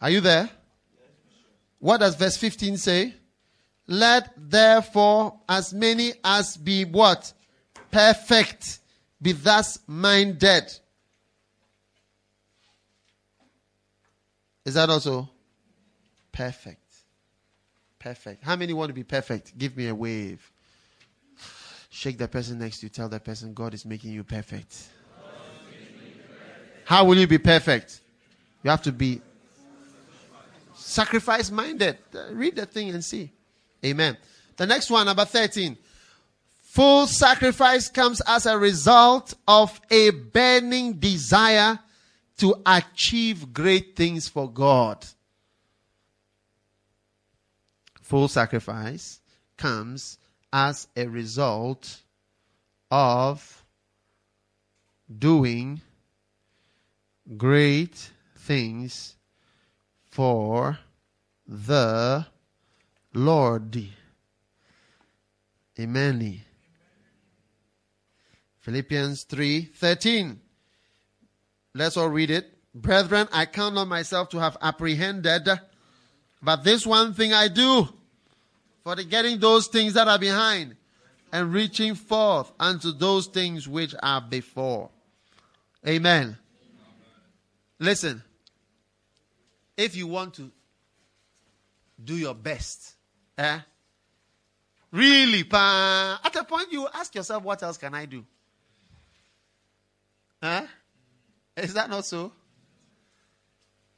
Are 0.00 0.08
you 0.08 0.22
there? 0.22 0.48
What 1.78 1.98
does 1.98 2.14
verse 2.14 2.38
15 2.38 2.78
say? 2.78 3.16
Let 3.86 4.32
therefore 4.36 5.40
as 5.48 5.74
many 5.74 6.12
as 6.24 6.56
be 6.56 6.84
what? 6.84 7.32
Perfect. 7.90 8.80
Be 9.20 9.32
thus 9.32 9.78
minded. 9.86 10.64
Is 14.64 14.74
that 14.74 14.88
also? 14.90 15.28
Perfect. 16.30 16.78
Perfect. 17.98 18.42
How 18.42 18.56
many 18.56 18.72
want 18.72 18.88
to 18.88 18.94
be 18.94 19.04
perfect? 19.04 19.56
Give 19.58 19.76
me 19.76 19.88
a 19.88 19.94
wave. 19.94 20.50
Shake 21.90 22.18
the 22.18 22.26
person 22.26 22.58
next 22.58 22.78
to 22.78 22.86
you. 22.86 22.90
Tell 22.90 23.08
the 23.08 23.20
person 23.20 23.52
God 23.52 23.74
is 23.74 23.84
making 23.84 24.12
you 24.12 24.24
perfect. 24.24 24.88
How 26.84 27.04
will 27.04 27.18
you 27.18 27.26
be 27.26 27.38
perfect? 27.38 28.00
You 28.62 28.70
have 28.70 28.82
to 28.82 28.92
be 28.92 29.20
sacrifice 30.74 31.50
minded. 31.50 31.98
Read 32.30 32.56
the 32.56 32.66
thing 32.66 32.90
and 32.90 33.04
see. 33.04 33.30
Amen. 33.84 34.16
The 34.56 34.66
next 34.66 34.90
one, 34.90 35.06
number 35.06 35.24
13. 35.24 35.76
Full 36.72 37.06
sacrifice 37.06 37.88
comes 37.88 38.22
as 38.26 38.46
a 38.46 38.58
result 38.58 39.34
of 39.46 39.80
a 39.90 40.10
burning 40.10 40.94
desire 40.94 41.78
to 42.38 42.54
achieve 42.64 43.52
great 43.52 43.94
things 43.94 44.28
for 44.28 44.50
God. 44.50 45.04
Full 48.00 48.28
sacrifice 48.28 49.20
comes 49.56 50.18
as 50.52 50.88
a 50.96 51.06
result 51.06 52.00
of 52.90 53.64
doing 55.18 55.80
great 57.36 58.10
things 58.36 59.16
for 60.10 60.78
the 61.46 62.26
Lord. 63.14 63.88
Amen. 65.78 66.42
Philippians 68.60 69.24
3:13. 69.24 70.40
Let's 71.74 71.96
all 71.96 72.08
read 72.08 72.30
it. 72.30 72.58
Brethren, 72.74 73.28
I 73.32 73.46
count 73.46 73.76
on 73.76 73.88
myself 73.88 74.28
to 74.30 74.38
have 74.38 74.56
apprehended, 74.62 75.48
but 76.42 76.64
this 76.64 76.86
one 76.86 77.12
thing 77.12 77.32
I 77.32 77.48
do, 77.48 77.88
for 78.82 78.96
the 78.96 79.04
getting 79.04 79.38
those 79.38 79.66
things 79.66 79.94
that 79.94 80.08
are 80.08 80.18
behind 80.18 80.76
and 81.32 81.52
reaching 81.52 81.94
forth 81.94 82.52
unto 82.58 82.92
those 82.92 83.26
things 83.26 83.68
which 83.68 83.94
are 84.02 84.20
before. 84.20 84.90
Amen. 85.86 86.38
Listen, 87.78 88.22
if 89.76 89.96
you 89.96 90.06
want 90.06 90.34
to 90.34 90.50
do 92.02 92.16
your 92.16 92.34
best, 92.34 92.94
eh? 93.38 93.60
Really, 94.90 95.44
pa, 95.44 96.20
at 96.22 96.36
a 96.36 96.44
point 96.44 96.70
you 96.70 96.86
ask 96.92 97.14
yourself, 97.14 97.42
what 97.42 97.62
else 97.62 97.78
can 97.78 97.94
I 97.94 98.04
do? 98.04 98.24
Huh? 100.42 100.66
Is 101.56 101.74
that 101.74 101.88
not 101.88 102.04
so? 102.04 102.32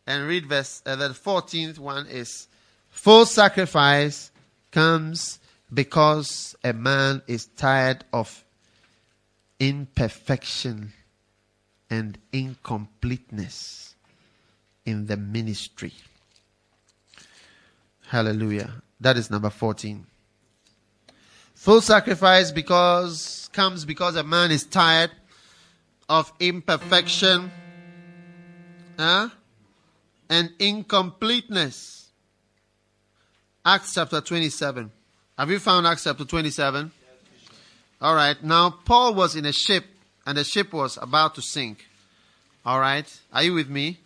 And 0.07 0.27
read 0.29 0.47
verse, 0.47 0.83
uh, 0.85 0.97
the 0.97 1.09
14th 1.09 1.79
one 1.79 2.07
is 2.07 2.49
full 2.91 3.27
sacrifice 3.27 4.31
comes 4.71 5.41
because 5.73 6.55
a 6.63 6.73
man 6.73 7.23
is 7.27 7.47
tired 7.47 8.05
of 8.13 8.45
imperfection 9.59 10.93
and 11.91 12.19
incompleteness 12.33 13.95
in 14.85 15.07
the 15.07 15.17
ministry. 15.17 15.93
Hallelujah. 18.07 18.83
That 19.01 19.17
is 19.17 19.31
number 19.31 19.51
14. 19.51 20.07
Full 21.55 21.81
sacrifice 21.81 22.51
because 22.51 23.49
comes 23.53 23.85
because 23.85 24.17
a 24.17 24.25
man 24.25 24.51
is 24.51 24.65
tired 24.65 25.11
of 26.09 26.33
imperfection 26.41 27.51
huh? 28.99 29.29
and 30.29 30.51
incompleteness. 30.59 32.09
Acts 33.65 33.95
chapter 33.95 34.21
27. 34.21 34.91
Have 35.39 35.51
you 35.51 35.59
found 35.59 35.87
Acts 35.87 36.05
chapter 36.05 36.25
27? 36.25 36.91
All 38.01 38.15
right. 38.15 38.43
Now, 38.43 38.71
Paul 38.85 39.15
was 39.15 39.37
in 39.37 39.47
a 39.47 39.53
ship 39.53 39.87
and 40.27 40.37
the 40.37 40.45
ship 40.45 40.73
was 40.73 40.99
about 41.01 41.35
to 41.37 41.43
sink. 41.43 41.87
All 42.67 42.79
right. 42.79 43.07
Are 43.33 43.43
you 43.43 43.55
with 43.55 43.69
me? 43.69 43.99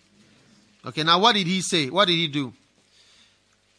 Okay. 0.86 1.02
Now, 1.02 1.18
what 1.18 1.34
did 1.34 1.46
he 1.46 1.60
say? 1.60 1.90
What 1.90 2.06
did 2.06 2.14
he 2.14 2.28
do? 2.28 2.52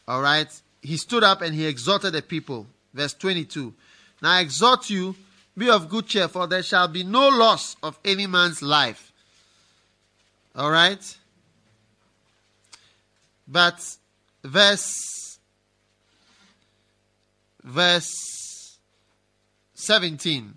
All 0.10 0.22
right. 0.22 0.52
He 0.82 0.98
stood 0.98 1.24
up 1.24 1.44
and 1.44 1.54
he 1.54 1.68
exhorted 1.68 2.14
the 2.14 2.24
people. 2.24 2.66
Verse 2.94 3.14
22. 3.14 3.74
Now, 4.24 4.32
I 4.32 4.42
exhort 4.42 4.90
you 4.90 5.16
be 5.56 5.70
of 5.70 5.88
good 5.88 6.08
cheer, 6.08 6.28
for 6.28 6.48
there 6.48 6.64
shall 6.64 6.88
be 6.88 7.04
no 7.04 7.30
loss 7.30 7.76
of 7.84 8.00
any 8.04 8.26
man's 8.26 8.62
life. 8.64 9.12
All 10.56 10.72
right? 10.72 11.18
But 13.48 13.98
verse 14.44 15.38
verse 17.62 18.78
17 19.74 20.54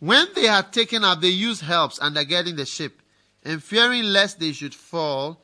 when 0.00 0.26
they 0.34 0.46
had 0.46 0.70
taken 0.70 1.02
up 1.02 1.20
they 1.20 1.28
used 1.28 1.62
helps 1.62 1.98
under 1.98 2.22
getting 2.24 2.56
the 2.56 2.66
ship 2.66 3.00
and 3.42 3.62
fearing 3.62 4.02
lest 4.04 4.38
they 4.38 4.52
should 4.52 4.74
fall 4.74 5.40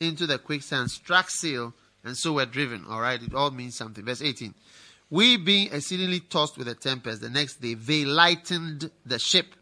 into 0.00 0.26
the 0.26 0.38
quicksand 0.38 0.90
struck 0.90 1.30
sail 1.30 1.72
and 2.04 2.16
so 2.16 2.32
were 2.34 2.46
driven 2.46 2.84
all 2.88 3.00
right 3.00 3.22
it 3.22 3.34
all 3.34 3.50
means 3.50 3.76
something 3.76 4.04
verse 4.04 4.22
18 4.22 4.54
we 5.10 5.38
being 5.38 5.72
exceedingly 5.72 6.20
tossed 6.20 6.58
with 6.58 6.68
a 6.68 6.74
tempest, 6.74 7.22
the 7.22 7.30
next 7.30 7.60
day 7.60 7.74
they 7.74 8.04
lightened 8.04 8.90
the 9.06 9.18
ship. 9.18 9.54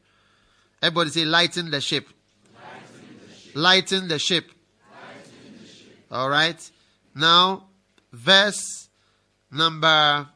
Everybody 0.82 1.10
say, 1.10 1.24
lighten 1.24 1.70
the 1.70 1.80
ship. 1.80 2.08
Lighten 3.54 4.08
the 4.08 4.18
ship. 4.18 4.50
the 5.60 5.66
ship. 5.68 6.06
All 6.10 6.28
right. 6.28 6.70
Now, 7.14 7.66
verse 8.12 8.88
number 9.50 10.28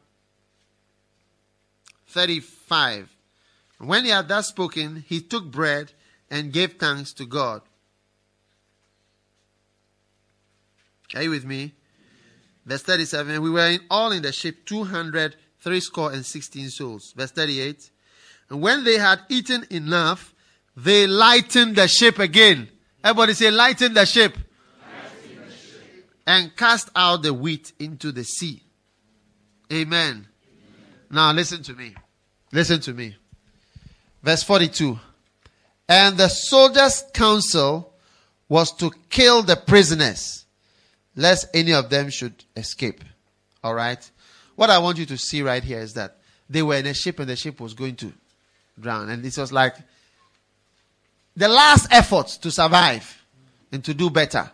35. 2.07 3.09
When 3.79 4.05
he 4.05 4.11
had 4.11 4.27
thus 4.27 4.47
spoken, 4.47 5.03
he 5.07 5.21
took 5.21 5.51
bread 5.51 5.91
and 6.29 6.53
gave 6.53 6.73
thanks 6.73 7.11
to 7.13 7.25
God. 7.25 7.61
Are 11.13 11.23
you 11.23 11.31
with 11.31 11.43
me? 11.43 11.73
Verse 12.65 12.83
37, 12.83 13.41
we 13.41 13.49
were 13.49 13.67
in 13.67 13.79
all 13.89 14.11
in 14.11 14.21
the 14.21 14.31
ship 14.31 14.65
200, 14.65 15.35
three 15.59 15.79
score 15.79 16.11
and 16.11 16.25
16 16.25 16.69
souls. 16.69 17.13
Verse 17.15 17.31
38, 17.31 17.89
and 18.49 18.61
when 18.61 18.83
they 18.83 18.97
had 18.97 19.21
eaten 19.29 19.65
enough, 19.69 20.35
they 20.75 21.07
lightened 21.07 21.77
the 21.77 21.87
ship 21.87 22.19
again. 22.19 22.67
Everybody 23.03 23.33
say, 23.33 23.49
lighten 23.49 23.93
the 23.93 24.05
ship. 24.05 24.35
Lighten 24.35 25.45
the 25.47 25.51
ship. 25.53 26.09
And 26.27 26.55
cast 26.55 26.89
out 26.95 27.23
the 27.23 27.33
wheat 27.33 27.71
into 27.79 28.11
the 28.11 28.23
sea. 28.23 28.61
Amen. 29.71 29.87
Amen. 29.97 30.27
Now 31.09 31.31
listen 31.31 31.63
to 31.63 31.73
me. 31.73 31.95
Listen 32.51 32.81
to 32.81 32.93
me. 32.93 33.15
Verse 34.21 34.43
42. 34.43 34.99
And 35.87 36.17
the 36.17 36.27
soldiers' 36.27 37.05
counsel 37.13 37.93
was 38.49 38.73
to 38.73 38.91
kill 39.09 39.43
the 39.43 39.55
prisoners 39.55 40.45
lest 41.21 41.47
any 41.53 41.71
of 41.71 41.89
them 41.89 42.09
should 42.09 42.43
escape. 42.55 43.03
All 43.63 43.75
right? 43.75 44.09
What 44.55 44.69
I 44.69 44.79
want 44.79 44.97
you 44.97 45.05
to 45.05 45.17
see 45.17 45.43
right 45.43 45.63
here 45.63 45.79
is 45.79 45.93
that 45.93 46.17
they 46.49 46.63
were 46.63 46.75
in 46.75 46.87
a 46.87 46.93
ship 46.93 47.19
and 47.19 47.29
the 47.29 47.35
ship 47.35 47.59
was 47.59 47.73
going 47.73 47.95
to 47.97 48.11
drown. 48.79 49.09
And 49.09 49.23
this 49.23 49.37
was 49.37 49.51
like 49.51 49.75
the 51.35 51.47
last 51.47 51.87
effort 51.91 52.27
to 52.41 52.49
survive 52.49 53.23
and 53.71 53.83
to 53.85 53.93
do 53.93 54.09
better. 54.09 54.51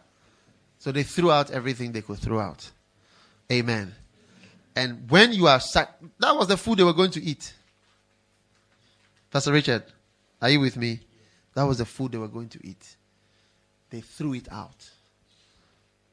So 0.78 0.92
they 0.92 1.04
threw 1.04 1.32
out 1.32 1.52
everything 1.52 1.94
they 1.94 2.02
could 2.02 2.20
throw 2.20 2.40
out. 2.40 2.70
Amen. 3.52 3.96
And 4.76 5.10
when 5.10 5.32
you 5.32 5.48
are 5.48 5.60
sac- 5.60 5.98
that 6.20 6.36
was 6.36 6.48
the 6.48 6.58
food 6.58 6.78
they 6.78 6.84
were 6.84 6.94
going 6.94 7.12
to 7.12 7.24
eat. 7.24 7.54
Pastor 9.32 9.54
Richard, 9.54 9.84
are 10.42 10.50
you 10.50 10.60
with 10.60 10.78
me? 10.78 11.00
That 11.56 11.64
was 11.64 11.80
the 11.80 11.86
food 11.86 12.12
they 12.12 12.18
were 12.18 12.28
going 12.28 12.50
to 12.50 12.60
eat. 12.68 12.96
They 13.90 14.02
threw 14.02 14.34
it 14.34 14.52
out 14.52 14.90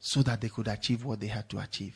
so 0.07 0.23
that 0.23 0.39
they 0.39 0.51
could 0.51 0.69
achieve 0.69 1.03
what 1.03 1.19
they 1.19 1.27
had 1.27 1.49
to 1.49 1.59
achieve. 1.59 1.95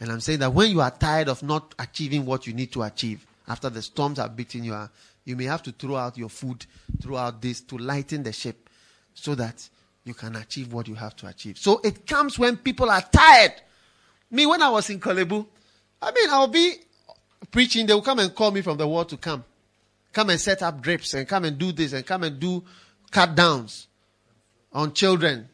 And 0.00 0.10
I'm 0.10 0.18
saying 0.18 0.40
that 0.40 0.52
when 0.52 0.72
you 0.72 0.80
are 0.80 0.90
tired 0.90 1.28
of 1.28 1.44
not 1.44 1.72
achieving 1.78 2.26
what 2.26 2.44
you 2.44 2.52
need 2.52 2.72
to 2.72 2.82
achieve, 2.82 3.24
after 3.46 3.70
the 3.70 3.82
storms 3.82 4.18
are 4.18 4.28
beating 4.28 4.64
you, 4.64 4.74
uh, 4.74 4.88
you 5.24 5.36
may 5.36 5.44
have 5.44 5.62
to 5.62 5.70
throw 5.70 5.94
out 5.94 6.18
your 6.18 6.28
food, 6.28 6.66
throw 7.00 7.16
out 7.16 7.40
this 7.40 7.60
to 7.60 7.78
lighten 7.78 8.24
the 8.24 8.32
ship 8.32 8.68
so 9.14 9.36
that 9.36 9.68
you 10.02 10.12
can 10.12 10.34
achieve 10.34 10.72
what 10.72 10.88
you 10.88 10.96
have 10.96 11.14
to 11.14 11.28
achieve. 11.28 11.56
So 11.56 11.80
it 11.84 12.04
comes 12.04 12.36
when 12.36 12.56
people 12.56 12.90
are 12.90 13.02
tired. 13.02 13.62
Me, 14.32 14.44
when 14.44 14.60
I 14.60 14.70
was 14.70 14.90
in 14.90 14.98
Korle 14.98 15.46
I 16.02 16.10
mean, 16.10 16.30
I'll 16.30 16.48
be 16.48 16.74
preaching, 17.52 17.86
they 17.86 17.94
will 17.94 18.02
come 18.02 18.18
and 18.18 18.34
call 18.34 18.50
me 18.50 18.60
from 18.60 18.76
the 18.76 18.88
world 18.88 19.08
to 19.10 19.16
come. 19.16 19.44
Come 20.12 20.30
and 20.30 20.40
set 20.40 20.62
up 20.62 20.82
drips 20.82 21.14
and 21.14 21.28
come 21.28 21.44
and 21.44 21.58
do 21.58 21.70
this 21.70 21.92
and 21.92 22.04
come 22.04 22.24
and 22.24 22.40
do 22.40 22.64
cut 23.12 23.36
downs 23.36 23.86
on 24.72 24.92
children 24.92 25.48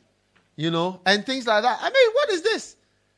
you 0.61 0.71
know, 0.71 1.01
and 1.07 1.25
things 1.25 1.47
like 1.47 1.63
that. 1.63 1.79
I 1.81 1.89
mean, 1.89 2.11
what 2.13 2.29
is 2.29 2.43
this? 2.43 2.77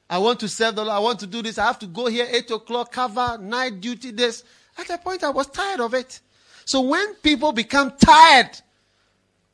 I 0.09 0.18
want 0.18 0.38
to 0.40 0.49
serve 0.49 0.76
the 0.76 0.84
Lord. 0.84 0.95
I 0.95 1.01
want 1.01 1.18
to 1.20 1.26
do 1.26 1.43
this. 1.43 1.59
I 1.59 1.66
have 1.66 1.78
to 1.80 1.88
go 1.88 2.07
here, 2.07 2.24
8 2.30 2.53
o'clock, 2.53 2.93
cover, 2.93 3.36
night 3.38 3.80
duty, 3.80 4.12
this. 4.12 4.45
At 4.78 4.88
a 4.90 4.99
point, 4.99 5.24
I 5.24 5.30
was 5.30 5.49
tired 5.49 5.80
of 5.80 5.93
it. 5.93 6.20
So 6.64 6.82
when 6.82 7.14
people 7.16 7.51
become 7.51 7.95
tired 7.99 8.51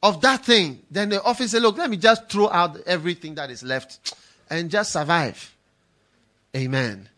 of 0.03 0.21
that 0.21 0.45
thing, 0.45 0.83
then 0.91 1.09
the 1.09 1.23
office 1.23 1.53
say, 1.53 1.61
look, 1.61 1.79
let 1.79 1.89
me 1.89 1.97
just 1.97 2.29
throw 2.29 2.51
out 2.51 2.77
everything 2.87 3.35
that 3.37 3.51
is 3.51 3.63
left 3.63 4.15
and 4.51 4.71
just 4.71 4.93
survive. 4.93 5.57
Amen. 6.55 6.85
Amen. 6.85 7.09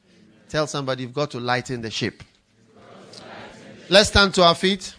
Tell 0.48 0.68
somebody 0.68 1.02
you've 1.02 1.12
got 1.12 1.32
to 1.32 1.40
lighten 1.40 1.82
the 1.82 1.90
ship. 1.90 2.22
Let's 3.88 4.10
stand 4.10 4.34
to 4.34 4.44
our 4.44 4.54
feet. 4.54 4.94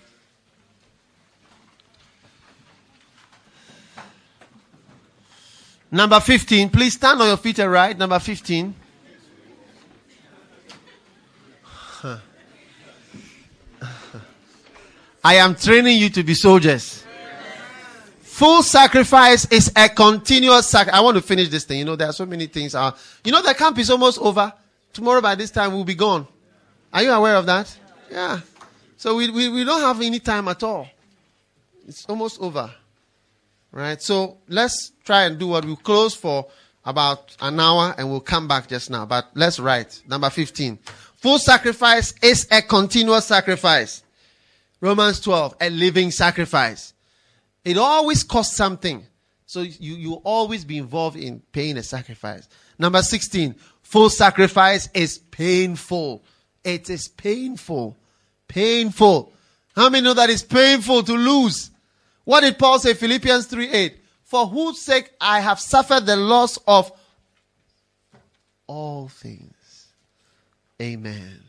Number 5.91 6.19
15. 6.21 6.69
Please 6.69 6.93
stand 6.93 7.21
on 7.21 7.27
your 7.27 7.37
feet 7.37 7.59
and 7.59 7.69
right. 7.69 7.97
Number 7.97 8.17
15. 8.17 8.73
I 15.23 15.35
am 15.35 15.53
training 15.55 15.99
you 15.99 16.09
to 16.09 16.23
be 16.23 16.33
soldiers. 16.33 17.03
Full 18.21 18.63
sacrifice 18.63 19.45
is 19.51 19.71
a 19.75 19.87
continuous 19.89 20.67
sacrifice. 20.67 20.99
I 20.99 21.03
want 21.03 21.15
to 21.17 21.21
finish 21.21 21.49
this 21.49 21.65
thing. 21.65 21.79
You 21.79 21.85
know, 21.85 21.95
there 21.95 22.07
are 22.09 22.13
so 22.13 22.25
many 22.25 22.47
things. 22.47 22.73
Uh, 22.73 22.91
you 23.23 23.31
know, 23.31 23.41
the 23.41 23.53
camp 23.53 23.77
is 23.77 23.91
almost 23.91 24.17
over. 24.19 24.51
Tomorrow 24.93 25.21
by 25.21 25.35
this 25.35 25.51
time 25.51 25.73
we'll 25.73 25.83
be 25.83 25.93
gone. 25.93 26.27
Are 26.91 27.03
you 27.03 27.11
aware 27.11 27.35
of 27.35 27.45
that? 27.45 27.77
Yeah. 28.09 28.39
So 28.97 29.15
we, 29.15 29.29
we, 29.29 29.49
we 29.49 29.63
don't 29.63 29.81
have 29.81 30.01
any 30.01 30.19
time 30.19 30.47
at 30.47 30.63
all. 30.63 30.87
It's 31.87 32.05
almost 32.05 32.41
over. 32.41 32.73
Right? 33.71 34.01
So 34.01 34.37
let's 34.47 34.91
try 35.05 35.23
and 35.23 35.39
do 35.39 35.47
what 35.47 35.65
we 35.65 35.75
close 35.77 36.13
for 36.13 36.47
about 36.83 37.35
an 37.39 37.59
hour 37.59 37.95
and 37.97 38.09
we'll 38.09 38.19
come 38.19 38.47
back 38.47 38.67
just 38.67 38.89
now. 38.89 39.05
But 39.05 39.29
let's 39.33 39.59
write. 39.59 40.01
Number 40.07 40.29
15. 40.29 40.79
Full 41.17 41.39
sacrifice 41.39 42.13
is 42.21 42.47
a 42.51 42.61
continuous 42.61 43.25
sacrifice. 43.25 44.03
Romans 44.81 45.19
12, 45.19 45.55
a 45.61 45.69
living 45.69 46.11
sacrifice. 46.11 46.93
It 47.63 47.77
always 47.77 48.23
costs 48.23 48.55
something. 48.55 49.05
So 49.45 49.61
you, 49.61 49.95
you 49.95 50.13
always 50.23 50.65
be 50.65 50.77
involved 50.77 51.17
in 51.17 51.41
paying 51.51 51.77
a 51.77 51.83
sacrifice. 51.83 52.49
Number 52.79 53.03
16, 53.03 53.55
full 53.83 54.09
sacrifice 54.09 54.89
is 54.93 55.19
painful. 55.19 56.23
It 56.63 56.89
is 56.89 57.07
painful. 57.07 57.95
Painful. 58.47 59.31
How 59.75 59.89
many 59.89 60.03
know 60.03 60.13
that 60.15 60.29
it's 60.29 60.41
painful 60.41 61.03
to 61.03 61.13
lose? 61.13 61.69
What 62.23 62.41
did 62.41 62.57
Paul 62.57 62.79
say? 62.79 62.93
Philippians 62.93 63.47
3 63.47 63.69
8. 63.69 63.97
For 64.23 64.47
whose 64.47 64.81
sake 64.81 65.11
I 65.19 65.39
have 65.39 65.59
suffered 65.59 66.05
the 66.05 66.15
loss 66.15 66.57
of 66.67 66.91
all 68.67 69.07
things. 69.09 69.87
Amen. 70.81 71.41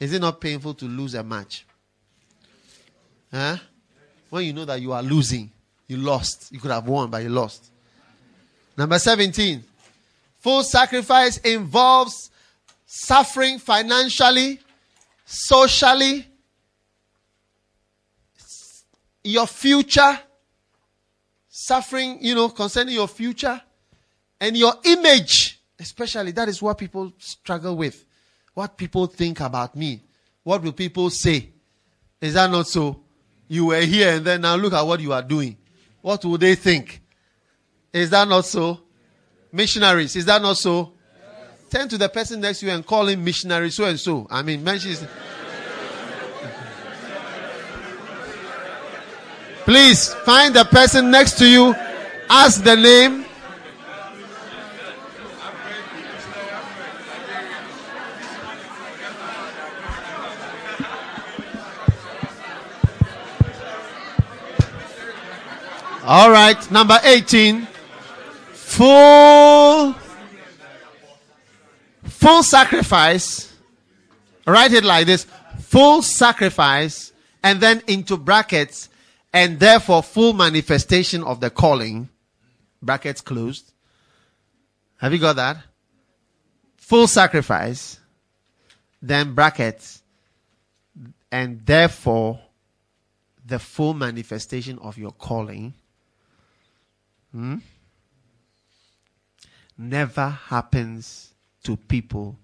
Is 0.00 0.12
it 0.12 0.20
not 0.20 0.40
painful 0.40 0.74
to 0.74 0.86
lose 0.86 1.14
a 1.14 1.22
match? 1.22 1.66
Huh? 3.30 3.56
When 4.30 4.44
you 4.44 4.52
know 4.52 4.64
that 4.64 4.80
you 4.80 4.92
are 4.92 5.02
losing, 5.02 5.50
you 5.86 5.98
lost. 5.98 6.50
You 6.50 6.58
could 6.58 6.70
have 6.70 6.88
won, 6.88 7.10
but 7.10 7.22
you 7.22 7.28
lost. 7.28 7.70
Number 8.76 8.98
17. 8.98 9.62
Full 10.38 10.62
sacrifice 10.62 11.36
involves 11.38 12.30
suffering 12.86 13.58
financially, 13.58 14.58
socially, 15.24 16.26
your 19.24 19.46
future, 19.46 20.18
suffering, 21.48 22.18
you 22.20 22.34
know, 22.34 22.48
concerning 22.48 22.94
your 22.94 23.08
future, 23.08 23.60
and 24.40 24.56
your 24.56 24.74
image, 24.84 25.60
especially. 25.78 26.32
That 26.32 26.48
is 26.48 26.60
what 26.60 26.78
people 26.78 27.12
struggle 27.18 27.76
with. 27.76 28.04
What 28.54 28.76
people 28.76 29.06
think 29.06 29.40
about 29.40 29.76
me. 29.76 30.02
What 30.42 30.62
will 30.62 30.72
people 30.72 31.10
say? 31.10 31.50
Is 32.20 32.34
that 32.34 32.50
not 32.50 32.66
so? 32.66 33.00
You 33.48 33.66
were 33.66 33.80
here 33.80 34.16
and 34.16 34.24
then 34.24 34.40
now 34.40 34.56
look 34.56 34.72
at 34.72 34.82
what 34.82 35.00
you 35.00 35.12
are 35.12 35.22
doing. 35.22 35.56
What 36.00 36.24
will 36.24 36.38
they 36.38 36.54
think? 36.54 37.00
Is 37.92 38.10
that 38.10 38.26
not 38.26 38.46
so? 38.46 38.80
Missionaries, 39.52 40.16
is 40.16 40.24
that 40.24 40.40
not 40.40 40.56
so? 40.56 40.92
Yes. 41.14 41.70
Turn 41.70 41.88
to 41.88 41.98
the 41.98 42.08
person 42.08 42.40
next 42.40 42.60
to 42.60 42.66
you 42.66 42.72
and 42.72 42.86
call 42.86 43.06
him 43.06 43.22
missionary 43.22 43.70
so 43.70 43.84
and 43.84 44.00
so. 44.00 44.26
I 44.30 44.42
mean, 44.42 44.64
mention. 44.64 44.96
Please 49.64 50.12
find 50.24 50.54
the 50.54 50.64
person 50.64 51.10
next 51.10 51.38
to 51.38 51.46
you, 51.46 51.74
ask 52.28 52.62
the 52.64 52.76
name. 52.76 53.24
All 66.04 66.32
right, 66.32 66.70
number 66.70 66.98
18. 67.04 67.68
Full 68.52 69.94
full 72.02 72.42
sacrifice. 72.42 73.52
Write 74.44 74.72
it 74.72 74.82
like 74.82 75.06
this. 75.06 75.26
Full 75.60 76.02
sacrifice 76.02 77.12
and 77.44 77.60
then 77.60 77.82
into 77.86 78.16
brackets 78.16 78.88
and 79.32 79.58
therefore 79.58 80.02
full 80.02 80.32
manifestation 80.32 81.22
of 81.24 81.40
the 81.40 81.50
calling, 81.50 82.08
brackets 82.80 83.20
closed. 83.20 83.72
Have 84.98 85.12
you 85.12 85.18
got 85.18 85.36
that? 85.36 85.58
Full 86.76 87.06
sacrifice, 87.06 87.98
then 89.00 89.34
brackets, 89.34 90.02
and 91.30 91.64
therefore 91.64 92.40
the 93.44 93.58
full 93.58 93.94
manifestation 93.94 94.78
of 94.80 94.98
your 94.98 95.12
calling. 95.12 95.74
Hmm? 97.32 97.56
Never 99.78 100.28
happens 100.28 101.32
to 101.64 101.76
people 101.76 102.38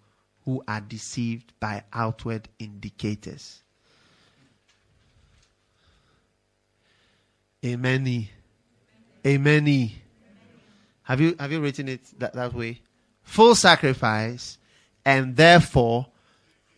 who 0.45 0.65
are 0.67 0.81
deceived 0.81 1.53
by 1.61 1.85
outward 1.93 2.49
indicators. 2.59 3.61
Amen. 7.65 8.29
Amen. 9.27 9.91
Have 11.03 11.21
you 11.21 11.35
have 11.41 11.51
you 11.51 11.61
written 11.61 11.89
it 11.89 12.01
that, 12.19 12.35
that 12.35 12.55
way? 12.55 12.81
Full 13.23 13.55
sacrifice 13.55 14.59
and 15.05 15.37
therefore 15.37 16.07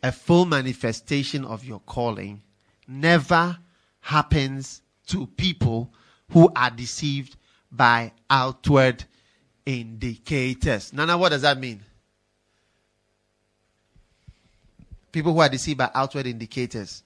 a 0.02 0.12
full 0.12 0.46
manifestation 0.46 1.44
of 1.44 1.64
your 1.64 1.80
calling 1.80 2.42
never 2.88 3.58
happens 4.00 4.82
to 5.06 5.26
people 5.26 5.92
who 6.32 6.50
are 6.56 6.70
deceived 6.70 7.36
by 7.70 8.12
outward 8.28 9.04
indicators. 9.66 10.92
Nana, 10.92 11.18
what 11.18 11.30
does 11.30 11.42
that 11.42 11.58
mean? 11.58 11.82
People 15.12 15.32
who 15.32 15.40
are 15.40 15.48
deceived 15.48 15.78
by 15.78 15.90
outward 15.94 16.26
indicators. 16.26 17.02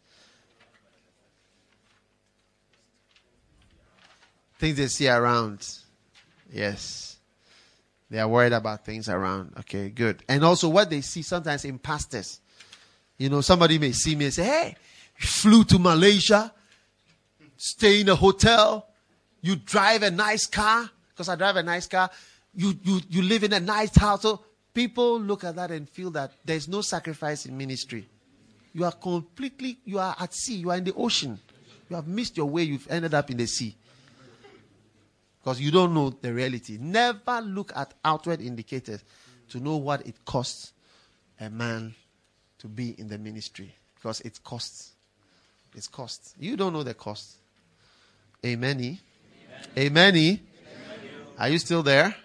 Things 4.65 4.79
they 4.79 4.87
see 4.87 5.09
around. 5.11 5.69
Yes. 6.51 7.19
They 8.09 8.19
are 8.19 8.27
worried 8.27 8.55
about 8.55 8.83
things 8.83 9.11
around. 9.11 9.53
Okay, 9.59 9.91
good. 9.91 10.23
And 10.27 10.43
also 10.43 10.71
what 10.71 10.89
they 10.89 11.03
see 11.03 11.21
sometimes 11.21 11.67
in 11.67 11.79
pastors. 11.79 12.41
You 13.19 13.29
know, 13.29 13.43
somebody 13.43 13.79
may 13.79 13.93
see 13.93 14.17
me 14.17 14.25
and 14.25 14.33
say, 14.33 14.45
Hey, 14.45 14.77
you 15.21 15.27
flew 15.27 15.65
to 15.65 15.79
Malaysia, 15.79 16.51
stay 17.59 18.01
in 18.01 18.09
a 18.09 18.15
hotel, 18.15 18.89
you 19.43 19.57
drive 19.57 20.03
a 20.03 20.11
nice 20.11 20.47
car, 20.47 20.89
because 21.11 21.29
I 21.29 21.37
drive 21.37 21.57
a 21.57 21.63
nice 21.63 21.87
car, 21.87 22.09
you, 22.55 22.73
you, 22.83 23.03
you 23.11 23.21
live 23.21 23.45
in 23.45 23.53
a 23.53 23.61
nice 23.61 23.95
house. 23.95 24.23
So 24.23 24.47
people 24.73 25.21
look 25.21 25.45
at 25.45 25.57
that 25.57 25.73
and 25.73 25.87
feel 25.91 26.11
that 26.13 26.33
there's 26.43 26.69
no 26.69 26.81
sacrifice 26.81 27.45
in 27.45 27.59
ministry. 27.59 28.09
You 28.73 28.87
are 28.87 28.93
completely, 28.93 29.77
you 29.85 29.99
are 29.99 30.17
at 30.19 30.33
sea, 30.33 30.55
you 30.55 30.71
are 30.71 30.79
in 30.79 30.85
the 30.85 30.95
ocean. 30.95 31.39
You 31.91 31.97
have 31.97 32.07
missed 32.07 32.39
your 32.39 32.47
way, 32.47 32.63
you've 32.63 32.89
ended 32.89 33.13
up 33.13 33.31
in 33.31 33.37
the 33.37 33.47
sea 33.47 33.77
because 35.45 35.61
you 35.61 35.71
don't 35.71 35.93
know 35.93 36.09
the 36.09 36.33
reality. 36.33 36.79
Never 36.81 37.43
look 37.43 37.71
at 37.77 37.93
outward 38.03 38.41
indicators 38.41 39.05
to 39.51 39.61
know 39.61 39.77
what 39.77 40.07
it 40.07 40.25
costs 40.25 40.73
a 41.39 41.51
man 41.51 41.95
to 42.61 42.67
be 42.67 42.99
in 42.99 43.09
the 43.09 43.19
ministry 43.19 43.75
because 43.95 44.23
it 44.23 44.43
costs. 44.43 44.93
It's 45.75 45.87
cost. 45.87 46.35
You 46.41 46.57
don't 46.57 46.73
know 46.73 46.83
the 46.83 46.95
cost. 46.95 47.37
Amen. 48.47 48.99
Amen. 49.77 50.17
Amen. 50.17 50.41
Are 51.39 51.49
you 51.51 51.59
still 51.59 51.83
there? 51.83 52.17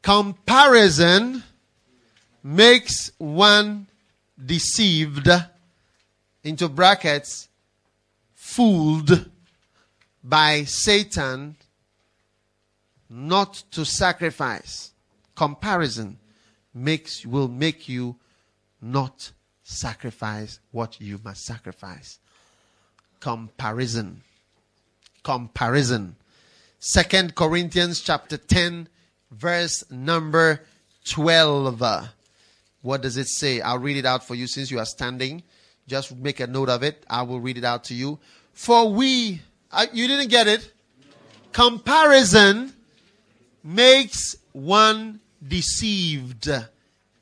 Comparison 0.00 1.42
makes 2.44 3.10
one 3.18 3.88
deceived 4.46 5.28
into 6.44 6.68
brackets 6.68 7.48
fooled 8.50 9.30
by 10.24 10.64
Satan 10.64 11.54
not 13.08 13.62
to 13.70 13.84
sacrifice. 13.84 14.90
Comparison 15.36 16.18
makes 16.74 17.24
will 17.24 17.46
make 17.46 17.88
you 17.88 18.16
not 18.82 19.30
sacrifice 19.62 20.58
what 20.72 21.00
you 21.00 21.20
must 21.22 21.44
sacrifice. 21.44 22.18
Comparison. 23.20 24.22
Comparison. 25.22 26.16
Second 26.80 27.36
Corinthians 27.36 28.00
chapter 28.00 28.36
10 28.36 28.88
verse 29.30 29.88
number 29.90 30.64
12. 31.04 32.08
What 32.82 33.02
does 33.02 33.16
it 33.16 33.28
say? 33.28 33.60
I'll 33.60 33.78
read 33.78 33.96
it 33.96 34.06
out 34.06 34.26
for 34.26 34.34
you 34.34 34.48
since 34.48 34.72
you 34.72 34.80
are 34.80 34.86
standing. 34.86 35.44
Just 35.86 36.14
make 36.16 36.40
a 36.40 36.46
note 36.46 36.68
of 36.68 36.82
it. 36.82 37.04
I 37.08 37.22
will 37.22 37.40
read 37.40 37.58
it 37.58 37.64
out 37.64 37.84
to 37.84 37.94
you. 37.94 38.18
For 38.52 38.92
we, 38.92 39.40
Uh, 39.72 39.86
you 39.92 40.08
didn't 40.08 40.28
get 40.28 40.48
it? 40.48 40.72
Comparison 41.52 42.72
makes 43.62 44.36
one 44.52 45.20
deceived, 45.46 46.50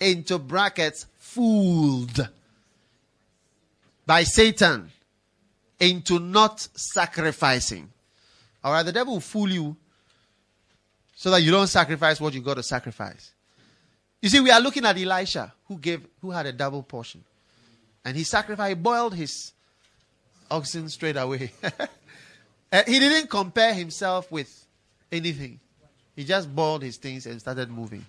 into 0.01 0.39
brackets, 0.39 1.07
fooled 1.19 2.29
by 4.07 4.25
Satan 4.25 4.91
into 5.79 6.19
not 6.19 6.67
sacrificing. 6.75 7.91
All 8.65 8.73
right, 8.73 8.83
the 8.83 8.93
devil 8.93 9.15
will 9.15 9.21
fool 9.21 9.51
you 9.51 9.77
so 11.15 11.31
that 11.31 11.43
you 11.43 11.51
don't 11.51 11.67
sacrifice 11.67 12.21
what 12.21 12.33
you 12.33 12.41
got 12.41 12.55
to 12.55 12.63
sacrifice. 12.63 13.33
You 14.23 14.29
see, 14.29 14.41
we 14.41 14.51
are 14.51 14.61
looking 14.61 14.85
at 14.85 14.97
Elisha, 14.97 15.53
who 15.67 15.77
gave, 15.79 16.07
who 16.21 16.31
had 16.31 16.47
a 16.47 16.53
double 16.53 16.83
portion, 16.83 17.23
and 18.05 18.17
he 18.17 18.25
sacrificed, 18.25 18.69
he 18.71 18.75
boiled 18.75 19.15
his 19.15 19.53
oxen 20.51 20.89
straight 20.89 21.17
away. 21.17 21.53
he 22.87 22.99
didn't 22.99 23.29
compare 23.31 23.75
himself 23.75 24.31
with 24.31 24.67
anything. 25.11 25.61
He 26.17 26.25
just 26.25 26.55
boiled 26.55 26.83
his 26.83 26.97
things 26.97 27.27
and 27.27 27.41
started 27.41 27.71
moving. 27.71 28.05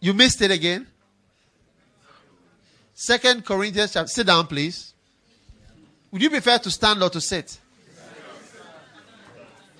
You 0.00 0.14
missed 0.14 0.42
it 0.42 0.50
again. 0.50 0.86
Second 2.94 3.44
Corinthians 3.44 3.92
chapter. 3.92 4.08
Sit 4.08 4.26
down, 4.26 4.46
please. 4.46 4.92
Would 6.10 6.22
you 6.22 6.30
prefer 6.30 6.58
to 6.58 6.70
stand 6.70 7.02
or 7.02 7.10
to 7.10 7.20
sit? 7.20 7.58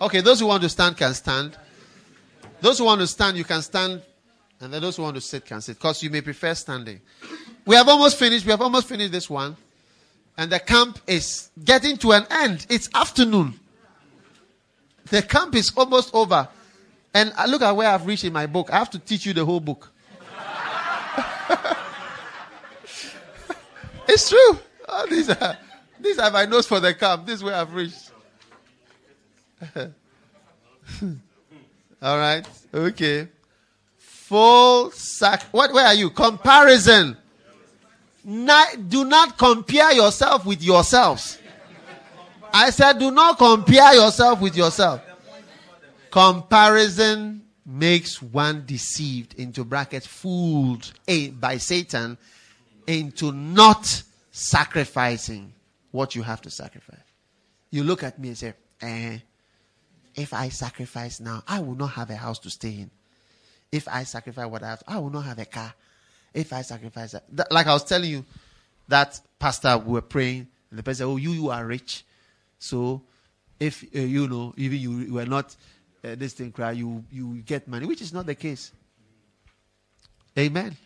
Okay, 0.00 0.20
those 0.20 0.40
who 0.40 0.46
want 0.46 0.62
to 0.62 0.68
stand 0.68 0.96
can 0.96 1.12
stand. 1.14 1.56
Those 2.60 2.78
who 2.78 2.84
want 2.84 3.00
to 3.00 3.06
stand, 3.06 3.36
you 3.36 3.44
can 3.44 3.62
stand. 3.62 4.02
And 4.60 4.72
then 4.72 4.82
those 4.82 4.96
who 4.96 5.02
want 5.02 5.14
to 5.16 5.20
sit 5.20 5.44
can 5.44 5.60
sit. 5.60 5.76
Because 5.76 6.02
you 6.02 6.10
may 6.10 6.20
prefer 6.20 6.54
standing. 6.54 7.00
We 7.64 7.76
have 7.76 7.88
almost 7.88 8.18
finished. 8.18 8.44
We 8.44 8.50
have 8.50 8.62
almost 8.62 8.88
finished 8.88 9.12
this 9.12 9.28
one. 9.28 9.56
And 10.38 10.50
the 10.52 10.60
camp 10.60 11.00
is 11.08 11.50
getting 11.62 11.96
to 11.98 12.12
an 12.12 12.24
end. 12.30 12.64
It's 12.70 12.88
afternoon. 12.94 13.58
The 15.10 15.20
camp 15.20 15.56
is 15.56 15.72
almost 15.76 16.14
over. 16.14 16.48
And 17.12 17.32
look 17.48 17.60
at 17.62 17.74
where 17.74 17.90
I've 17.90 18.06
reached 18.06 18.22
in 18.22 18.32
my 18.32 18.46
book. 18.46 18.72
I 18.72 18.78
have 18.78 18.90
to 18.90 19.00
teach 19.00 19.26
you 19.26 19.32
the 19.32 19.44
whole 19.44 19.58
book. 19.58 19.90
it's 24.08 24.28
true. 24.28 24.58
Oh, 24.88 25.06
these 25.10 25.28
are 25.28 25.58
these 26.00 26.20
are 26.20 26.30
my 26.30 26.44
notes 26.44 26.68
for 26.68 26.78
the 26.78 26.94
camp. 26.94 27.26
This 27.26 27.36
is 27.36 27.44
where 27.44 27.56
I've 27.56 27.74
reached. 27.74 28.12
All 32.00 32.16
right. 32.16 32.46
Okay. 32.72 33.26
Full 33.96 34.92
sack. 34.92 35.42
What? 35.50 35.72
Where 35.72 35.86
are 35.86 35.94
you? 35.94 36.10
Comparison. 36.10 37.16
Not, 38.30 38.90
do 38.90 39.06
not 39.06 39.38
compare 39.38 39.90
yourself 39.92 40.44
with 40.44 40.62
yourselves. 40.62 41.38
I 42.52 42.68
said, 42.68 42.98
do 42.98 43.10
not 43.10 43.38
compare 43.38 43.94
yourself 43.94 44.42
with 44.42 44.54
yourself. 44.54 45.00
Comparison 46.10 47.40
makes 47.64 48.20
one 48.20 48.66
deceived 48.66 49.32
into 49.38 49.64
brackets 49.64 50.06
fooled 50.06 50.92
by 51.40 51.56
Satan 51.56 52.18
into 52.86 53.32
not 53.32 54.02
sacrificing 54.30 55.54
what 55.92 56.14
you 56.14 56.22
have 56.22 56.42
to 56.42 56.50
sacrifice. 56.50 57.00
You 57.70 57.82
look 57.82 58.02
at 58.02 58.18
me 58.18 58.28
and 58.28 58.36
say, 58.36 58.52
eh, 58.82 59.20
if 60.14 60.34
I 60.34 60.50
sacrifice 60.50 61.18
now, 61.18 61.44
I 61.48 61.60
will 61.60 61.76
not 61.76 61.92
have 61.92 62.10
a 62.10 62.16
house 62.16 62.38
to 62.40 62.50
stay 62.50 62.72
in. 62.72 62.90
If 63.72 63.88
I 63.88 64.04
sacrifice 64.04 64.48
what 64.48 64.62
I 64.62 64.68
have, 64.68 64.82
I 64.86 64.98
will 64.98 65.08
not 65.08 65.24
have 65.24 65.38
a 65.38 65.46
car. 65.46 65.72
If 66.38 66.52
I 66.52 66.62
sacrifice 66.62 67.16
that, 67.32 67.50
like 67.50 67.66
I 67.66 67.72
was 67.72 67.84
telling 67.84 68.10
you, 68.10 68.24
that 68.86 69.20
pastor 69.40 69.76
we 69.76 69.94
were 69.94 70.02
praying, 70.02 70.46
and 70.70 70.78
the 70.78 70.82
person 70.84 70.98
said, 70.98 71.06
"Oh, 71.06 71.16
you 71.16 71.30
you 71.30 71.50
are 71.50 71.66
rich, 71.66 72.04
so 72.60 73.02
if 73.58 73.82
uh, 73.82 73.98
you 73.98 74.28
know 74.28 74.54
even 74.56 74.78
you, 74.78 74.98
you 75.00 75.14
were 75.14 75.26
not 75.26 75.56
uh, 76.04 76.14
this 76.14 76.34
thing 76.34 76.52
cry, 76.52 76.72
you 76.72 77.04
you 77.10 77.38
get 77.44 77.66
money, 77.66 77.86
which 77.86 78.00
is 78.00 78.12
not 78.12 78.26
the 78.26 78.36
case. 78.36 78.70
Amen. 80.38 80.76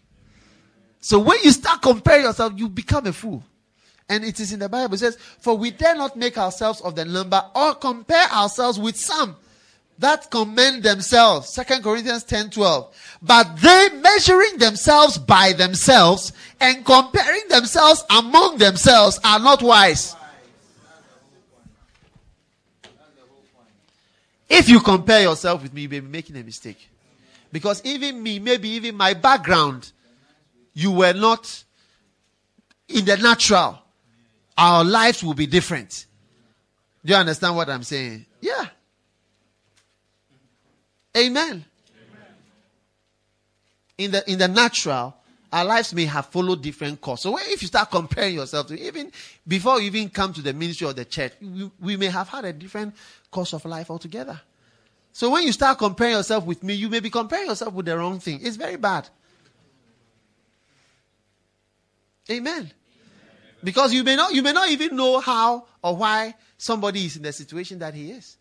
So 1.01 1.19
when 1.19 1.39
you 1.43 1.51
start 1.51 1.83
comparing 1.83 2.23
yourself, 2.23 2.55
you 2.57 2.69
become 2.69 3.07
a 3.07 3.13
fool. 3.13 3.43
And 4.09 4.25
it 4.25 4.41
is 4.41 4.53
in 4.53 4.61
the 4.61 4.69
Bible. 4.69 4.95
It 4.95 4.99
says, 4.99 5.17
For 5.17 5.57
we 5.57 5.71
dare 5.71 5.97
not 5.97 6.17
make 6.17 6.39
ourselves 6.39 6.81
of 6.81 6.95
the 6.95 7.05
number 7.05 7.43
or 7.55 7.75
compare 7.75 8.29
ourselves 8.31 8.79
with 8.79 8.97
some 8.97 9.37
that 10.03 10.31
commend 10.31 10.83
themselves. 10.83 11.49
Second 11.49 11.83
Corinthians 11.83 12.25
10 12.25 12.51
12. 12.51 13.19
But 13.23 13.57
they 13.57 13.89
measuring 14.01 14.59
themselves 14.59 15.17
by 15.17 15.53
themselves 15.53 16.33
and 16.61 16.85
comparing 16.85 17.49
themselves 17.49 18.05
among 18.11 18.59
themselves 18.59 19.21
are 19.25 19.39
not 19.39 19.63
wise. 19.63 20.17
If 24.49 24.69
you 24.69 24.81
compare 24.81 25.23
yourself 25.23 25.63
with 25.63 25.73
me, 25.73 25.83
you 25.83 25.89
may 25.89 26.01
be 26.01 26.09
making 26.09 26.37
a 26.37 26.43
mistake. 26.43 26.89
Because 27.53 27.81
even 27.85 28.23
me, 28.23 28.41
maybe 28.41 28.71
even 28.71 28.97
my 28.97 29.15
background, 29.15 29.93
you 30.75 30.91
were 30.91 31.13
not 31.13 31.63
in 32.89 33.05
the 33.05 33.17
natural. 33.19 33.79
Our 34.59 34.85
lives 34.85 35.23
will 35.23 35.35
be 35.35 35.47
different. 35.47 36.07
Do 37.05 37.13
you 37.13 37.19
understand 37.19 37.55
what 37.57 37.71
I'm 37.71 37.85
saying? 37.85 38.27
Yeah. 38.41 38.67
Amen. 41.17 41.45
Amen. 41.45 41.65
In 43.99 44.11
the 44.11 44.31
in 44.31 44.39
the 44.39 44.49
natural, 44.49 45.15
our 45.53 45.65
lives 45.65 45.93
may 45.93 46.07
have 46.07 46.27
followed 46.27 46.63
different 46.63 47.01
courses. 47.01 47.25
So 47.25 47.39
if 47.39 47.61
you 47.61 47.69
start 47.69 47.91
comparing 47.91 48.35
yourself 48.35 48.69
to 48.69 48.81
even 48.81 49.13
before 49.47 49.81
you 49.81 49.87
even 49.87 50.09
come 50.09 50.33
to 50.33 50.41
the 50.41 50.55
ministry 50.55 50.89
of 50.89 50.97
the 50.97 51.05
church, 51.05 51.33
we, 51.41 51.71
we 51.81 51.97
may 51.97 52.07
have 52.07 52.29
had 52.29 52.47
a 52.47 52.53
different 52.53 52.95
course 53.31 53.53
of 53.53 53.65
life 53.67 53.91
altogether. 53.91 54.41
So 55.13 55.31
when 55.31 55.45
you 55.45 55.53
start 55.53 55.79
comparing 55.79 56.15
yourself 56.15 56.47
with 56.47 56.63
me, 56.63 56.73
you 56.73 56.89
may 56.89 57.01
be 57.01 57.11
comparing 57.11 57.47
yourself 57.47 57.75
with 57.75 57.85
the 57.85 57.99
wrong 57.99 58.19
thing. 58.19 58.41
It's 58.43 58.57
very 58.57 58.77
bad. 58.77 59.09
Amen. 62.31 62.71
Because 63.63 63.93
you 63.93 64.05
may 64.05 64.17
not 64.17 64.33
you 64.33 64.43
may 64.43 64.53
not 64.53 64.71
even 64.71 64.97
know 64.97 65.21
how 65.21 65.67
or 65.83 65.97
why 65.97 66.35
somebody 66.57 67.05
is 67.05 67.17
in 67.17 67.23
the 67.23 67.33
situation 67.33 67.79
that 67.81 67.93
he 67.93 68.13
is. 68.13 68.39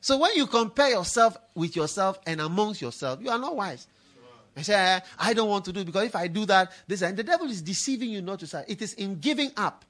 So 0.00 0.18
when 0.18 0.34
you 0.34 0.46
compare 0.46 0.90
yourself 0.90 1.36
with 1.54 1.76
yourself 1.76 2.18
and 2.26 2.40
amongst 2.40 2.80
yourself, 2.80 3.20
you 3.22 3.30
are 3.30 3.38
not 3.38 3.56
wise. 3.56 3.86
I 4.56 4.62
say, 4.62 4.74
eh, 4.74 5.00
I 5.18 5.32
don't 5.32 5.48
want 5.48 5.64
to 5.66 5.72
do 5.72 5.80
it 5.80 5.86
because 5.86 6.04
if 6.06 6.16
I 6.16 6.26
do 6.26 6.44
that, 6.46 6.72
this 6.88 7.02
and 7.02 7.16
the 7.16 7.22
devil 7.22 7.48
is 7.48 7.62
deceiving 7.62 8.10
you 8.10 8.20
not 8.20 8.40
to 8.40 8.46
say. 8.46 8.64
It 8.66 8.82
is 8.82 8.94
in 8.94 9.20
giving 9.20 9.52
up 9.56 9.84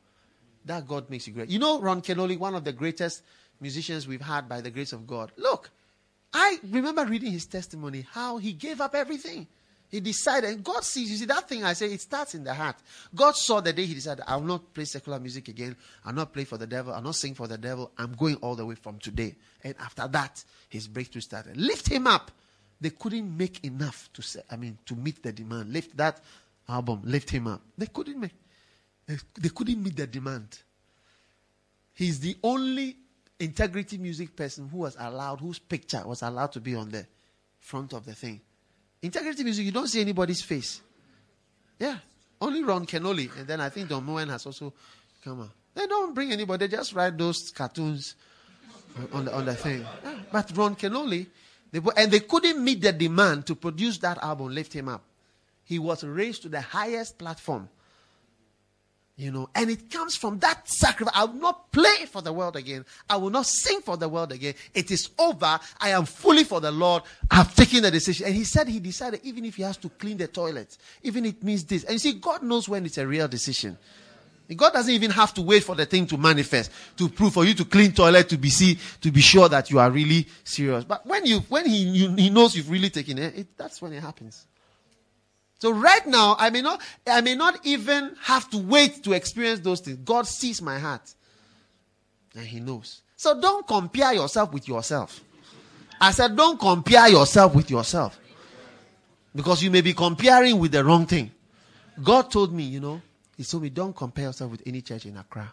that 0.66 0.86
God 0.86 1.08
makes 1.08 1.26
you 1.26 1.32
great. 1.32 1.48
You 1.48 1.58
know, 1.58 1.80
Ron 1.80 2.02
Kenoly, 2.02 2.38
one 2.38 2.54
of 2.54 2.64
the 2.64 2.72
greatest 2.72 3.22
musicians 3.61 4.06
we've 4.06 4.20
had 4.20 4.48
by 4.48 4.61
the 4.61 4.70
grace 4.70 4.92
of 4.92 5.06
God. 5.06 5.32
Look, 5.36 5.70
I 6.32 6.58
remember 6.70 7.04
reading 7.04 7.32
his 7.32 7.46
testimony, 7.46 8.06
how 8.12 8.38
he 8.38 8.52
gave 8.52 8.80
up 8.80 8.94
everything. 8.94 9.46
He 9.91 10.01
decided, 10.01 10.62
God 10.62 10.84
sees, 10.84 11.11
you 11.11 11.16
see, 11.16 11.24
that 11.26 11.49
thing 11.49 11.64
I 11.64 11.72
say, 11.72 11.93
it 11.93 12.01
starts 12.01 12.34
in 12.34 12.45
the 12.45 12.55
heart. 12.55 12.76
God 13.14 13.34
saw 13.34 13.61
the 13.61 13.72
day 13.72 13.86
he 13.86 13.95
decided, 13.95 14.24
I 14.26 14.36
will 14.36 14.45
not 14.45 14.72
play 14.72 14.84
secular 14.84 15.18
music 15.18 15.49
again. 15.49 15.76
I'll 16.05 16.12
not 16.12 16.32
play 16.32 16.45
for 16.45 16.57
the 16.57 16.66
devil. 16.66 16.95
I'll 16.95 17.03
not 17.03 17.16
sing 17.16 17.34
for 17.34 17.49
the 17.49 17.59
devil. 17.59 17.91
I'm 17.99 18.12
going 18.12 18.36
all 18.36 18.55
the 18.55 18.64
way 18.64 18.76
from 18.76 18.99
today. 18.99 19.34
And 19.64 19.74
after 19.80 20.07
that, 20.09 20.45
his 20.68 20.86
breakthrough 20.86 21.22
started. 21.22 21.57
Lift 21.57 21.88
him 21.88 22.07
up. 22.07 22.30
They 22.80 22.91
couldn't 22.91 23.36
make 23.36 23.64
enough 23.64 24.09
to 24.14 24.22
say, 24.22 24.41
I 24.51 24.57
mean, 24.57 24.78
to 24.86 24.95
meet 24.95 25.22
the 25.22 25.32
demand. 25.32 25.72
Lift 25.72 25.97
that 25.97 26.20
album, 26.70 27.03
lift 27.05 27.30
him 27.30 27.47
up. 27.47 27.61
They 27.76 27.86
couldn't 27.86 28.20
make, 28.20 28.32
they 29.07 29.49
couldn't 29.49 29.82
meet 29.82 29.97
the 29.97 30.07
demand. 30.07 30.59
He's 31.95 32.20
the 32.20 32.36
only 32.43 32.97
integrity 33.38 33.99
music 33.99 34.36
person 34.36 34.68
who 34.68 34.78
was 34.78 34.97
allowed, 34.99 35.41
whose 35.41 35.59
picture 35.59 36.03
was 36.07 36.22
allowed 36.22 36.53
to 36.53 36.61
be 36.61 36.74
on 36.74 36.91
the 36.91 37.07
front 37.59 37.93
of 37.93 38.07
the 38.07 38.14
thing. 38.14 38.41
Integrity 39.03 39.44
music, 39.44 39.64
you 39.64 39.72
don't 39.72 39.86
see 39.86 40.01
anybody's 40.01 40.42
face. 40.42 40.80
Yeah. 41.78 41.96
Only 42.40 42.62
Ron 42.62 42.86
Kenoly. 42.86 43.30
And 43.38 43.46
then 43.46 43.61
I 43.61 43.68
think 43.68 43.88
Don 43.88 44.05
Moen 44.05 44.28
has 44.28 44.46
also 44.46 44.72
come 45.24 45.42
out. 45.42 45.51
They 45.74 45.86
don't 45.86 46.14
bring 46.14 46.32
anybody, 46.32 46.66
they 46.66 46.76
just 46.76 46.92
write 46.92 47.16
those 47.16 47.51
cartoons 47.51 48.16
on 49.12 49.24
the, 49.24 49.34
on 49.34 49.46
the 49.46 49.55
thing. 49.55 49.86
Yeah. 50.05 50.18
But 50.30 50.57
Ron 50.57 50.76
Kenoly, 50.76 51.26
they, 51.70 51.80
and 51.96 52.11
they 52.11 52.20
couldn't 52.20 52.62
meet 52.62 52.82
the 52.82 52.92
demand 52.92 53.46
to 53.46 53.55
produce 53.55 53.98
that 53.98 54.18
album, 54.22 54.48
Lift 54.48 54.72
Him 54.72 54.88
Up. 54.88 55.03
He 55.64 55.78
was 55.78 56.03
raised 56.03 56.42
to 56.42 56.48
the 56.48 56.61
highest 56.61 57.18
platform 57.18 57.68
you 59.21 59.31
know, 59.31 59.51
and 59.55 59.68
it 59.68 59.91
comes 59.91 60.16
from 60.16 60.39
that 60.39 60.66
sacrifice. 60.66 61.12
I 61.14 61.25
will 61.25 61.35
not 61.35 61.71
play 61.73 62.07
for 62.07 62.23
the 62.23 62.33
world 62.33 62.57
again. 62.57 62.87
I 63.09 63.18
will 63.18 63.29
not 63.29 63.45
sing 63.45 63.83
for 63.83 63.99
the 63.99 64.09
world 64.09 64.33
again. 64.33 64.55
It 64.73 64.91
is 64.91 65.11
over. 65.18 65.61
I 65.79 65.91
am 65.91 66.07
fully 66.07 66.43
for 66.43 66.59
the 66.59 66.71
Lord. 66.71 67.03
I've 67.31 67.55
taken 67.55 67.83
the 67.83 67.91
decision. 67.91 68.27
And 68.27 68.35
he 68.35 68.45
said 68.45 68.66
he 68.66 68.81
decided, 68.81 69.21
even 69.23 69.45
if 69.45 69.57
he 69.57 69.62
has 69.62 69.77
to 69.79 69.91
clean 69.91 70.16
the 70.16 70.27
toilet, 70.27 70.79
even 71.03 71.27
it 71.27 71.43
means 71.43 71.64
this. 71.64 71.85
And 71.85 71.93
you 71.93 71.99
see, 71.99 72.14
God 72.14 72.43
knows 72.43 72.66
when 72.66 72.87
it's 72.87 72.97
a 72.97 73.07
real 73.07 73.29
decision. 73.29 73.77
God 74.57 74.73
doesn't 74.73 74.93
even 74.93 75.11
have 75.11 75.35
to 75.35 75.43
wait 75.43 75.64
for 75.64 75.77
the 75.77 75.87
thing 75.87 76.07
to 76.09 76.16
manifest 76.16 76.73
to 76.97 77.09
prove 77.09 77.35
for 77.35 77.45
you 77.45 77.55
to 77.55 77.64
clean 77.64 77.93
toilet 77.93 78.29
to 78.31 78.37
be 78.37 78.49
see 78.49 78.77
to 79.01 79.12
be 79.12 79.21
sure 79.21 79.49
that 79.49 79.71
you 79.71 79.79
are 79.79 79.89
really 79.91 80.27
serious. 80.43 80.83
But 80.83 81.07
when 81.07 81.25
you 81.25 81.41
when 81.41 81.66
he 81.66 81.77
you, 81.77 82.16
he 82.16 82.31
knows 82.31 82.57
you've 82.57 82.68
really 82.68 82.91
taken 82.91 83.18
it, 83.18 83.39
it, 83.39 83.57
that's 83.57 83.81
when 83.81 83.93
it 83.93 84.01
happens. 84.01 84.47
So 85.61 85.72
right 85.72 86.06
now, 86.06 86.36
I 86.38 86.48
may 86.48 86.62
not, 86.62 86.80
I 87.06 87.20
may 87.20 87.34
not 87.34 87.64
even 87.66 88.16
have 88.22 88.48
to 88.50 88.56
wait 88.56 89.04
to 89.04 89.12
experience 89.12 89.61
those 89.61 89.80
things. 89.80 89.98
God 89.98 90.26
sees 90.26 90.62
my 90.62 90.78
heart. 90.78 91.14
And 92.34 92.46
He 92.46 92.61
knows. 92.61 93.02
So 93.14 93.38
don't 93.38 93.66
compare 93.66 94.14
yourself 94.14 94.52
with 94.54 94.66
yourself. 94.66 95.20
I 96.00 96.12
said, 96.12 96.34
don't 96.34 96.58
compare 96.58 97.08
yourself 97.08 97.54
with 97.54 97.70
yourself. 97.70 98.18
Because 99.34 99.62
you 99.62 99.70
may 99.70 99.82
be 99.82 99.92
comparing 99.92 100.58
with 100.58 100.72
the 100.72 100.82
wrong 100.82 101.04
thing. 101.04 101.30
God 102.02 102.30
told 102.30 102.54
me, 102.54 102.62
you 102.62 102.80
know, 102.80 103.02
He 103.36 103.44
told 103.44 103.62
me, 103.62 103.68
don't 103.68 103.94
compare 103.94 104.24
yourself 104.24 104.50
with 104.50 104.62
any 104.64 104.80
church 104.80 105.04
in 105.04 105.18
Accra. 105.18 105.52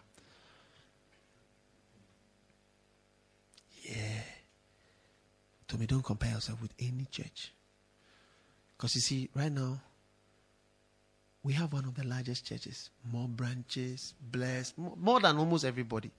Yeah. 3.82 4.22
Told 5.68 5.80
me, 5.80 5.86
don't 5.86 6.02
compare 6.02 6.30
yourself 6.30 6.62
with 6.62 6.72
any 6.80 7.06
church. 7.10 7.52
Because 8.74 8.94
you 8.94 9.02
see, 9.02 9.28
right 9.34 9.52
now, 9.52 9.78
we 11.48 11.54
have 11.54 11.72
one 11.72 11.86
of 11.86 11.94
the 11.94 12.06
largest 12.06 12.44
churches, 12.44 12.90
more 13.10 13.26
branches, 13.26 14.12
blessed, 14.20 14.76
more, 14.76 15.18
than 15.18 15.38
almost 15.38 15.64
everybody. 15.64 16.10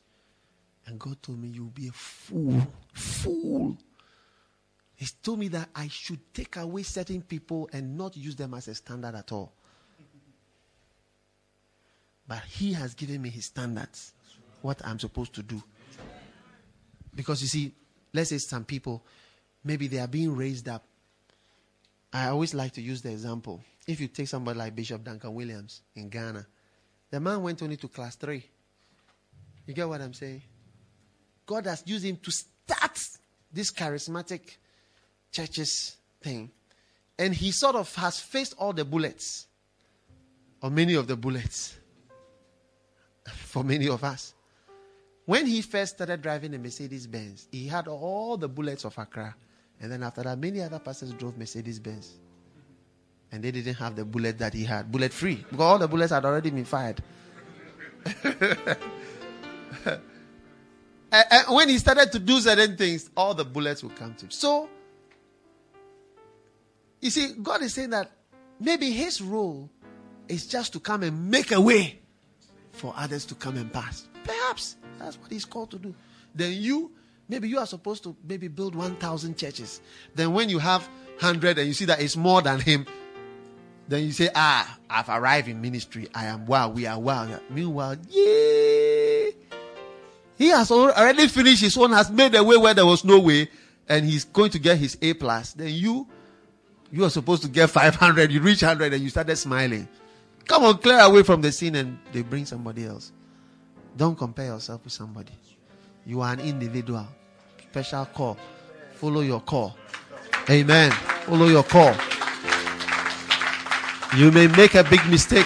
And 0.88 1.00
God 1.00 1.22
told 1.22 1.40
me, 1.40 1.50
You'll 1.50 1.68
be 1.68 1.88
a 1.88 1.92
fool. 1.92 2.68
Fool. 2.94 3.78
He 4.96 5.06
told 5.22 5.38
me 5.38 5.48
that 5.50 5.70
I 5.76 5.88
should 5.88 6.34
take 6.34 6.58
away 6.58 6.82
certain 6.82 7.22
people 7.22 7.70
and 7.72 7.96
not 7.96 8.18
use 8.18 8.36
them 8.36 8.56
as 8.56 8.70
a 8.70 8.74
standard 8.74 9.14
at 9.14 9.32
all. 9.32 9.54
But 12.28 12.42
He 12.46 12.74
has 12.74 12.96
given 12.96 13.22
me 13.22 13.30
His 13.30 13.46
standards, 13.46 14.14
what 14.64 14.84
I'm 14.84 14.98
supposed 14.98 15.36
to 15.36 15.44
do. 15.44 15.62
Because 17.14 17.44
you 17.44 17.48
see, 17.48 17.72
let's 18.14 18.32
say 18.32 18.40
some 18.40 18.66
people, 18.66 19.04
maybe 19.64 19.86
they 19.86 20.00
are 20.00 20.08
being 20.08 20.36
raised 20.36 20.68
up. 20.68 20.86
I 22.12 22.30
always 22.30 22.56
like 22.56 22.72
to 22.74 22.82
use 22.82 23.04
the 23.04 23.12
example. 23.12 23.62
If 23.90 24.00
you 24.00 24.08
take 24.08 24.28
somebody 24.28 24.60
like 24.60 24.76
Bishop 24.76 25.04
Duncan 25.04 25.34
Williams 25.34 25.82
in 25.96 26.10
Ghana, 26.10 26.46
the 27.10 27.20
man 27.20 27.42
went 27.42 27.64
only 27.64 27.76
to 27.78 27.88
class 27.88 28.16
three. 28.16 28.46
You 29.66 29.74
get 29.74 29.90
what 29.90 30.00
I'm 30.00 30.14
saying? 30.14 30.44
God 31.48 31.66
has 31.66 31.82
used 31.88 32.06
him 32.06 32.18
to 32.18 32.30
start 32.30 33.00
this 33.52 33.72
charismatic 33.72 34.42
churches 35.32 35.98
thing. 36.22 36.52
And 37.18 37.34
he 37.34 37.50
sort 37.50 37.76
of 37.76 37.94
has 37.96 38.20
faced 38.20 38.54
all 38.60 38.74
the 38.74 38.86
bullets, 38.86 39.48
or 40.62 40.70
many 40.70 40.94
of 40.94 41.08
the 41.08 41.16
bullets, 41.16 41.76
for 43.28 43.64
many 43.64 43.90
of 43.90 44.04
us. 44.04 44.36
When 45.26 45.48
he 45.48 45.64
first 45.64 45.96
started 45.96 46.22
driving 46.22 46.54
a 46.54 46.60
Mercedes 46.60 47.08
Benz, 47.08 47.48
he 47.52 47.66
had 47.66 47.88
all 47.88 48.38
the 48.38 48.48
bullets 48.48 48.86
of 48.86 48.96
Accra. 49.00 49.36
And 49.82 49.92
then 49.92 50.04
after 50.04 50.22
that, 50.22 50.38
many 50.38 50.62
other 50.62 50.78
pastors 50.78 51.12
drove 51.14 51.40
Mercedes 51.40 51.80
Benz. 51.80 52.20
And 53.32 53.44
they 53.44 53.52
didn't 53.52 53.76
have 53.76 53.96
the 53.96 54.06
bullet 54.06 54.40
that 54.40 54.54
he 54.54 54.64
had, 54.64 54.92
bullet 54.92 55.14
free, 55.14 55.36
because 55.36 55.62
all 55.62 55.78
the 55.78 55.88
bullets 55.88 56.12
had 56.12 56.26
already 56.26 56.50
been 56.50 56.66
fired. 56.66 57.02
and, 58.24 58.36
and 59.86 60.02
eh, 61.12 61.24
eh, 61.32 61.44
when 61.50 61.70
he 61.70 61.78
started 61.78 62.12
to 62.12 62.20
do 62.20 62.40
certain 62.40 62.76
things, 62.76 63.10
all 63.16 63.34
the 63.34 63.46
bullets 63.46 63.84
would 63.84 63.96
come 63.96 64.16
to 64.16 64.26
him. 64.26 64.32
So, 64.32 64.70
you 67.02 67.10
see, 67.10 67.34
God 67.42 67.62
is 67.62 67.74
saying 67.74 67.92
that 67.92 68.12
maybe 68.60 68.92
his 68.92 69.22
role 69.22 69.70
is 70.28 70.48
just 70.48 70.74
to 70.74 70.80
come 70.80 71.04
and 71.04 71.30
make 71.30 71.52
a 71.52 71.62
way 71.62 72.00
for 72.72 72.94
others 72.98 73.26
to 73.26 73.36
come 73.36 73.58
and 73.58 73.72
pass. 73.72 74.08
Perhaps 74.24 74.78
that's 74.98 75.18
what 75.18 75.32
he's 75.32 75.46
called 75.46 75.72
to 75.72 75.80
do. 75.80 75.94
Then 76.36 76.54
you, 76.54 76.92
maybe 77.28 77.48
you 77.50 77.58
are 77.58 77.66
supposed 77.66 78.04
to 78.04 78.16
maybe 78.24 78.48
build 78.48 78.76
1,000 78.76 79.38
churches. 79.38 79.82
Then 80.16 80.34
when 80.34 80.50
you 80.50 80.60
have 80.60 80.88
100 81.20 81.58
and 81.58 81.68
you 81.68 81.74
see 81.74 81.86
that 81.86 82.02
it's 82.02 82.16
more 82.16 82.42
than 82.42 82.60
him, 82.60 82.86
then 83.90 84.04
you 84.04 84.12
say, 84.12 84.30
ah, 84.36 84.78
I've 84.88 85.10
arrived 85.10 85.48
in 85.48 85.60
ministry. 85.60 86.08
I 86.14 86.26
am 86.26 86.46
wow. 86.46 86.70
We 86.70 86.86
are 86.86 87.00
wow. 87.00 87.28
Meanwhile, 87.50 87.98
yeah. 88.08 89.32
He 90.38 90.50
has 90.50 90.70
already 90.70 91.28
finished 91.28 91.62
his 91.62 91.76
own, 91.76 91.92
has 91.92 92.12
made 92.12 92.36
a 92.36 92.44
way 92.44 92.56
where 92.56 92.76
there 92.76 92.86
was 92.86 93.04
no 93.04 93.20
way, 93.20 93.50
and 93.90 94.06
he's 94.06 94.26
going 94.26 94.52
to 94.52 94.60
get 94.60 94.78
his 94.78 94.96
A 95.02 95.14
plus. 95.16 95.54
Then 95.54 95.74
you, 95.74 96.08
you 96.92 97.04
are 97.04 97.10
supposed 97.10 97.42
to 97.42 97.50
get 97.50 97.72
500. 97.72 98.32
You 98.32 98.42
reach 98.42 98.62
100 98.62 98.94
and 98.94 99.02
you 99.02 99.10
started 99.10 99.36
smiling. 99.38 99.88
Come 100.48 100.66
on, 100.66 100.78
clear 100.78 101.00
away 101.00 101.24
from 101.24 101.42
the 101.42 101.52
scene 101.52 101.76
and 101.76 101.98
they 102.14 102.22
bring 102.22 102.46
somebody 102.46 102.86
else. 102.86 103.12
Don't 103.98 104.16
compare 104.16 104.46
yourself 104.46 104.84
with 104.84 104.94
somebody. 104.94 105.34
You 106.06 106.22
are 106.22 106.32
an 106.32 106.40
individual. 106.40 107.08
Special 107.72 108.06
call. 108.06 108.38
Follow 108.94 109.22
your 109.22 109.42
call. 109.42 109.76
Amen. 110.48 110.92
Follow 110.92 111.48
your 111.48 111.64
call. 111.64 111.96
You 114.18 114.32
may 114.32 114.48
make 114.48 114.74
a 114.76 114.84
big 114.84 115.06
mistake. 115.08 115.46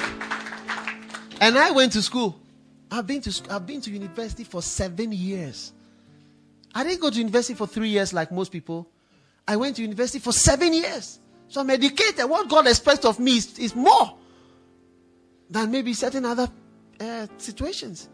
And 1.42 1.58
I 1.58 1.72
went 1.72 1.92
to 1.94 2.02
school. 2.02 2.40
I've 2.90 3.06
been 3.06 3.22
to 3.22 3.42
I've 3.50 3.66
been 3.66 3.82
to 3.82 3.92
university 3.92 4.44
for 4.44 4.62
seven 4.62 5.12
years. 5.12 5.74
I 6.74 6.84
didn't 6.84 7.02
go 7.02 7.10
to 7.10 7.18
university 7.18 7.56
for 7.56 7.68
three 7.68 7.90
years 7.90 8.14
like 8.14 8.32
most 8.32 8.52
people. 8.52 8.90
I 9.48 9.58
went 9.58 9.76
to 9.76 9.82
university 9.82 10.20
for 10.20 10.32
seven 10.32 10.74
years. 10.74 11.20
So 11.50 11.62
I'm 11.62 11.70
educated. 11.70 12.30
What 12.30 12.48
God 12.48 12.68
expects 12.68 13.06
of 13.06 13.20
me 13.20 13.38
is, 13.38 13.60
is 13.60 13.76
more 13.76 14.18
than 15.50 15.70
maybe 15.70 15.94
certain 15.94 16.24
other 16.26 16.48
uh, 17.00 17.28
situations. 17.38 18.10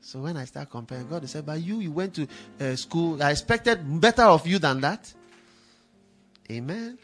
So 0.00 0.20
when 0.20 0.36
I 0.36 0.46
start 0.46 0.70
comparing, 0.70 1.06
God 1.08 1.28
said, 1.28 1.44
"But 1.44 1.60
you, 1.60 1.80
you 1.80 1.92
went 1.92 2.14
to 2.14 2.26
uh, 2.60 2.76
school. 2.76 3.22
I 3.22 3.32
expected 3.32 4.00
better 4.00 4.22
of 4.22 4.46
you 4.46 4.58
than 4.58 4.80
that." 4.80 5.12
Amen. 6.50 6.98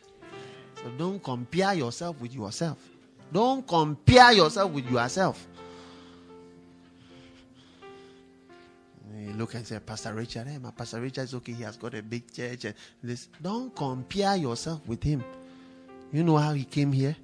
So 0.86 0.92
don't 0.92 1.20
compare 1.20 1.74
yourself 1.74 2.20
with 2.20 2.32
yourself. 2.32 2.78
Don't 3.32 3.66
compare 3.66 4.30
yourself 4.30 4.70
with 4.70 4.88
yourself. 4.88 5.44
You 9.18 9.32
look 9.32 9.54
and 9.54 9.66
say, 9.66 9.80
Pastor 9.80 10.14
Richard, 10.14 10.46
hey, 10.46 10.58
my 10.58 10.70
Pastor 10.70 11.00
Richard 11.00 11.22
is 11.22 11.34
okay. 11.34 11.54
He 11.54 11.64
has 11.64 11.76
got 11.76 11.92
a 11.94 12.02
big 12.04 12.32
church 12.32 12.66
and 12.66 12.74
this. 13.02 13.26
Don't 13.42 13.74
compare 13.74 14.36
yourself 14.36 14.86
with 14.86 15.02
him. 15.02 15.24
You 16.12 16.22
know 16.22 16.36
how 16.36 16.52
he 16.52 16.62
came 16.62 16.92
here? 16.92 17.16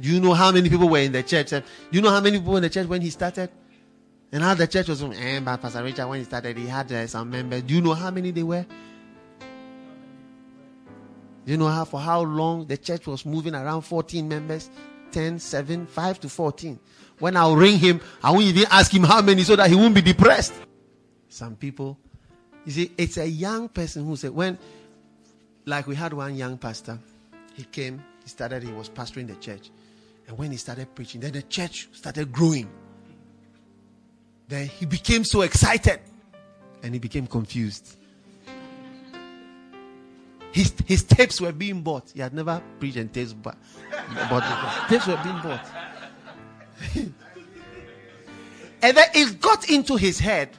Do 0.00 0.08
you 0.08 0.18
know 0.18 0.32
how 0.32 0.50
many 0.50 0.70
people 0.70 0.88
were 0.88 1.00
in 1.00 1.12
the 1.12 1.22
church? 1.22 1.52
You 1.90 2.00
know 2.00 2.08
how 2.08 2.22
many 2.22 2.38
people 2.38 2.56
in 2.56 2.62
the 2.62 2.70
church 2.70 2.86
when 2.86 3.02
he 3.02 3.10
started? 3.10 3.50
And 4.32 4.42
how 4.42 4.54
the 4.54 4.66
church 4.66 4.88
was, 4.88 5.02
eh, 5.02 5.40
but 5.40 5.60
Pastor 5.60 5.82
Richard, 5.82 6.06
when 6.06 6.20
he 6.20 6.24
started, 6.24 6.56
he 6.56 6.68
had 6.68 6.90
uh, 6.90 7.06
some 7.06 7.28
members. 7.28 7.60
Do 7.60 7.74
you 7.74 7.82
know 7.82 7.92
how 7.92 8.10
many 8.10 8.30
they 8.30 8.44
were? 8.44 8.64
You 11.44 11.56
know 11.56 11.68
how 11.68 11.84
for 11.84 12.00
how 12.00 12.22
long 12.22 12.66
the 12.66 12.76
church 12.76 13.06
was 13.06 13.26
moving 13.26 13.54
around 13.54 13.82
14 13.82 14.28
members? 14.28 14.70
10, 15.10 15.38
7, 15.38 15.86
5 15.86 16.20
to 16.20 16.28
14. 16.28 16.78
When 17.18 17.36
I'll 17.36 17.56
ring 17.56 17.78
him, 17.78 18.00
I 18.22 18.30
won't 18.30 18.44
even 18.44 18.64
ask 18.70 18.92
him 18.92 19.02
how 19.02 19.20
many 19.22 19.42
so 19.42 19.56
that 19.56 19.68
he 19.68 19.76
won't 19.76 19.94
be 19.94 20.02
depressed. 20.02 20.54
Some 21.28 21.56
people, 21.56 21.98
you 22.64 22.72
see, 22.72 22.92
it's 22.96 23.16
a 23.16 23.26
young 23.26 23.68
person 23.68 24.04
who 24.04 24.16
said, 24.16 24.30
when, 24.30 24.58
like 25.66 25.86
we 25.86 25.94
had 25.94 26.12
one 26.12 26.34
young 26.34 26.58
pastor, 26.58 26.98
he 27.54 27.64
came, 27.64 28.02
he 28.22 28.28
started, 28.28 28.62
he 28.62 28.72
was 28.72 28.88
pastoring 28.88 29.26
the 29.26 29.36
church. 29.36 29.70
And 30.28 30.38
when 30.38 30.50
he 30.50 30.56
started 30.56 30.94
preaching, 30.94 31.20
then 31.20 31.32
the 31.32 31.42
church 31.42 31.88
started 31.92 32.32
growing. 32.32 32.70
Then 34.48 34.66
he 34.66 34.86
became 34.86 35.24
so 35.24 35.42
excited 35.42 36.00
and 36.82 36.94
he 36.94 37.00
became 37.00 37.26
confused. 37.26 37.96
His, 40.52 40.74
his 40.86 41.02
tapes 41.02 41.40
were 41.40 41.52
being 41.52 41.80
bought. 41.80 42.10
He 42.10 42.20
had 42.20 42.34
never 42.34 42.62
preached 42.78 42.98
and 42.98 43.12
tapes, 43.12 43.32
but, 43.32 43.56
but 44.28 44.44
tapes 44.88 45.06
were 45.06 45.18
being 45.24 45.40
bought. 45.40 45.66
and 48.82 48.96
then 48.96 49.06
it 49.14 49.40
got 49.40 49.70
into 49.70 49.96
his 49.96 50.18
head 50.18 50.50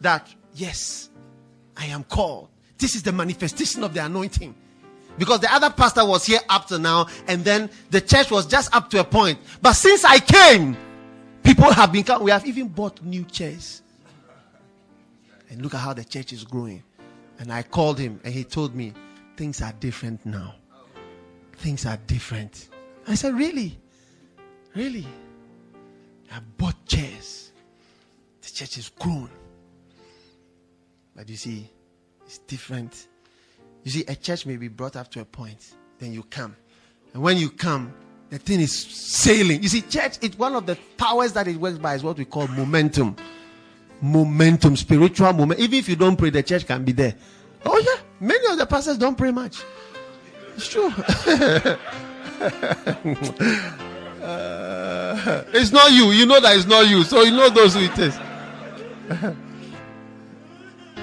that, 0.00 0.34
yes, 0.54 1.10
I 1.76 1.86
am 1.86 2.04
called. 2.04 2.48
This 2.78 2.94
is 2.94 3.02
the 3.02 3.12
manifestation 3.12 3.84
of 3.84 3.92
the 3.92 4.04
anointing. 4.04 4.54
Because 5.18 5.40
the 5.40 5.52
other 5.52 5.70
pastor 5.70 6.04
was 6.04 6.26
here 6.26 6.40
up 6.48 6.66
to 6.68 6.78
now, 6.78 7.06
and 7.28 7.44
then 7.44 7.70
the 7.90 8.00
church 8.00 8.30
was 8.30 8.46
just 8.46 8.74
up 8.74 8.90
to 8.90 9.00
a 9.00 9.04
point. 9.04 9.38
But 9.60 9.74
since 9.74 10.04
I 10.04 10.18
came, 10.18 10.76
people 11.42 11.70
have 11.70 11.92
been 11.92 12.02
coming. 12.02 12.24
We 12.24 12.30
have 12.30 12.46
even 12.46 12.68
bought 12.68 13.02
new 13.02 13.24
chairs. 13.24 13.82
And 15.50 15.62
look 15.62 15.74
at 15.74 15.80
how 15.80 15.92
the 15.92 16.04
church 16.04 16.32
is 16.32 16.44
growing. 16.44 16.82
And 17.38 17.52
I 17.52 17.62
called 17.62 17.98
him, 17.98 18.20
and 18.24 18.32
he 18.32 18.42
told 18.42 18.74
me, 18.74 18.92
things 19.36 19.62
are 19.62 19.72
different 19.72 20.24
now. 20.24 20.54
Things 21.56 21.86
are 21.86 21.98
different. 22.06 22.68
I 23.06 23.14
said, 23.14 23.34
Really? 23.34 23.78
Really? 24.74 25.06
I 26.32 26.40
bought 26.56 26.84
chairs. 26.86 27.52
The 28.42 28.50
church 28.50 28.78
is 28.78 28.88
grown. 28.98 29.30
But 31.14 31.28
you 31.28 31.36
see, 31.36 31.70
it's 32.26 32.38
different. 32.38 33.06
You 33.84 33.90
see, 33.90 34.04
a 34.08 34.16
church 34.16 34.46
may 34.46 34.56
be 34.56 34.68
brought 34.68 34.96
up 34.96 35.10
to 35.12 35.20
a 35.20 35.24
point, 35.24 35.74
then 35.98 36.12
you 36.12 36.24
come. 36.24 36.56
And 37.12 37.22
when 37.22 37.36
you 37.36 37.50
come, 37.50 37.94
the 38.30 38.38
thing 38.38 38.60
is 38.60 38.72
sailing. 38.72 39.62
You 39.62 39.68
see, 39.68 39.82
church, 39.82 40.18
it's 40.22 40.36
one 40.36 40.56
of 40.56 40.66
the 40.66 40.76
powers 40.96 41.32
that 41.34 41.46
it 41.46 41.56
works 41.56 41.78
by 41.78 41.94
is 41.94 42.02
what 42.02 42.18
we 42.18 42.24
call 42.24 42.48
momentum. 42.48 43.14
Momentum, 44.00 44.76
spiritual 44.76 45.32
moment. 45.32 45.60
Even 45.60 45.78
if 45.78 45.88
you 45.88 45.94
don't 45.94 46.16
pray, 46.16 46.30
the 46.30 46.42
church 46.42 46.66
can 46.66 46.84
be 46.84 46.92
there. 46.92 47.14
Oh, 47.64 47.78
yeah. 47.78 48.03
Many 48.20 48.52
of 48.52 48.58
the 48.58 48.66
pastors 48.66 48.98
don't 48.98 49.16
pray 49.16 49.30
much. 49.30 49.62
It's 50.56 50.68
true. 50.68 50.92
uh, 54.22 55.44
it's 55.52 55.72
not 55.72 55.92
you. 55.92 56.12
You 56.12 56.26
know 56.26 56.40
that 56.40 56.56
it's 56.56 56.66
not 56.66 56.86
you. 56.88 57.02
So 57.02 57.22
you 57.22 57.32
know 57.32 57.48
those 57.50 57.74
who 57.74 57.80
it 57.80 57.98
is. 57.98 58.16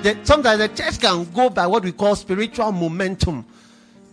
the, 0.03 0.17
sometimes 0.23 0.59
the 0.59 0.69
church 0.69 0.99
can 0.99 1.25
go 1.31 1.49
by 1.49 1.67
what 1.67 1.83
we 1.83 1.91
call 1.91 2.15
spiritual 2.15 2.71
momentum. 2.71 3.45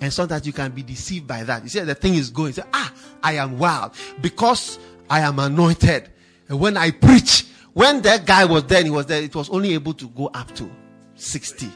And 0.00 0.12
sometimes 0.12 0.46
you 0.46 0.52
can 0.52 0.70
be 0.70 0.82
deceived 0.82 1.26
by 1.26 1.44
that. 1.44 1.62
You 1.62 1.68
see, 1.68 1.80
the 1.80 1.94
thing 1.94 2.14
is 2.14 2.30
going. 2.30 2.52
Say, 2.52 2.62
ah, 2.72 2.92
I 3.22 3.34
am 3.34 3.58
wild 3.58 3.92
because 4.20 4.78
I 5.08 5.20
am 5.20 5.38
anointed. 5.38 6.10
And 6.48 6.58
when 6.60 6.76
I 6.76 6.90
preach, 6.90 7.46
when 7.74 8.02
that 8.02 8.26
guy 8.26 8.44
was 8.44 8.64
there, 8.64 8.82
he 8.82 8.90
was 8.90 9.06
there, 9.06 9.22
it 9.22 9.34
was 9.34 9.48
only 9.50 9.74
able 9.74 9.94
to 9.94 10.08
go 10.08 10.26
up 10.28 10.54
to 10.56 10.70
60. 11.16 11.68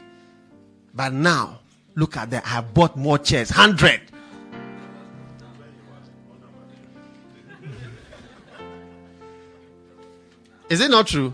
But 0.93 1.13
now, 1.13 1.59
look 1.95 2.17
at 2.17 2.29
that. 2.31 2.45
I 2.45 2.49
have 2.49 2.73
bought 2.73 2.95
more 2.95 3.17
chairs, 3.17 3.49
100. 3.49 4.01
Is 10.69 10.81
it 10.81 10.89
not 10.89 11.07
true? 11.07 11.33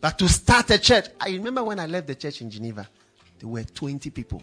But 0.00 0.18
to 0.18 0.28
start 0.28 0.70
a 0.70 0.78
church, 0.78 1.06
I 1.20 1.30
remember 1.30 1.64
when 1.64 1.80
I 1.80 1.86
left 1.86 2.06
the 2.06 2.14
church 2.14 2.40
in 2.42 2.50
Geneva, 2.50 2.88
there 3.38 3.48
were 3.48 3.64
20 3.64 4.10
people. 4.10 4.42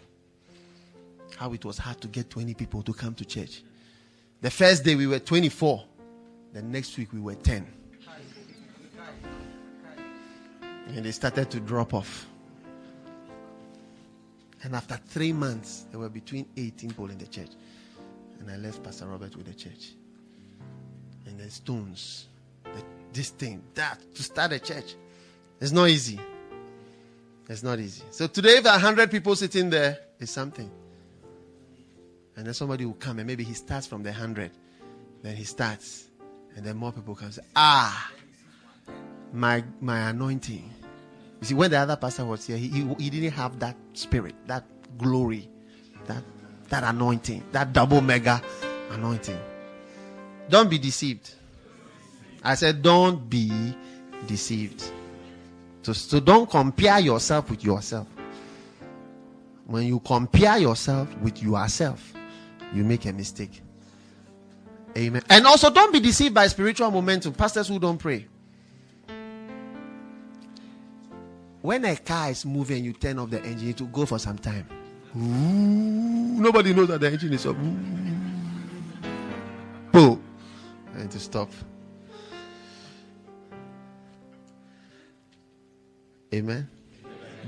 How 1.36 1.52
it 1.52 1.64
was 1.64 1.78
hard 1.78 2.00
to 2.02 2.08
get 2.08 2.28
20 2.28 2.54
people 2.54 2.82
to 2.82 2.92
come 2.92 3.14
to 3.14 3.24
church. 3.24 3.62
The 4.40 4.50
first 4.50 4.84
day 4.84 4.94
we 4.94 5.06
were 5.06 5.18
24, 5.18 5.84
the 6.52 6.62
next 6.62 6.96
week 6.98 7.12
we 7.12 7.20
were 7.20 7.34
10. 7.34 7.66
And 10.88 11.04
they 11.04 11.10
started 11.10 11.50
to 11.50 11.60
drop 11.60 11.94
off. 11.94 12.26
And 14.62 14.74
after 14.74 14.98
three 15.08 15.32
months, 15.32 15.86
there 15.90 16.00
were 16.00 16.08
between 16.08 16.46
18 16.56 16.90
people 16.90 17.10
in 17.10 17.18
the 17.18 17.26
church. 17.26 17.50
And 18.40 18.50
I 18.50 18.56
left 18.56 18.82
Pastor 18.82 19.06
Robert 19.06 19.36
with 19.36 19.46
the 19.46 19.54
church. 19.54 19.92
And 21.26 21.38
the 21.38 21.50
stones, 21.50 22.26
the, 22.64 22.82
this 23.12 23.30
thing, 23.30 23.62
that, 23.74 23.98
to 24.14 24.22
start 24.22 24.52
a 24.52 24.58
church. 24.58 24.94
It's 25.60 25.72
not 25.72 25.88
easy. 25.88 26.20
It's 27.48 27.62
not 27.62 27.78
easy. 27.78 28.02
So 28.10 28.26
today, 28.26 28.56
if 28.58 28.64
there 28.64 28.72
are 28.72 28.76
100 28.78 29.10
people 29.10 29.36
sitting 29.36 29.70
there, 29.70 29.98
it's 30.18 30.32
something. 30.32 30.70
And 32.36 32.46
then 32.46 32.54
somebody 32.54 32.84
will 32.84 32.94
come 32.94 33.18
and 33.18 33.26
maybe 33.26 33.44
he 33.44 33.54
starts 33.54 33.86
from 33.86 34.02
the 34.02 34.10
100. 34.10 34.50
Then 35.22 35.36
he 35.36 35.44
starts. 35.44 36.08
And 36.54 36.64
then 36.64 36.76
more 36.76 36.92
people 36.92 37.14
come 37.14 37.26
and 37.26 37.34
say, 37.34 37.42
Ah, 37.54 38.10
my, 39.32 39.64
my 39.80 40.10
anointing. 40.10 40.70
You 41.40 41.46
see, 41.46 41.54
when 41.54 41.70
the 41.70 41.78
other 41.78 41.96
pastor 41.96 42.24
was 42.24 42.46
here, 42.46 42.56
he, 42.56 42.68
he, 42.68 42.94
he 42.98 43.10
didn't 43.10 43.32
have 43.32 43.58
that 43.58 43.76
spirit, 43.92 44.34
that 44.46 44.64
glory, 44.98 45.48
that, 46.06 46.22
that 46.68 46.84
anointing, 46.84 47.42
that 47.52 47.72
double 47.72 48.00
mega 48.00 48.40
anointing. 48.90 49.38
Don't 50.48 50.70
be 50.70 50.78
deceived. 50.78 51.34
I 52.42 52.54
said, 52.54 52.82
don't 52.82 53.28
be 53.28 53.74
deceived. 54.26 54.84
So, 55.82 55.92
so 55.92 56.20
don't 56.20 56.48
compare 56.48 57.00
yourself 57.00 57.50
with 57.50 57.62
yourself. 57.64 58.06
When 59.66 59.84
you 59.84 60.00
compare 60.00 60.58
yourself 60.58 61.14
with 61.18 61.42
yourself, 61.42 62.12
you 62.72 62.84
make 62.84 63.04
a 63.04 63.12
mistake. 63.12 63.62
Amen. 64.96 65.22
And 65.28 65.46
also, 65.46 65.70
don't 65.70 65.92
be 65.92 66.00
deceived 66.00 66.34
by 66.34 66.46
spiritual 66.46 66.90
momentum. 66.90 67.34
Pastors 67.34 67.68
who 67.68 67.78
don't 67.78 67.98
pray. 67.98 68.26
When 71.66 71.84
a 71.84 71.96
car 71.96 72.30
is 72.30 72.46
moving, 72.46 72.84
you 72.84 72.92
turn 72.92 73.18
off 73.18 73.30
the 73.30 73.42
engine 73.42 73.74
to 73.74 73.86
go 73.86 74.06
for 74.06 74.20
some 74.20 74.38
time. 74.38 74.68
Ooh, 75.16 76.40
nobody 76.40 76.72
knows 76.72 76.86
that 76.86 77.00
the 77.00 77.10
engine 77.10 77.32
is 77.32 77.44
up. 77.44 77.56
Boom. 79.90 80.22
And 80.94 81.10
to 81.10 81.18
stop. 81.18 81.50
Amen. 86.32 86.68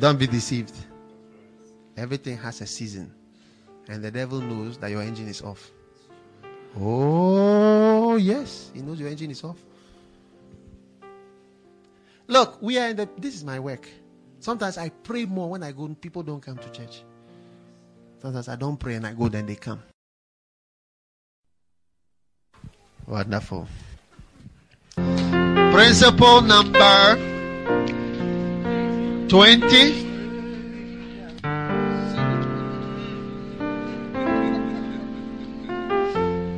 Don't 0.01 0.19
be 0.19 0.27
deceived. 0.27 0.75
Everything 1.97 2.37
has 2.39 2.61
a 2.61 2.66
season. 2.66 3.14
And 3.87 4.03
the 4.03 4.11
devil 4.11 4.41
knows 4.41 4.79
that 4.79 4.91
your 4.91 5.03
engine 5.03 5.29
is 5.29 5.43
off. 5.43 5.71
Oh, 6.77 8.16
yes. 8.16 8.73
He 8.75 8.83
knows 8.83 8.99
your 8.99 9.11
engine 9.11 9.31
is 9.31 9.45
off. 9.45 9.64
Look, 12.27 12.61
we 12.61 12.79
are 12.81 12.89
in 12.89 12.97
the 12.97 13.09
this 13.16 13.37
is 13.37 13.45
my 13.45 13.61
work. 13.61 13.89
Sometimes 14.41 14.78
I 14.78 14.89
pray 14.89 15.24
more 15.24 15.51
when 15.51 15.62
I 15.62 15.72
go, 15.72 15.89
people 15.89 16.22
don't 16.22 16.41
come 16.41 16.59
to 16.59 16.70
church. 16.70 17.03
Sometimes 18.20 18.49
I 18.49 18.57
don't 18.57 18.76
pray 18.76 18.95
and 18.95 19.07
I 19.07 19.12
go, 19.12 19.28
then 19.28 19.47
they 19.47 19.57
come. 19.57 19.82
Wonderful. 23.07 23.66
Principle 24.95 26.43
number 26.43 27.16
20. 29.28 30.07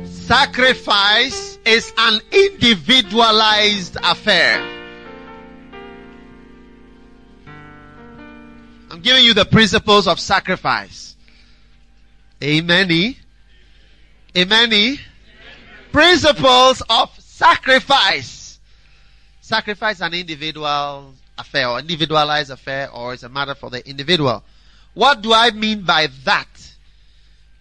Sacrifice 0.05 1.59
is 1.65 1.93
an 1.97 2.21
individualized 2.31 3.97
affair. 4.03 4.80
I'm 9.01 9.05
giving 9.05 9.25
you 9.25 9.33
the 9.33 9.45
principles 9.45 10.07
of 10.07 10.19
sacrifice. 10.19 11.15
Amen. 12.43 13.15
Amen. 14.37 14.99
Principles 15.91 16.83
of 16.87 17.09
sacrifice. 17.19 18.59
Sacrifice 19.41 19.95
is 19.95 20.01
an 20.03 20.13
individual 20.13 21.15
affair 21.35 21.69
or 21.69 21.79
individualized 21.79 22.51
affair 22.51 22.91
or 22.91 23.15
it's 23.15 23.23
a 23.23 23.29
matter 23.29 23.55
for 23.55 23.71
the 23.71 23.83
individual. 23.89 24.43
What 24.93 25.23
do 25.23 25.33
I 25.33 25.49
mean 25.49 25.81
by 25.81 26.07
that? 26.25 26.75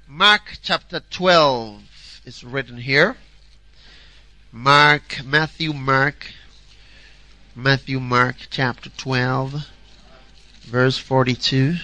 Mark 0.06 0.58
chapter 0.60 1.00
12 1.08 2.20
is 2.26 2.44
written 2.44 2.76
here. 2.76 3.16
Mark, 4.52 5.24
Matthew, 5.24 5.72
Mark, 5.72 6.32
Matthew, 7.56 7.98
Mark 7.98 8.36
chapter 8.50 8.90
12, 8.90 9.66
verse 10.70 10.96
42. 10.96 11.74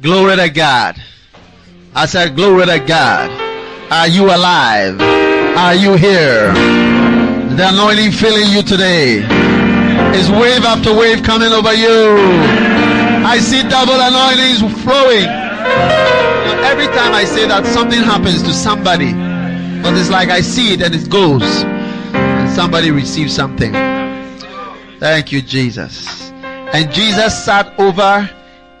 Glory 0.00 0.36
to 0.36 0.48
God. 0.48 0.94
I 1.92 2.06
said, 2.06 2.36
Glory 2.36 2.66
to 2.66 2.78
God. 2.78 3.28
Are 3.90 4.06
you 4.06 4.26
alive? 4.26 5.00
Are 5.58 5.74
you 5.74 5.96
here? 5.96 6.52
The 7.56 7.68
anointing 7.68 8.12
filling 8.12 8.48
you 8.50 8.62
today 8.62 9.18
is 10.16 10.30
wave 10.30 10.62
after 10.62 10.94
wave 10.94 11.24
coming 11.24 11.50
over 11.50 11.74
you. 11.74 12.14
I 13.26 13.38
see 13.40 13.64
double 13.68 13.98
anointings 13.98 14.60
flowing. 14.84 15.26
every 16.62 16.86
time 16.94 17.12
I 17.12 17.24
say 17.26 17.48
that, 17.48 17.66
something 17.66 17.98
happens 17.98 18.40
to 18.42 18.52
somebody. 18.52 19.12
But 19.82 19.98
it's 19.98 20.10
like 20.10 20.28
I 20.28 20.42
see 20.42 20.74
it 20.74 20.80
and 20.80 20.94
it 20.94 21.10
goes. 21.10 21.64
And 22.14 22.48
somebody 22.50 22.92
receives 22.92 23.34
something. 23.34 23.72
Thank 25.00 25.32
you, 25.32 25.42
Jesus. 25.42 26.30
And 26.72 26.92
Jesus 26.92 27.44
sat 27.44 27.78
over 27.78 28.30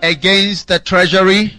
against 0.02 0.68
the 0.68 0.78
treasury 0.78 1.58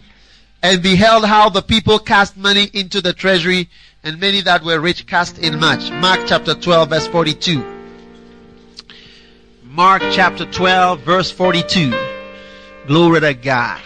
and 0.64 0.82
beheld 0.82 1.26
how 1.26 1.50
the 1.50 1.62
people 1.62 2.00
cast 2.00 2.38
money 2.38 2.70
into 2.74 3.02
the 3.02 3.14
treasury 3.14 3.70
and 4.04 4.20
many 4.20 4.42
that 4.42 4.64
were 4.64 4.80
rich 4.80 5.06
cast 5.08 5.40
in 5.40 5.60
much. 5.60 5.92
Mark 5.92 6.22
chapter 6.26 6.54
12 6.54 6.90
verse 6.90 7.08
42. 7.08 7.64
Mark 9.64 10.02
chapter 10.12 10.46
12 10.46 11.02
verse 11.02 11.32
42. 11.32 11.92
Glory 12.88 13.20
to 13.22 13.34
God. 13.34 13.82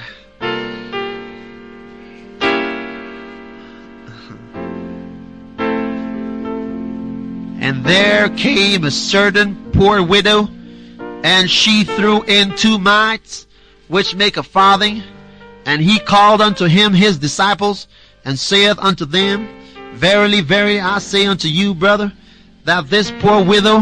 And 7.60 7.84
there 7.84 8.30
came 8.30 8.84
a 8.84 8.92
certain 8.92 9.72
poor 9.72 10.04
widow, 10.04 10.48
and 11.26 11.50
she 11.50 11.84
threw 11.84 12.22
in 12.26 12.56
two 12.56 12.78
mites, 12.78 13.48
which 13.88 14.14
make 14.14 14.38
a 14.38 14.44
farthing. 14.44 15.02
And 15.66 15.82
he 15.82 15.98
called 15.98 16.40
unto 16.40 16.66
him 16.66 16.94
his 16.94 17.18
disciples, 17.18 17.88
and 18.24 18.38
saith 18.38 18.78
unto 18.78 19.06
them, 19.06 19.50
Verily, 19.94 20.42
verily, 20.42 20.80
I 20.80 21.00
say 21.00 21.26
unto 21.26 21.48
you, 21.48 21.74
brother, 21.74 22.14
that 22.66 22.92
this 22.92 23.12
poor 23.20 23.44
widow 23.44 23.80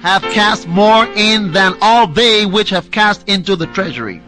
hath 0.00 0.22
cast 0.32 0.66
more 0.66 1.06
in 1.14 1.52
than 1.52 1.76
all 1.80 2.08
they 2.08 2.44
which 2.44 2.70
have 2.70 2.90
cast 2.90 3.28
into 3.28 3.54
the 3.54 3.68
treasury. 3.68 4.20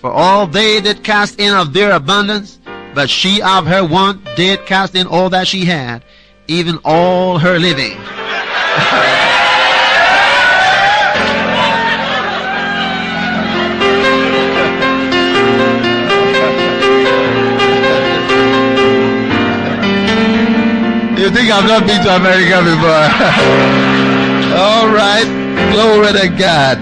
For 0.00 0.10
all 0.10 0.46
they 0.46 0.80
did 0.80 1.04
cast 1.04 1.38
in 1.38 1.52
of 1.52 1.74
their 1.74 1.92
abundance, 1.92 2.58
but 2.94 3.10
she 3.10 3.42
of 3.42 3.66
her 3.66 3.86
want 3.86 4.24
did 4.36 4.64
cast 4.64 4.94
in 4.94 5.06
all 5.06 5.28
that 5.28 5.46
she 5.46 5.66
had, 5.66 6.02
even 6.48 6.78
all 6.82 7.38
her 7.38 7.58
living. 7.58 7.98
think 21.46 21.58
I've 21.58 21.68
not 21.68 21.86
been 21.86 22.02
to 22.02 22.16
America 22.16 22.58
before? 22.64 23.06
All 24.58 24.88
right. 24.88 25.26
Glory 25.72 26.12
to 26.12 26.28
God. 26.36 26.78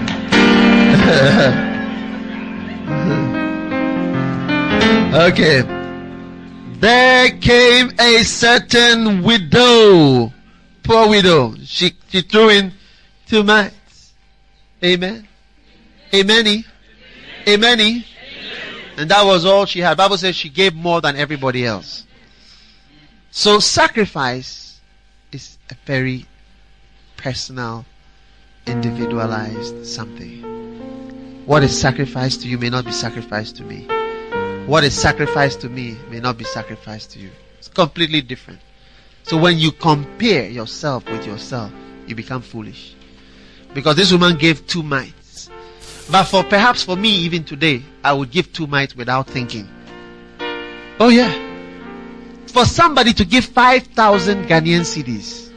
okay. 5.31 5.61
There 6.79 7.29
came 7.39 7.91
a 7.99 8.23
certain 8.23 9.21
widow. 9.21 10.33
Poor 10.83 11.09
widow. 11.09 11.55
She, 11.63 11.93
she 12.09 12.21
threw 12.21 12.49
in 12.49 12.73
two 13.27 13.43
mites. 13.43 14.13
Amen. 14.83 15.27
Amen. 16.13 16.65
Amen. 17.47 18.03
And 18.97 19.11
that 19.11 19.25
was 19.25 19.45
all 19.45 19.65
she 19.65 19.79
had. 19.79 19.97
Bible 19.97 20.17
says 20.17 20.35
she 20.35 20.49
gave 20.49 20.73
more 20.73 21.01
than 21.01 21.17
everybody 21.17 21.65
else. 21.65 22.04
So 23.37 23.59
sacrifice 23.59 24.79
is 25.33 25.57
a 25.69 25.75
very 25.85 26.25
personal, 27.17 27.83
individualized 28.65 29.85
something. 29.85 30.41
What 31.45 31.61
is 31.61 31.77
sacrificed 31.77 32.43
to 32.43 32.47
you 32.47 32.57
may 32.57 32.69
not 32.69 32.85
be 32.85 32.93
sacrificed 32.93 33.57
to 33.57 33.63
me. 33.63 33.87
What 34.67 34.85
is 34.85 34.97
sacrificed 34.97 35.59
to 35.61 35.69
me 35.69 35.97
may 36.09 36.21
not 36.21 36.37
be 36.37 36.45
sacrificed 36.45 37.11
to 37.11 37.19
you. 37.19 37.29
It's 37.57 37.67
completely 37.67 38.21
different. 38.21 38.61
So 39.23 39.35
when 39.35 39.57
you 39.57 39.73
compare 39.73 40.49
yourself 40.49 41.05
with 41.09 41.27
yourself, 41.27 41.73
you 42.07 42.15
become 42.15 42.41
foolish. 42.41 42.95
Because 43.73 43.97
this 43.97 44.13
woman 44.13 44.37
gave 44.37 44.65
two 44.65 44.81
mites. 44.81 45.49
But 46.09 46.23
for 46.23 46.41
perhaps 46.45 46.83
for 46.83 46.95
me, 46.95 47.09
even 47.09 47.43
today, 47.43 47.83
I 48.01 48.13
would 48.13 48.31
give 48.31 48.53
two 48.53 48.65
mites 48.65 48.95
without 48.95 49.27
thinking. 49.27 49.67
Oh 51.01 51.09
yeah. 51.09 51.44
For 52.55 52.63
somebody 52.63 53.11
to 53.11 53.25
give 53.25 53.43
5,000 53.43 54.45
Ghanaian 54.45 54.85
cedis, 54.87 55.51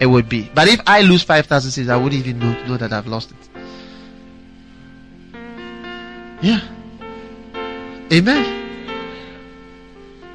it 0.00 0.06
would 0.06 0.28
be. 0.28 0.50
But 0.52 0.66
if 0.66 0.80
I 0.88 1.02
lose 1.02 1.22
5,000 1.22 1.70
cedis, 1.70 1.88
I 1.88 1.96
wouldn't 1.96 2.26
even 2.26 2.40
know, 2.40 2.52
know 2.66 2.76
that 2.76 2.92
I've 2.92 3.06
lost 3.06 3.30
it. 3.30 3.48
Yeah. 6.42 6.60
Amen. 8.12 8.44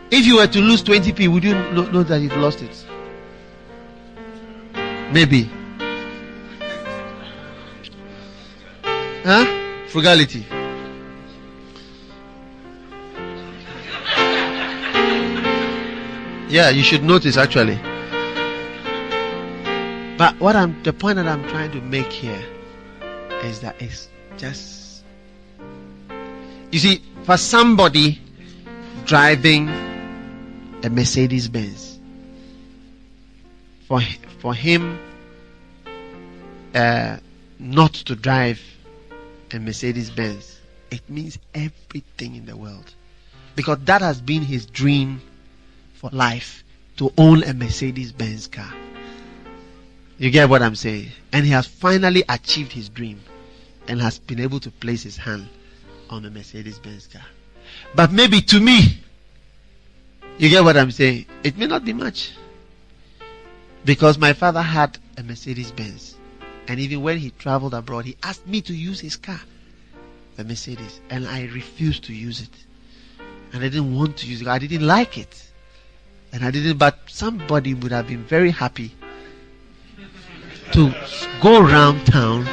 If 0.09 0.25
you 0.25 0.37
were 0.37 0.47
to 0.47 0.61
lose 0.61 0.81
20p, 0.81 1.27
would 1.27 1.43
you 1.43 1.53
know, 1.53 1.91
know 1.91 2.03
that 2.03 2.21
you've 2.21 2.37
lost 2.37 2.61
it? 2.61 2.85
Maybe. 5.11 5.49
Huh? 9.25 9.45
Frugality. 9.89 10.45
Yeah, 16.49 16.69
you 16.71 16.81
should 16.81 17.03
notice 17.03 17.37
actually. 17.37 17.75
But 20.17 20.37
what 20.39 20.55
I'm 20.55 20.81
the 20.83 20.91
point 20.91 21.17
that 21.17 21.27
I'm 21.27 21.47
trying 21.47 21.71
to 21.71 21.81
make 21.81 22.11
here 22.11 22.43
is 23.43 23.61
that 23.61 23.79
it's 23.79 24.09
just 24.37 25.03
you 26.71 26.79
see, 26.79 27.01
for 27.23 27.37
somebody 27.37 28.21
driving 29.05 29.69
a 30.83 30.89
Mercedes 30.89 31.47
Benz, 31.47 31.99
for 33.87 34.01
for 34.39 34.53
him 34.53 34.99
uh, 36.75 37.17
not 37.57 37.93
to 37.93 38.15
drive 38.15 38.61
a 39.51 39.59
Mercedes 39.59 40.11
Benz, 40.11 40.59
it 40.91 41.07
means 41.09 41.39
everything 41.55 42.35
in 42.35 42.45
the 42.45 42.55
world, 42.55 42.93
because 43.55 43.79
that 43.85 44.01
has 44.01 44.21
been 44.21 44.43
his 44.43 44.65
dream 44.65 45.21
for 45.99 46.09
life 46.11 46.63
to 46.95 47.11
own 47.17 47.43
a 47.43 47.53
Mercedes 47.53 48.13
Benz 48.13 48.47
car. 48.47 48.73
You 50.17 50.29
get 50.31 50.49
what 50.49 50.61
I'm 50.61 50.75
saying? 50.75 51.09
And 51.33 51.45
he 51.45 51.51
has 51.51 51.67
finally 51.67 52.23
achieved 52.29 52.71
his 52.71 52.87
dream 52.87 53.19
and 53.85 53.99
has 53.99 54.17
been 54.17 54.39
able 54.39 54.61
to 54.61 54.71
place 54.71 55.03
his 55.03 55.17
hand 55.17 55.49
on 56.09 56.23
a 56.23 56.29
Mercedes 56.29 56.79
Benz 56.79 57.07
car. 57.07 57.25
But 57.95 58.13
maybe 58.13 58.39
to 58.41 58.61
me, 58.61 59.01
you 60.37 60.49
get 60.49 60.63
what 60.63 60.77
I'm 60.77 60.91
saying? 60.91 61.25
It 61.43 61.57
may 61.57 61.67
not 61.67 61.83
be 61.83 61.91
much. 61.91 62.31
Because 63.83 64.17
my 64.17 64.31
father 64.31 64.61
had 64.61 64.97
a 65.17 65.23
Mercedes 65.23 65.71
Benz. 65.71 66.15
And 66.69 66.79
even 66.79 67.01
when 67.01 67.17
he 67.17 67.31
traveled 67.31 67.73
abroad, 67.73 68.05
he 68.05 68.15
asked 68.23 68.47
me 68.47 68.61
to 68.61 68.73
use 68.73 69.01
his 69.01 69.17
car, 69.17 69.41
the 70.37 70.45
Mercedes. 70.45 71.01
And 71.09 71.27
I 71.27 71.43
refused 71.47 72.05
to 72.05 72.13
use 72.13 72.41
it. 72.41 72.55
And 73.51 73.63
I 73.63 73.67
didn't 73.67 73.93
want 73.93 74.15
to 74.17 74.27
use 74.27 74.41
it. 74.41 74.47
I 74.47 74.59
didn't 74.59 74.87
like 74.87 75.17
it. 75.17 75.48
And 76.31 76.45
I 76.45 76.51
didn't, 76.51 76.77
but 76.77 76.99
somebody 77.07 77.73
would 77.73 77.91
have 77.91 78.07
been 78.07 78.23
very 78.23 78.51
happy 78.51 78.93
to 80.71 80.93
go 81.41 81.61
around 81.61 82.05
town 82.05 82.47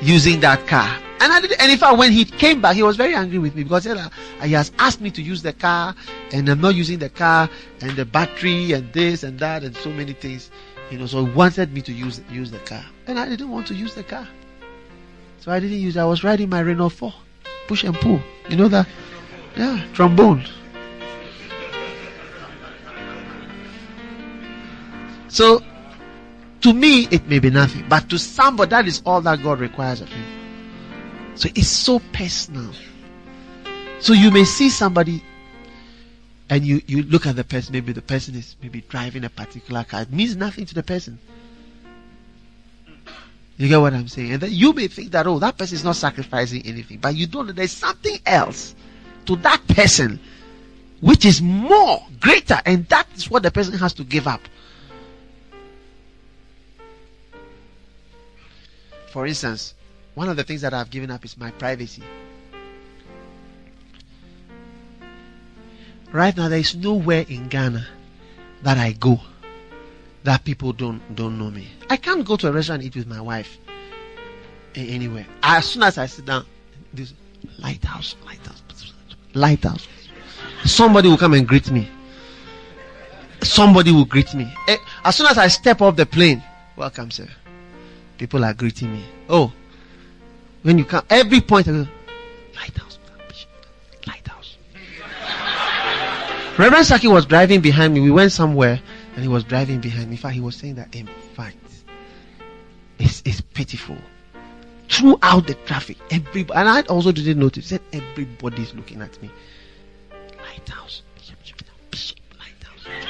using 0.00 0.40
that 0.40 0.66
car. 0.66 0.88
And 1.20 1.32
I 1.32 1.40
did, 1.40 1.52
and 1.58 1.72
in 1.72 1.78
fact, 1.78 1.96
when 1.96 2.12
he 2.12 2.24
came 2.24 2.60
back, 2.60 2.76
he 2.76 2.82
was 2.82 2.96
very 2.96 3.14
angry 3.14 3.38
with 3.38 3.56
me 3.56 3.64
because 3.64 3.84
he, 3.84 3.94
he 4.42 4.52
has 4.52 4.70
asked 4.78 5.00
me 5.00 5.10
to 5.12 5.22
use 5.22 5.42
the 5.42 5.52
car, 5.52 5.94
and 6.32 6.48
I'm 6.48 6.60
not 6.60 6.74
using 6.74 6.98
the 6.98 7.08
car, 7.08 7.48
and 7.80 7.92
the 7.92 8.04
battery, 8.04 8.72
and 8.72 8.92
this 8.92 9.22
and 9.22 9.38
that, 9.38 9.64
and 9.64 9.74
so 9.78 9.90
many 9.90 10.12
things, 10.12 10.50
you 10.90 10.98
know. 10.98 11.06
So 11.06 11.24
he 11.24 11.32
wanted 11.32 11.72
me 11.72 11.80
to 11.82 11.92
use 11.92 12.20
use 12.30 12.50
the 12.50 12.58
car, 12.58 12.84
and 13.06 13.18
I 13.18 13.28
didn't 13.28 13.50
want 13.50 13.66
to 13.68 13.74
use 13.74 13.94
the 13.94 14.04
car, 14.04 14.28
so 15.40 15.50
I 15.50 15.58
didn't 15.58 15.78
use. 15.78 15.96
I 15.96 16.04
was 16.04 16.22
riding 16.22 16.50
my 16.50 16.60
Renault 16.60 16.90
4, 16.90 17.14
push 17.66 17.84
and 17.84 17.94
pull. 17.94 18.20
You 18.50 18.56
know 18.56 18.68
that? 18.68 18.86
Yeah, 19.56 19.82
trombone. 19.94 20.44
So, 25.28 25.62
to 26.62 26.72
me, 26.72 27.08
it 27.10 27.26
may 27.26 27.38
be 27.38 27.50
nothing, 27.50 27.84
but 27.88 28.08
to 28.10 28.18
somebody, 28.18 28.70
that 28.70 28.86
is 28.86 29.02
all 29.04 29.20
that 29.22 29.42
God 29.42 29.60
requires 29.60 30.00
of 30.00 30.08
him. 30.08 30.24
So 31.36 31.48
it's 31.54 31.68
so 31.68 32.00
personal. 32.12 32.72
So 34.00 34.12
you 34.12 34.30
may 34.30 34.44
see 34.44 34.70
somebody 34.70 35.22
and 36.48 36.64
you, 36.64 36.80
you 36.86 37.02
look 37.02 37.26
at 37.26 37.36
the 37.36 37.44
person, 37.44 37.72
maybe 37.72 37.92
the 37.92 38.02
person 38.02 38.34
is 38.36 38.56
maybe 38.62 38.80
driving 38.82 39.24
a 39.24 39.30
particular 39.30 39.84
car. 39.84 40.02
It 40.02 40.12
means 40.12 40.36
nothing 40.36 40.64
to 40.66 40.74
the 40.74 40.82
person. 40.82 41.18
You 43.58 43.68
get 43.68 43.78
what 43.78 43.94
I'm 43.94 44.08
saying? 44.08 44.32
And 44.32 44.40
then 44.42 44.52
you 44.52 44.72
may 44.72 44.88
think 44.88 45.12
that, 45.12 45.26
oh, 45.26 45.38
that 45.38 45.56
person 45.56 45.76
is 45.76 45.84
not 45.84 45.96
sacrificing 45.96 46.62
anything. 46.66 46.98
But 46.98 47.16
you 47.16 47.26
don't 47.26 47.46
know 47.46 47.52
there's 47.52 47.72
something 47.72 48.18
else 48.24 48.74
to 49.26 49.36
that 49.36 49.66
person 49.68 50.20
which 51.00 51.24
is 51.24 51.42
more, 51.42 52.02
greater, 52.20 52.58
and 52.64 52.86
that 52.88 53.06
is 53.14 53.30
what 53.30 53.42
the 53.42 53.50
person 53.50 53.74
has 53.78 53.92
to 53.94 54.04
give 54.04 54.26
up. 54.26 54.40
For 59.16 59.26
instance, 59.26 59.72
one 60.14 60.28
of 60.28 60.36
the 60.36 60.44
things 60.44 60.60
that 60.60 60.74
I've 60.74 60.90
given 60.90 61.10
up 61.10 61.24
is 61.24 61.38
my 61.38 61.50
privacy. 61.50 62.02
Right 66.12 66.36
now, 66.36 66.50
there 66.50 66.58
is 66.58 66.74
nowhere 66.74 67.24
in 67.26 67.48
Ghana 67.48 67.86
that 68.62 68.76
I 68.76 68.92
go 68.92 69.18
that 70.24 70.44
people 70.44 70.74
don't 70.74 71.00
don't 71.16 71.38
know 71.38 71.50
me. 71.50 71.66
I 71.88 71.96
can't 71.96 72.26
go 72.26 72.36
to 72.36 72.48
a 72.48 72.52
restaurant 72.52 72.82
and 72.82 72.88
eat 72.88 72.96
with 72.96 73.06
my 73.06 73.22
wife 73.22 73.56
anywhere. 74.74 75.26
As 75.42 75.64
soon 75.64 75.84
as 75.84 75.96
I 75.96 76.04
sit 76.04 76.26
down, 76.26 76.44
this 76.92 77.14
lighthouse, 77.58 78.16
lighthouse, 78.26 78.92
lighthouse. 79.32 79.88
Somebody 80.66 81.08
will 81.08 81.16
come 81.16 81.32
and 81.32 81.48
greet 81.48 81.70
me. 81.70 81.88
Somebody 83.42 83.92
will 83.92 84.04
greet 84.04 84.34
me. 84.34 84.52
Eh, 84.68 84.76
as 85.02 85.16
soon 85.16 85.28
as 85.28 85.38
I 85.38 85.48
step 85.48 85.80
off 85.80 85.96
the 85.96 86.04
plane, 86.04 86.42
welcome, 86.76 87.10
sir. 87.10 87.26
People 88.18 88.44
are 88.44 88.54
greeting 88.54 88.92
me. 88.92 89.04
Oh, 89.28 89.52
when 90.62 90.78
you 90.78 90.84
come, 90.84 91.04
every 91.10 91.40
point 91.40 91.68
I 91.68 91.72
go, 91.72 91.86
lighthouse, 92.54 92.98
lighthouse. 94.06 94.56
Reverend 96.58 96.86
Saki 96.86 97.08
was 97.08 97.26
driving 97.26 97.60
behind 97.60 97.94
me. 97.94 98.00
We 98.00 98.10
went 98.10 98.32
somewhere 98.32 98.80
and 99.14 99.22
he 99.22 99.28
was 99.28 99.44
driving 99.44 99.80
behind 99.80 100.06
me. 100.06 100.16
In 100.16 100.18
fact, 100.18 100.34
he 100.34 100.40
was 100.40 100.56
saying 100.56 100.76
that, 100.76 100.94
in 100.94 101.06
fact, 101.34 101.56
it's, 102.98 103.22
it's 103.24 103.40
pitiful. 103.40 103.98
Throughout 104.88 105.46
the 105.46 105.54
traffic, 105.66 105.98
everybody, 106.10 106.58
and 106.58 106.68
I 106.68 106.82
also 106.82 107.12
didn't 107.12 107.38
notice, 107.38 107.66
said 107.66 107.82
everybody's 107.92 108.74
looking 108.74 109.02
at 109.02 109.20
me. 109.20 109.30
Lighthouse. 110.38 111.02
Lighthouse. 112.38 113.02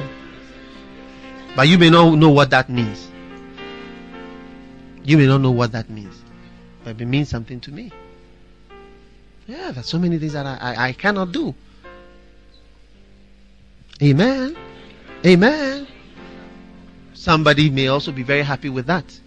but 1.58 1.66
you 1.66 1.76
may 1.76 1.90
not 1.90 2.14
know 2.14 2.30
what 2.30 2.50
that 2.50 2.70
means. 2.70 3.08
You 5.02 5.18
may 5.18 5.26
not 5.26 5.40
know 5.40 5.50
what 5.50 5.72
that 5.72 5.90
means, 5.90 6.14
but 6.84 7.00
it 7.00 7.04
means 7.04 7.28
something 7.28 7.58
to 7.62 7.72
me. 7.72 7.90
Yeah, 9.48 9.72
there's 9.72 9.86
so 9.86 9.98
many 9.98 10.20
things 10.20 10.34
that 10.34 10.46
I, 10.46 10.56
I, 10.60 10.86
I 10.90 10.92
cannot 10.92 11.32
do. 11.32 11.52
Amen. 14.00 14.56
Amen. 15.26 15.88
Somebody 17.14 17.70
may 17.70 17.88
also 17.88 18.12
be 18.12 18.22
very 18.22 18.42
happy 18.42 18.68
with 18.68 18.86
that. 18.86 19.18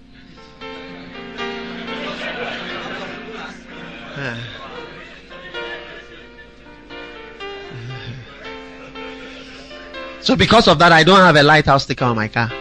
So 10.21 10.35
because 10.35 10.67
of 10.67 10.77
that, 10.79 10.91
I 10.91 11.03
don't 11.03 11.19
have 11.19 11.35
a 11.35 11.43
lighthouse 11.43 11.83
sticker 11.83 12.05
on 12.05 12.15
my 12.15 12.27
car. 12.27 12.51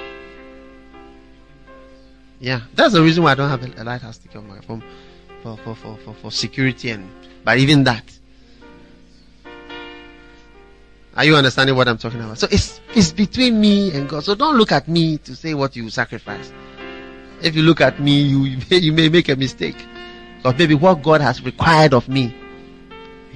Yeah, 2.40 2.62
that's 2.74 2.94
the 2.94 3.02
reason 3.02 3.22
why 3.22 3.32
I 3.32 3.34
don't 3.34 3.50
have 3.50 3.62
a, 3.78 3.84
lighthouse 3.84 4.16
sticker 4.16 4.38
on 4.38 4.48
my 4.48 4.60
phone 4.60 4.82
for, 5.42 5.58
for, 5.58 5.74
for, 5.74 5.96
for, 5.98 6.14
for 6.14 6.30
security 6.30 6.90
and 6.90 7.08
but 7.44 7.58
even 7.58 7.84
that. 7.84 8.04
Are 11.16 11.24
you 11.24 11.36
understanding 11.36 11.76
what 11.76 11.86
I'm 11.86 11.98
talking 11.98 12.20
about? 12.20 12.38
So 12.38 12.46
it's 12.50 12.80
it's 12.94 13.12
between 13.12 13.60
me 13.60 13.92
and 13.92 14.08
God. 14.08 14.24
So 14.24 14.34
don't 14.34 14.56
look 14.56 14.72
at 14.72 14.88
me 14.88 15.18
to 15.18 15.36
say 15.36 15.52
what 15.54 15.76
you 15.76 15.90
sacrifice. 15.90 16.52
If 17.42 17.56
you 17.56 17.62
look 17.62 17.80
at 17.82 18.00
me, 18.00 18.22
you 18.22 18.38
you 18.70 18.92
may 18.92 19.10
make 19.10 19.28
a 19.28 19.36
mistake. 19.36 19.76
But 20.42 20.58
maybe 20.58 20.74
what 20.74 21.02
God 21.02 21.20
has 21.20 21.44
required 21.44 21.92
of 21.92 22.08
me, 22.08 22.34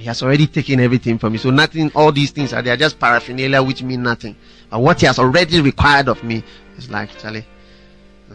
He 0.05 0.09
has 0.09 0.21
already 0.21 0.45
taken 0.45 0.79
everything 0.79 1.17
from 1.17 1.33
me. 1.33 1.39
So 1.39 1.49
nothing, 1.49 1.91
all 1.95 2.11
these 2.11 2.29
things 2.29 2.53
are 2.53 2.61
they 2.61 2.69
are 2.69 2.77
just 2.77 2.99
paraphernalia 2.99 3.63
which 3.63 3.81
mean 3.81 4.03
nothing. 4.03 4.35
But 4.69 4.77
what 4.77 4.99
He 4.99 5.07
has 5.07 5.17
already 5.17 5.61
required 5.61 6.07
of 6.09 6.23
me 6.23 6.43
is 6.77 6.91
like 6.91 7.09
Charlie. 7.17 7.43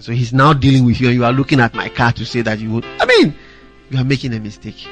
So 0.00 0.10
He's 0.10 0.32
now 0.32 0.52
dealing 0.52 0.84
with 0.84 1.00
you, 1.00 1.06
and 1.06 1.14
you 1.14 1.24
are 1.24 1.32
looking 1.32 1.60
at 1.60 1.72
my 1.72 1.88
car 1.88 2.10
to 2.14 2.26
say 2.26 2.42
that 2.42 2.58
you 2.58 2.72
would. 2.72 2.84
I 2.84 3.06
mean, 3.06 3.36
you 3.88 3.98
are 4.00 4.04
making 4.04 4.34
a 4.34 4.40
mistake. 4.40 4.84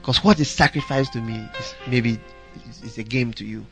Because 0.00 0.22
what 0.22 0.38
is 0.38 0.48
sacrificed 0.48 1.14
to 1.14 1.20
me 1.20 1.44
is 1.58 1.74
maybe 1.88 2.20
is 2.84 2.96
a 2.96 3.02
game 3.02 3.32
to 3.32 3.44
you. 3.44 3.66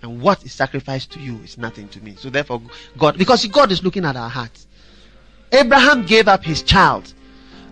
And 0.00 0.22
what 0.22 0.42
is 0.42 0.54
sacrificed 0.54 1.12
to 1.12 1.20
you 1.20 1.38
is 1.44 1.58
nothing 1.58 1.88
to 1.88 2.00
me. 2.00 2.14
So 2.16 2.30
therefore, 2.30 2.62
God, 2.96 3.18
because 3.18 3.44
God 3.48 3.70
is 3.72 3.84
looking 3.84 4.06
at 4.06 4.16
our 4.16 4.30
hearts. 4.30 4.66
Abraham 5.52 6.06
gave 6.06 6.28
up 6.28 6.44
his 6.44 6.62
child. 6.62 7.12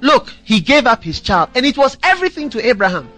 Look, 0.00 0.32
he 0.44 0.60
gave 0.60 0.86
up 0.86 1.02
his 1.02 1.20
child, 1.20 1.50
and 1.54 1.66
it 1.66 1.76
was 1.76 1.98
everything 2.02 2.50
to 2.50 2.66
Abraham. 2.66 3.10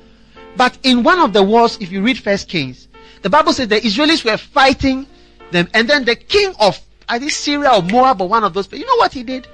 But 0.56 0.78
in 0.82 1.02
one 1.02 1.20
of 1.20 1.32
the 1.32 1.42
wars, 1.42 1.78
if 1.80 1.92
you 1.92 2.02
read 2.02 2.18
First 2.18 2.48
Kings, 2.48 2.88
the 3.22 3.30
Bible 3.30 3.52
says 3.52 3.68
the 3.68 3.80
Israelis 3.80 4.24
were 4.24 4.36
fighting 4.36 5.06
them, 5.50 5.68
and 5.74 5.88
then 5.88 6.04
the 6.04 6.16
king 6.16 6.54
of 6.58 6.80
I 7.10 7.18
think 7.18 7.32
Syria 7.32 7.72
or 7.74 7.82
Moab 7.82 8.20
or 8.22 8.28
one 8.28 8.44
of 8.44 8.54
those. 8.54 8.68
but 8.68 8.78
You 8.78 8.86
know 8.86 8.96
what 8.96 9.12
he 9.12 9.24
did? 9.24 9.48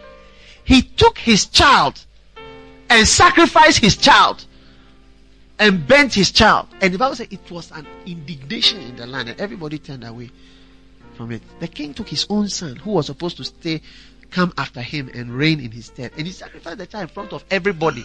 He 0.63 0.83
took 0.83 1.17
his 1.17 1.47
child 1.47 2.05
and 2.91 3.09
sacrificed 3.09 3.79
his 3.79 3.97
child 3.97 4.45
and 5.59 5.89
burnt 5.89 6.13
his 6.13 6.31
child. 6.31 6.69
And 6.83 6.93
the 6.93 6.99
Bible 6.99 7.17
says 7.17 7.29
it 7.31 7.51
was 7.51 7.71
an 7.73 7.87
indignation 8.05 8.81
in 8.83 8.97
the 8.97 9.07
land, 9.07 9.31
and 9.31 9.41
everybody 9.41 9.79
turned 9.79 10.05
away 10.05 10.31
from 11.15 11.33
it. 11.33 11.41
The 11.61 11.69
king 11.69 11.95
took 11.95 12.09
his 12.09 12.27
own 12.29 12.49
son, 12.49 12.77
who 12.77 12.91
was 12.91 13.07
supposed 13.07 13.39
to 13.39 13.45
stay, 13.45 13.81
come 14.37 14.53
after 14.59 14.83
him 14.83 15.11
and 15.15 15.33
reign 15.33 15.61
in 15.61 15.71
his 15.71 15.87
stead, 15.87 16.13
and 16.19 16.27
he 16.27 16.33
sacrificed 16.33 16.77
the 16.77 16.87
child 16.87 17.05
in 17.05 17.09
front 17.09 17.33
of 17.33 17.43
everybody. 17.51 18.05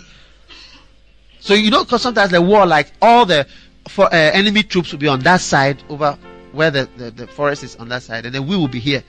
So 1.42 1.54
you 1.54 1.70
know, 1.70 1.84
because 1.84 2.02
sometimes 2.02 2.32
the 2.32 2.42
war, 2.42 2.66
like 2.66 2.94
all 3.02 3.26
the 3.26 3.46
for, 3.90 4.06
uh, 4.06 4.10
enemy 4.12 4.64
troops 4.64 4.94
will 4.94 5.00
be 5.00 5.10
on 5.10 5.20
that 5.22 5.42
side 5.42 5.84
over 5.90 6.18
where 6.54 6.72
the, 6.72 6.88
the, 6.96 7.12
the 7.12 7.28
forest 7.28 7.64
is 7.66 7.76
on 7.76 7.90
that 7.90 8.04
side, 8.04 8.26
and 8.26 8.34
then 8.34 8.48
we 8.48 8.56
will 8.56 8.70
be 8.70 8.80
here. 8.80 9.04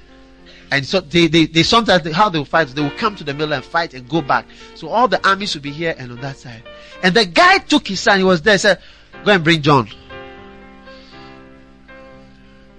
And 0.73 0.85
so 0.85 0.99
they, 0.99 1.29
they, 1.29 1.47
they 1.47 1.63
sometimes 1.63 2.03
they, 2.03 2.11
how 2.11 2.29
they 2.29 2.39
will 2.39 2.45
fight, 2.45 2.67
they 2.69 2.83
will 2.83 2.91
come 2.91 3.15
to 3.15 3.23
the 3.23 3.35
middle 3.35 3.53
and 3.53 3.65
fight 3.65 3.95
and 3.95 4.09
go 4.09 4.21
back. 4.21 4.47
So 4.75 4.89
all 4.89 5.07
the 5.07 5.25
armies 5.29 5.55
will 5.55 5.63
be 5.63 5.71
here 5.71 5.95
and 5.97 6.11
on 6.11 6.21
that 6.23 6.39
side. 6.39 6.65
And 7.05 7.15
the 7.15 7.25
guy 7.25 7.59
took 7.59 7.87
his 7.87 8.01
son, 8.01 8.19
he 8.19 8.25
was 8.25 8.43
there, 8.43 8.59
said, 8.59 8.81
Go 9.25 9.31
and 9.31 9.45
bring 9.45 9.63
John. 9.63 9.87
He 9.87 9.95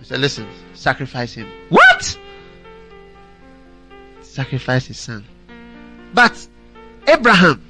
said, 0.04 0.20
Listen, 0.20 0.50
sacrifice 0.74 1.34
him. 1.34 1.50
What? 1.70 2.20
Sacrifice 4.34 4.88
his 4.88 4.98
son. 4.98 5.24
But 6.12 6.48
Abraham 7.08 7.64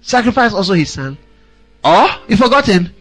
sacrificed 0.00 0.52
also 0.52 0.72
his 0.72 0.92
son. 0.92 1.16
Oh, 1.84 2.20
you 2.26 2.36
forgotten? 2.36 2.92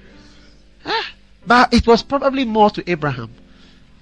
Ah, 0.85 1.11
but 1.43 1.73
it 1.73 1.87
was 1.87 2.03
probably 2.03 2.45
more 2.45 2.69
to 2.69 2.87
Abraham 2.87 3.33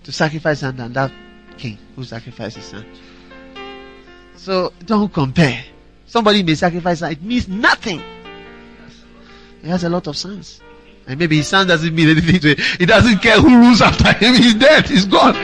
to 0.04 0.12
sacrifice 0.12 0.60
son 0.60 0.76
than 0.76 0.92
that 0.92 1.10
king 1.58 1.78
who 1.96 2.04
sacrificed 2.04 2.58
his 2.58 2.66
son. 2.66 2.86
So 4.36 4.74
don't 4.86 5.14
compare. 5.14 5.64
Somebody 6.06 6.44
may 6.44 6.56
sacrifice 6.56 7.02
it 7.02 7.22
means 7.22 7.48
nothing. 7.48 8.02
He 9.62 9.70
has 9.70 9.86
a 9.86 9.90
lot 9.90 10.08
of 10.08 10.18
sons. 10.18 10.60
And 11.08 11.18
maybe 11.18 11.38
his 11.38 11.48
son 11.48 11.66
doesn't 11.66 11.96
mean 11.96 12.10
anything 12.10 12.42
to 12.42 12.56
him. 12.56 12.78
He 12.78 12.86
doesn't 12.86 13.20
care 13.20 13.40
who 13.40 13.58
rules 13.58 13.82
after 13.82 14.12
him. 14.12 14.36
He's 14.36 14.56
dead. 14.56 14.86
He's 14.90 15.06
gone. 15.06 15.38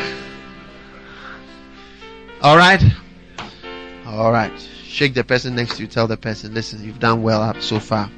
Alright? 4.07 4.51
Alright. 4.51 4.69
Shake 4.85 5.13
the 5.13 5.23
person 5.23 5.55
next 5.55 5.75
to 5.75 5.83
you. 5.83 5.87
Tell 5.87 6.07
the 6.07 6.17
person, 6.17 6.53
listen, 6.53 6.83
you've 6.83 6.99
done 6.99 7.21
well 7.21 7.41
up 7.41 7.61
so 7.61 7.79
far. 7.79 8.09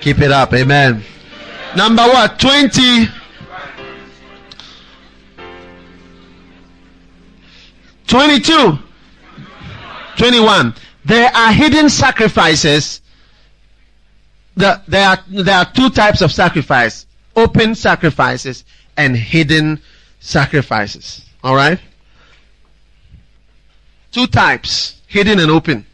Keep 0.00 0.18
it 0.18 0.32
up. 0.32 0.52
Amen. 0.52 1.02
Number 1.76 2.02
what? 2.02 2.38
20. 2.38 3.06
22. 8.06 8.78
21. 10.16 10.74
There 11.04 11.30
are 11.34 11.52
hidden 11.52 11.88
sacrifices. 11.88 13.00
The, 14.56 14.82
there, 14.88 15.08
are, 15.08 15.18
there 15.28 15.56
are 15.56 15.72
two 15.72 15.90
types 15.90 16.20
of 16.20 16.32
sacrifice. 16.32 17.06
Open 17.36 17.74
sacrifices 17.74 18.64
and 18.96 19.16
hidden 19.16 19.80
sacrifices. 20.18 21.24
Alright? 21.44 21.78
Two 24.12 24.26
types. 24.26 25.00
Hidden 25.06 25.38
and 25.38 25.50
open. 25.50 25.86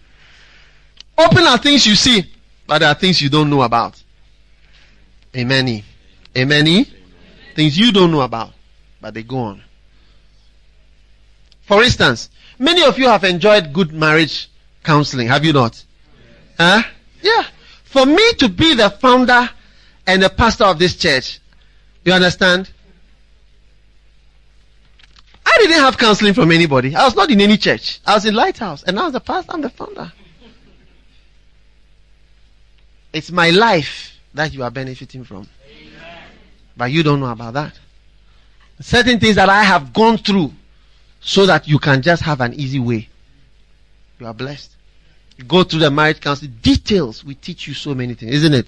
Open 1.17 1.45
are 1.45 1.59
things 1.59 1.87
you 1.87 1.95
see, 1.95 2.25
but 2.67 2.79
there 2.81 2.89
are 2.89 2.95
things 2.95 3.23
you 3.23 3.29
don't 3.29 3.49
know 3.49 3.63
about. 3.63 4.03
Amen. 5.37 5.83
Amen. 6.37 6.87
Things 7.55 7.79
you 7.79 7.93
don't 7.93 8.11
know 8.11 8.23
about, 8.23 8.53
but 9.01 9.15
they 9.15 9.23
go 9.23 9.39
on. 9.39 9.63
For 11.63 11.83
instance, 11.83 12.31
many 12.59 12.83
of 12.83 12.99
you 12.99 13.09
have 13.09 13.25
enjoyed 13.25 13.73
good 13.73 13.93
marriage 13.93 14.51
counseling, 14.83 15.29
have 15.29 15.45
you 15.45 15.53
not? 15.53 15.83
Huh? 16.59 16.83
Yeah. 17.23 17.45
For 17.85 18.05
me 18.05 18.33
to 18.35 18.49
be 18.49 18.75
the 18.75 18.91
founder 18.91 19.49
and 20.07 20.23
the 20.23 20.31
pastor 20.31 20.65
of 20.65 20.79
this 20.79 20.97
church, 20.97 21.41
you 22.05 22.13
understand? 22.13 22.71
I 25.55 25.59
didn't 25.59 25.77
have 25.77 25.97
counseling 25.97 26.35
from 26.35 26.51
anybody. 26.51 26.97
I 26.97 27.05
was 27.05 27.15
not 27.15 27.31
in 27.31 27.41
any 27.41 27.57
church. 27.57 28.01
I 28.05 28.15
was 28.15 28.25
in 28.25 28.35
Lighthouse, 28.35 28.83
and 28.83 28.99
I 28.99 29.05
was 29.05 29.13
the 29.13 29.21
pastor, 29.21 29.53
I'm 29.53 29.61
the 29.61 29.71
founder. 29.71 30.13
It's 33.13 33.31
my 33.31 33.51
life 33.51 34.19
that 34.35 34.53
you 34.53 34.65
are 34.65 34.71
benefiting 34.71 35.23
from. 35.23 35.49
But 36.77 36.91
you 36.91 37.05
don't 37.05 37.21
know 37.21 37.31
about 37.31 37.55
that. 37.55 37.79
Certain 38.81 39.21
things 39.21 39.37
that 39.37 39.49
I 39.49 39.63
have 39.63 39.93
gone 39.93 40.19
through 40.19 40.53
so 41.21 41.47
that 41.47 41.69
you 41.69 41.79
can 41.79 42.03
just 42.03 42.23
have 42.23 42.41
an 42.41 42.55
easy 42.55 42.81
way. 42.81 43.09
You 44.19 44.27
are 44.27 44.35
blessed. 44.35 44.73
You 45.37 45.45
go 45.45 45.63
through 45.63 45.81
the 45.81 45.91
marriage 45.91 46.21
council 46.21 46.49
details. 46.63 47.25
We 47.25 47.37
teach 47.37 47.69
you 47.69 47.75
so 47.75 47.95
many 47.95 48.15
things, 48.15 48.35
isn't 48.35 48.55
it? 48.55 48.67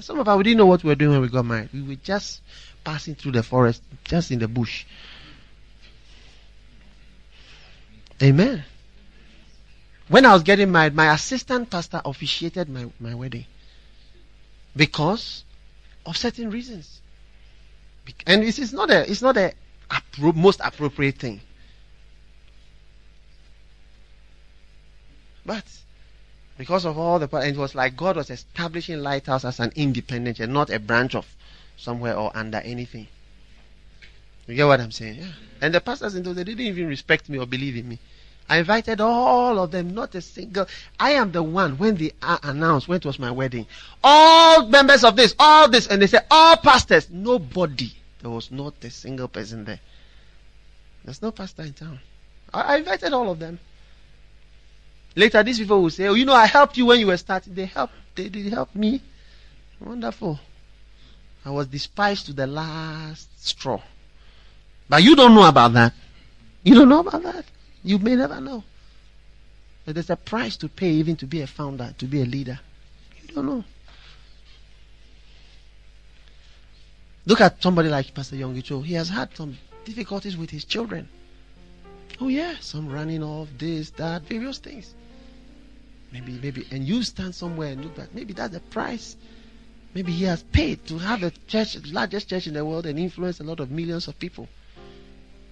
Some 0.00 0.18
of 0.18 0.26
us 0.26 0.36
we 0.38 0.44
didn't 0.44 0.58
know 0.58 0.66
what 0.66 0.82
we 0.82 0.88
were 0.88 0.94
doing 0.94 1.12
when 1.12 1.20
we 1.20 1.28
got 1.28 1.44
married. 1.44 1.68
We 1.74 1.82
were 1.82 1.94
just 1.96 2.40
passing 2.82 3.14
through 3.14 3.32
the 3.32 3.42
forest, 3.42 3.82
just 4.04 4.30
in 4.30 4.38
the 4.38 4.48
bush. 4.48 4.86
Amen. 8.22 8.64
When 10.08 10.24
I 10.24 10.32
was 10.32 10.42
getting 10.42 10.70
married, 10.72 10.94
my 10.94 11.12
assistant 11.12 11.70
pastor 11.70 12.00
officiated 12.04 12.68
my, 12.68 12.86
my 13.00 13.14
wedding 13.14 13.44
because 14.74 15.44
of 16.04 16.16
certain 16.16 16.50
reasons. 16.50 17.00
And 18.26 18.42
this 18.42 18.58
is 18.58 18.72
not 18.72 18.90
a 18.90 19.10
it's 19.10 19.22
not 19.22 19.36
a 19.36 19.52
appro- 19.90 20.34
most 20.34 20.60
appropriate 20.62 21.18
thing. 21.18 21.40
But 25.44 25.64
because 26.56 26.84
of 26.84 26.96
all 26.98 27.18
the 27.18 27.28
and 27.36 27.56
it 27.56 27.58
was 27.58 27.74
like 27.74 27.96
God 27.96 28.16
was 28.16 28.30
establishing 28.30 29.00
Lighthouse 29.00 29.44
as 29.44 29.58
an 29.58 29.72
independent 29.74 30.38
and 30.40 30.52
not 30.52 30.70
a 30.70 30.78
branch 30.78 31.14
of 31.16 31.26
somewhere 31.76 32.16
or 32.16 32.30
under 32.34 32.58
anything. 32.58 33.08
You 34.46 34.54
get 34.54 34.66
what 34.66 34.80
I'm 34.80 34.92
saying? 34.92 35.16
Yeah. 35.16 35.32
And 35.60 35.74
the 35.74 35.80
pastors 35.80 36.14
in 36.14 36.22
those 36.22 36.36
they 36.36 36.44
didn't 36.44 36.60
even 36.60 36.88
respect 36.88 37.28
me 37.28 37.38
or 37.38 37.46
believe 37.46 37.76
in 37.76 37.88
me. 37.88 37.98
I 38.48 38.58
invited 38.58 39.00
all 39.00 39.58
of 39.58 39.72
them, 39.72 39.92
not 39.92 40.14
a 40.14 40.20
single. 40.20 40.66
I 41.00 41.12
am 41.12 41.32
the 41.32 41.42
one 41.42 41.78
when 41.78 41.96
they 41.96 42.12
announced 42.22 42.86
when 42.86 42.98
it 42.98 43.04
was 43.04 43.18
my 43.18 43.30
wedding. 43.30 43.66
All 44.04 44.66
members 44.66 45.02
of 45.02 45.16
this, 45.16 45.34
all 45.38 45.68
this, 45.68 45.88
and 45.88 46.00
they 46.00 46.06
said 46.06 46.26
all 46.30 46.56
pastors. 46.56 47.10
Nobody. 47.10 47.92
There 48.20 48.30
was 48.30 48.52
not 48.52 48.74
a 48.84 48.90
single 48.90 49.26
person 49.26 49.64
there. 49.64 49.80
There's 51.04 51.22
no 51.22 51.32
pastor 51.32 51.62
in 51.62 51.72
town. 51.72 51.98
I, 52.54 52.60
I 52.60 52.76
invited 52.76 53.12
all 53.12 53.30
of 53.30 53.40
them. 53.40 53.58
Later, 55.16 55.42
these 55.42 55.58
people 55.58 55.82
will 55.82 55.90
say, 55.90 56.06
Oh, 56.06 56.14
you 56.14 56.24
know, 56.24 56.34
I 56.34 56.46
helped 56.46 56.76
you 56.76 56.86
when 56.86 57.00
you 57.00 57.06
were 57.08 57.16
starting. 57.16 57.54
They 57.54 57.66
helped. 57.66 57.94
They 58.14 58.28
did 58.28 58.52
help 58.52 58.74
me. 58.74 59.02
Wonderful. 59.80 60.38
I 61.44 61.50
was 61.50 61.66
despised 61.66 62.26
to 62.26 62.32
the 62.32 62.46
last 62.46 63.28
straw. 63.44 63.80
But 64.88 65.02
you 65.02 65.16
don't 65.16 65.34
know 65.34 65.46
about 65.46 65.72
that. 65.74 65.92
You 66.62 66.74
don't 66.74 66.88
know 66.88 67.00
about 67.00 67.22
that. 67.22 67.44
You 67.82 67.98
may 67.98 68.16
never 68.16 68.40
know. 68.40 68.64
But 69.84 69.94
there's 69.94 70.10
a 70.10 70.16
price 70.16 70.56
to 70.58 70.68
pay 70.68 70.90
even 70.90 71.16
to 71.16 71.26
be 71.26 71.40
a 71.42 71.46
founder, 71.46 71.94
to 71.98 72.04
be 72.06 72.22
a 72.22 72.24
leader. 72.24 72.58
You 73.22 73.34
don't 73.34 73.46
know. 73.46 73.64
Look 77.24 77.40
at 77.40 77.62
somebody 77.62 77.88
like 77.88 78.14
Pastor 78.14 78.36
Yonggi 78.36 78.62
Cho. 78.62 78.82
He 78.82 78.94
has 78.94 79.08
had 79.08 79.36
some 79.36 79.58
difficulties 79.84 80.36
with 80.36 80.50
his 80.50 80.64
children. 80.64 81.08
Oh 82.20 82.28
yeah, 82.28 82.54
some 82.60 82.88
running 82.88 83.22
off, 83.22 83.48
this, 83.58 83.90
that, 83.90 84.22
various 84.22 84.58
things. 84.58 84.94
Maybe, 86.12 86.38
maybe, 86.40 86.66
and 86.70 86.84
you 86.84 87.02
stand 87.02 87.34
somewhere 87.34 87.72
and 87.72 87.84
look 87.84 87.96
back. 87.96 88.14
Maybe 88.14 88.32
that's 88.32 88.54
the 88.54 88.60
price. 88.60 89.16
Maybe 89.92 90.12
he 90.12 90.24
has 90.24 90.42
paid 90.44 90.86
to 90.86 90.98
have 90.98 91.20
the 91.20 91.32
church, 91.46 91.74
the 91.74 91.92
largest 91.92 92.28
church 92.28 92.46
in 92.46 92.54
the 92.54 92.64
world, 92.64 92.86
and 92.86 92.98
influence 92.98 93.40
a 93.40 93.44
lot 93.44 93.60
of 93.60 93.70
millions 93.70 94.08
of 94.08 94.18
people. 94.18 94.48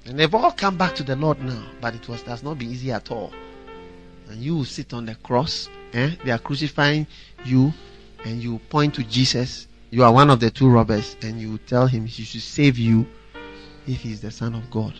And 0.07 0.19
they've 0.19 0.35
all 0.35 0.53
come 0.53 0.77
back 0.77 0.95
to 0.97 1.03
the 1.03 1.17
Lord 1.17 1.41
now, 1.43 1.65
but 1.81 1.95
it 1.95 2.09
was 2.09 2.23
does 2.23 2.43
not 2.43 2.59
be 2.59 2.67
easy 2.67 2.93
at 2.93 3.11
all. 3.11 3.33
And 4.29 4.41
you 4.41 4.65
sit 4.65 4.93
on 4.93 5.07
the 5.07 5.15
cross, 5.17 5.69
eh? 5.93 6.11
They 6.25 6.31
are 6.31 6.39
crucifying 6.39 7.07
you, 7.45 7.73
and 8.25 8.43
you 8.43 8.59
point 8.71 8.95
to 8.95 9.05
Jesus. 9.05 9.67
You 9.91 10.05
are 10.05 10.13
one 10.13 10.29
of 10.29 10.41
the 10.41 10.51
two 10.51 10.69
robbers, 10.69 11.17
and 11.23 11.41
you 11.41 11.59
tell 11.59 11.87
him 11.87 12.05
he 12.05 12.25
should 12.25 12.43
save 12.43 12.79
you 12.79 13.07
if 13.87 14.01
he 14.01 14.13
is 14.13 14.21
the 14.21 14.31
Son 14.31 14.55
of 14.55 14.71
God. 14.71 14.95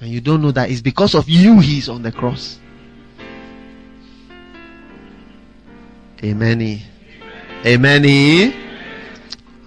And 0.00 0.10
you 0.10 0.20
don't 0.20 0.42
know 0.42 0.52
that 0.52 0.70
it's 0.70 0.80
because 0.80 1.14
of 1.14 1.28
you 1.28 1.58
he 1.60 1.78
is 1.78 1.88
on 1.88 2.02
the 2.02 2.12
cross. 2.12 2.60
Amen. 6.22 6.80
Amen. 7.64 8.54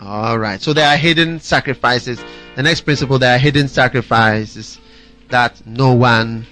All 0.01 0.37
right. 0.37 0.61
So 0.61 0.73
there 0.73 0.87
are 0.87 0.97
hidden 0.97 1.39
sacrifices. 1.39 2.23
The 2.55 2.63
next 2.63 2.81
principle, 2.81 3.17
there 3.17 3.37
hidden 3.39 3.67
sacrifices 3.67 4.79
that 5.29 5.65
no 5.65 5.93
one 5.93 6.45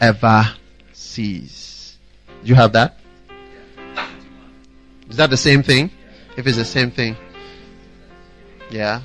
ever 0.00 0.44
sees. 0.92 1.98
Do 2.42 2.48
you 2.48 2.54
have 2.54 2.72
that? 2.72 2.98
Is 5.10 5.16
that 5.16 5.30
the 5.30 5.36
same 5.36 5.62
thing? 5.62 5.90
If 6.36 6.46
it's 6.46 6.56
the 6.56 6.64
same 6.64 6.90
thing. 6.90 7.16
Yeah. 8.70 9.02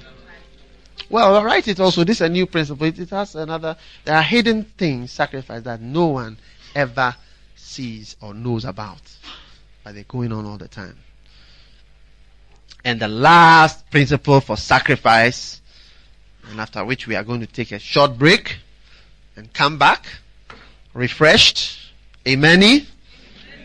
Well, 1.10 1.36
I'll 1.36 1.44
write 1.44 1.68
it 1.68 1.80
also. 1.80 2.04
This 2.04 2.18
is 2.18 2.22
a 2.22 2.30
new 2.30 2.45
principle. 2.45 2.88
It, 2.88 3.00
it 3.00 3.10
has 3.10 3.36
another. 3.36 3.76
There 4.06 4.16
are 4.16 4.22
hidden 4.24 4.64
things, 4.64 5.12
sacrifice 5.12 5.64
that 5.64 5.82
no 5.82 6.08
one 6.08 6.38
ever 6.76 7.16
sees 7.56 8.16
or 8.22 8.34
knows 8.34 8.66
about. 8.66 9.02
But 9.84 9.95
they're 9.95 10.04
going 10.04 10.32
on 10.32 10.45
all 10.45 10.58
the 10.58 10.68
time. 10.68 10.98
And 12.86 13.00
the 13.00 13.08
last 13.08 13.90
principle 13.90 14.41
for 14.41 14.58
sacrifice, 14.58 15.62
and 16.49 16.60
after 16.60 16.84
which 16.84 17.07
we 17.07 17.15
are 17.15 17.24
going 17.24 17.40
to 17.40 17.48
take 17.48 17.72
a 17.72 17.80
short 17.80 18.18
break 18.18 18.57
and 19.36 19.52
come 19.53 19.78
back 19.78 20.06
refreshed. 20.94 21.91
Amen. 22.28 22.86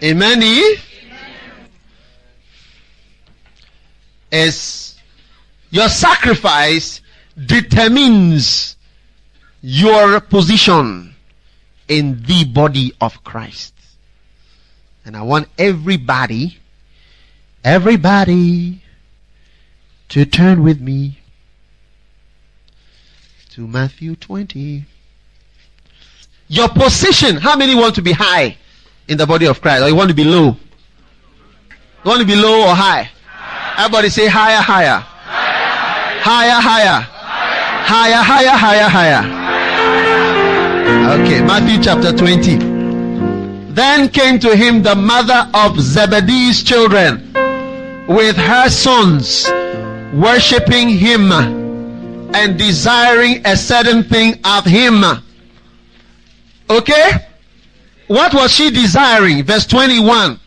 Amen. 0.03 0.43
Is 4.31 4.97
your 5.71 5.89
sacrifice 5.89 7.01
determines 7.47 8.77
your 9.61 10.21
position 10.21 11.15
in 11.89 12.23
the 12.23 12.45
body 12.45 12.93
of 13.01 13.25
Christ. 13.25 13.75
And 15.05 15.17
I 15.17 15.23
want 15.23 15.49
everybody, 15.57 16.59
everybody 17.65 18.83
to 20.11 20.25
turn 20.27 20.63
with 20.63 20.81
me 20.81 21.19
to 23.59 23.67
Matthew 23.67 24.15
20. 24.15 24.85
Your 26.47 26.69
position, 26.69 27.39
how 27.39 27.57
many 27.57 27.75
want 27.75 27.97
to 27.97 28.03
be 28.03 28.13
high 28.13 28.57
in 29.09 29.19
the 29.19 29.27
body 29.27 29.47
of 29.47 29.61
Christ? 29.61 29.83
Or 29.83 29.89
you 29.89 29.97
want 29.97 30.11
to 30.11 30.15
be 30.15 30.23
low? 30.23 30.55
You 32.05 32.05
want 32.05 32.21
to 32.21 32.27
be 32.27 32.37
low 32.37 32.69
or 32.69 32.73
high? 32.73 33.11
Everybody 33.77 34.11
say 34.11 34.29
higher, 34.29 34.63
higher. 34.63 35.01
Higher, 35.01 36.61
higher. 36.61 37.01
Higher, 37.03 38.23
higher, 38.23 38.57
higher, 38.57 38.89
higher. 38.89 39.25
Okay, 41.21 41.41
Matthew 41.41 41.83
chapter 41.83 42.17
20. 42.17 42.59
Then 43.75 44.09
came 44.09 44.39
to 44.39 44.55
him 44.55 44.85
the 44.85 44.95
mother 44.95 45.51
of 45.53 45.81
Zebedee's 45.81 46.63
children 46.63 47.33
with 48.07 48.37
her 48.37 48.69
sons 48.69 49.51
worshipping 50.15 50.91
him 50.91 51.58
and 52.35 52.59
desiring 52.59 53.43
a 53.45 53.57
certain 53.57 54.03
thing 54.03 54.39
of 54.45 54.65
him. 54.65 55.03
Okay? 56.71 57.11
What 58.07 58.35
was 58.35 58.53
she 58.53 58.71
desiring? 58.71 59.43
Verse 59.45 59.67
21. 59.67 60.39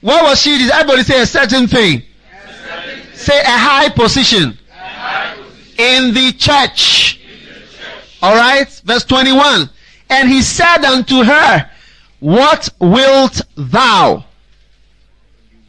What 0.00 0.24
was 0.24 0.40
she 0.40 0.58
desiring? 0.58 0.80
Everybody 0.80 1.02
say 1.02 1.22
a 1.22 1.26
certain 1.26 1.66
thing. 1.66 2.02
A 2.02 2.52
certain 2.52 3.14
say 3.14 3.40
a 3.40 3.44
high 3.44 3.88
position. 3.88 4.58
A 4.70 4.74
high 4.74 5.34
position. 5.36 5.74
In 5.78 6.14
the 6.14 6.32
church. 6.32 7.20
Alright? 8.22 8.68
Verse 8.84 9.04
21. 9.04 9.68
And 10.10 10.28
he 10.28 10.42
said 10.42 10.84
unto 10.84 11.22
her, 11.22 11.70
What 12.18 12.68
wilt 12.80 13.42
thou? 13.56 14.24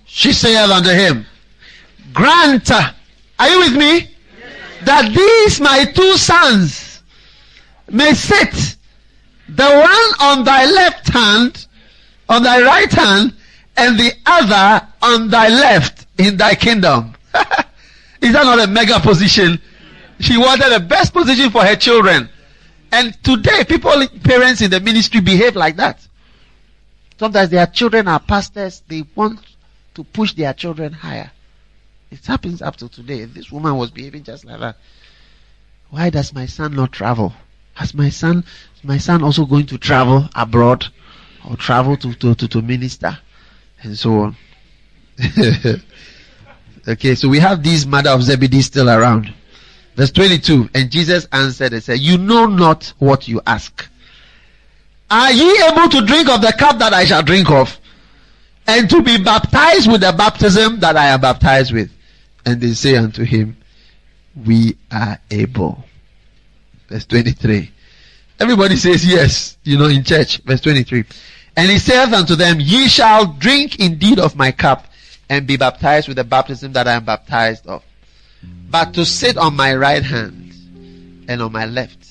She 0.05 0.33
said 0.33 0.69
unto 0.69 0.89
him, 0.89 1.25
grant, 2.11 2.69
are 2.71 3.49
you 3.49 3.59
with 3.59 3.77
me? 3.77 4.10
That 4.85 5.13
these 5.13 5.59
my 5.59 5.85
two 5.85 6.17
sons 6.17 7.03
may 7.89 8.13
sit, 8.13 8.77
the 9.49 9.63
one 9.63 10.29
on 10.29 10.43
thy 10.43 10.65
left 10.65 11.09
hand, 11.09 11.67
on 12.29 12.43
thy 12.43 12.61
right 12.61 12.91
hand, 12.91 13.35
and 13.77 13.99
the 13.99 14.13
other 14.25 14.87
on 15.01 15.29
thy 15.29 15.49
left 15.49 16.05
in 16.17 16.37
thy 16.37 16.55
kingdom. 16.55 17.13
Is 18.21 18.33
that 18.33 18.43
not 18.43 18.59
a 18.59 18.67
mega 18.67 18.99
position? 18.99 19.59
She 20.19 20.37
wanted 20.37 20.71
the 20.71 20.79
best 20.79 21.13
position 21.13 21.49
for 21.49 21.63
her 21.63 21.75
children. 21.75 22.29
And 22.91 23.21
today, 23.23 23.63
people, 23.63 24.07
parents 24.23 24.61
in 24.61 24.69
the 24.69 24.79
ministry 24.79 25.21
behave 25.21 25.55
like 25.55 25.77
that. 25.77 26.05
Sometimes 27.17 27.49
their 27.49 27.67
children 27.67 28.07
are 28.07 28.19
pastors, 28.19 28.83
they 28.87 29.03
want 29.15 29.39
to 29.95 30.03
push 30.03 30.33
their 30.33 30.53
children 30.53 30.93
higher. 30.93 31.31
It 32.11 32.25
happens 32.25 32.61
up 32.61 32.75
to 32.77 32.89
today. 32.89 33.23
This 33.23 33.51
woman 33.51 33.77
was 33.77 33.89
behaving 33.89 34.23
just 34.23 34.43
like 34.43 34.59
that. 34.59 34.75
Why 35.89 36.09
does 36.09 36.33
my 36.33 36.45
son 36.45 36.75
not 36.75 36.91
travel? 36.91 37.33
Has 37.73 37.93
my 37.93 38.09
son, 38.09 38.43
my 38.83 38.97
son 38.97 39.23
also 39.23 39.45
going 39.45 39.65
to 39.67 39.77
travel 39.77 40.27
abroad 40.35 40.85
or 41.49 41.55
travel 41.55 41.95
to, 41.97 42.13
to, 42.15 42.35
to, 42.35 42.47
to 42.49 42.61
minister 42.61 43.17
and 43.81 43.97
so 43.97 44.19
on? 44.19 44.35
okay, 46.87 47.15
so 47.15 47.29
we 47.29 47.39
have 47.39 47.63
these 47.63 47.87
mother 47.87 48.09
of 48.09 48.23
Zebedee 48.23 48.61
still 48.61 48.89
around. 48.89 49.33
Verse 49.95 50.11
22, 50.11 50.69
and 50.73 50.91
Jesus 50.91 51.27
answered 51.31 51.73
and 51.73 51.83
said, 51.83 51.99
You 51.99 52.17
know 52.17 52.45
not 52.45 52.93
what 52.99 53.27
you 53.27 53.41
ask. 53.47 53.87
Are 55.09 55.31
ye 55.31 55.63
able 55.63 55.89
to 55.89 56.05
drink 56.05 56.29
of 56.29 56.41
the 56.41 56.53
cup 56.57 56.77
that 56.79 56.93
I 56.93 57.05
shall 57.05 57.23
drink 57.23 57.49
of? 57.49 57.77
And 58.67 58.89
to 58.89 59.01
be 59.01 59.17
baptized 59.21 59.91
with 59.91 60.01
the 60.01 60.13
baptism 60.13 60.79
that 60.81 60.95
I 60.95 61.07
am 61.07 61.21
baptized 61.21 61.73
with? 61.73 61.89
And 62.45 62.59
they 62.59 62.73
say 62.73 62.95
unto 62.95 63.23
him, 63.23 63.57
We 64.35 64.77
are 64.91 65.19
able. 65.29 65.83
Verse 66.87 67.05
23. 67.05 67.71
Everybody 68.39 68.75
says 68.75 69.05
yes, 69.05 69.57
you 69.63 69.77
know, 69.77 69.85
in 69.85 70.03
church. 70.03 70.37
Verse 70.39 70.61
23. 70.61 71.05
And 71.55 71.69
he 71.69 71.79
saith 71.79 72.13
unto 72.13 72.35
them, 72.35 72.57
Ye 72.59 72.87
shall 72.87 73.25
drink 73.25 73.79
indeed 73.79 74.19
of 74.19 74.35
my 74.35 74.51
cup 74.51 74.87
and 75.29 75.45
be 75.45 75.57
baptized 75.57 76.07
with 76.07 76.17
the 76.17 76.23
baptism 76.23 76.73
that 76.73 76.87
I 76.87 76.93
am 76.93 77.05
baptized 77.05 77.67
of. 77.67 77.83
But 78.69 78.93
to 78.95 79.05
sit 79.05 79.37
on 79.37 79.55
my 79.55 79.75
right 79.75 80.03
hand 80.03 80.53
and 81.27 81.41
on 81.41 81.51
my 81.51 81.65
left, 81.65 82.07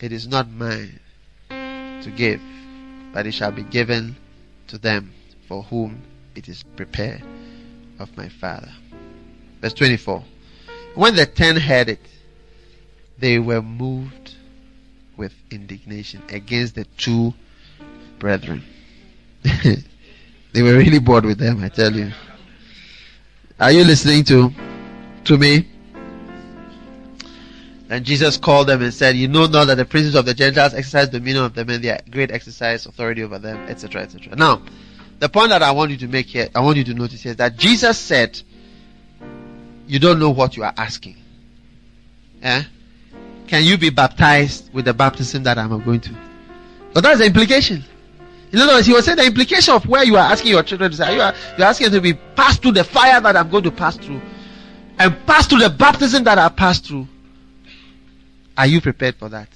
it 0.00 0.12
is 0.12 0.28
not 0.28 0.48
mine 0.50 1.00
to 1.48 2.12
give, 2.14 2.40
but 3.12 3.26
it 3.26 3.32
shall 3.32 3.50
be 3.50 3.62
given 3.62 4.16
to 4.68 4.78
them 4.78 5.12
for 5.48 5.62
whom 5.64 6.02
it 6.34 6.48
is 6.48 6.62
prepared 6.76 7.22
of 7.98 8.14
my 8.16 8.28
Father. 8.28 8.70
Verse 9.60 9.72
24. 9.74 10.22
When 10.94 11.14
the 11.14 11.26
ten 11.26 11.56
heard 11.56 11.88
it, 11.88 12.00
they 13.18 13.38
were 13.38 13.62
moved 13.62 14.34
with 15.16 15.34
indignation 15.50 16.22
against 16.28 16.74
the 16.74 16.84
two 16.96 17.32
brethren. 18.18 18.62
they 19.42 20.62
were 20.62 20.76
really 20.76 20.98
bored 20.98 21.24
with 21.24 21.38
them, 21.38 21.62
I 21.62 21.68
tell 21.68 21.94
you. 21.94 22.12
Are 23.58 23.72
you 23.72 23.84
listening 23.84 24.24
to 24.24 24.52
to 25.24 25.38
me? 25.38 25.66
And 27.88 28.04
Jesus 28.04 28.36
called 28.36 28.66
them 28.66 28.82
and 28.82 28.92
said, 28.92 29.16
You 29.16 29.28
know 29.28 29.46
not 29.46 29.66
that 29.66 29.76
the 29.76 29.84
princes 29.84 30.14
of 30.14 30.26
the 30.26 30.34
Gentiles 30.34 30.74
exercise 30.74 31.08
dominion 31.08 31.44
of 31.44 31.54
them 31.54 31.70
and 31.70 31.82
their 31.82 32.00
great 32.10 32.30
exercise 32.30 32.84
authority 32.84 33.22
over 33.22 33.38
them, 33.38 33.58
etc. 33.68 34.02
etc. 34.02 34.34
Now, 34.34 34.62
the 35.20 35.28
point 35.28 35.50
that 35.50 35.62
I 35.62 35.70
want 35.70 35.92
you 35.92 35.96
to 35.98 36.08
make 36.08 36.26
here, 36.26 36.48
I 36.54 36.60
want 36.60 36.76
you 36.78 36.84
to 36.84 36.94
notice 36.94 37.22
here 37.22 37.30
is 37.30 37.36
that 37.36 37.56
Jesus 37.56 37.96
said, 37.98 38.40
you 39.86 39.98
don't 39.98 40.18
know 40.18 40.30
what 40.30 40.56
you 40.56 40.64
are 40.64 40.74
asking. 40.76 41.16
Eh? 42.42 42.62
Can 43.46 43.64
you 43.64 43.78
be 43.78 43.90
baptized 43.90 44.72
with 44.72 44.84
the 44.84 44.94
baptism 44.94 45.44
that 45.44 45.58
I'm 45.58 45.82
going 45.84 46.00
to? 46.00 46.14
But 46.92 47.04
that's 47.04 47.18
the 47.18 47.26
implication. 47.26 47.84
In 48.52 48.58
other 48.60 48.74
words, 48.74 48.86
he 48.86 48.92
was 48.92 49.04
saying 49.04 49.18
the 49.18 49.26
implication 49.26 49.74
of 49.74 49.86
where 49.86 50.04
you 50.04 50.16
are 50.16 50.32
asking 50.32 50.50
your 50.50 50.62
children 50.62 50.90
to 50.90 50.96
say, 50.96 51.14
you 51.14 51.20
are 51.20 51.34
you're 51.58 51.66
asking 51.66 51.90
to 51.90 52.00
be 52.00 52.14
passed 52.14 52.62
through 52.62 52.72
the 52.72 52.84
fire 52.84 53.20
that 53.20 53.36
I'm 53.36 53.50
going 53.50 53.64
to 53.64 53.70
pass 53.70 53.96
through, 53.96 54.20
and 54.98 55.26
pass 55.26 55.46
through 55.46 55.60
the 55.60 55.70
baptism 55.70 56.24
that 56.24 56.38
I 56.38 56.48
passed 56.48 56.86
through. 56.86 57.06
Are 58.56 58.66
you 58.66 58.80
prepared 58.80 59.16
for 59.16 59.28
that? 59.28 59.48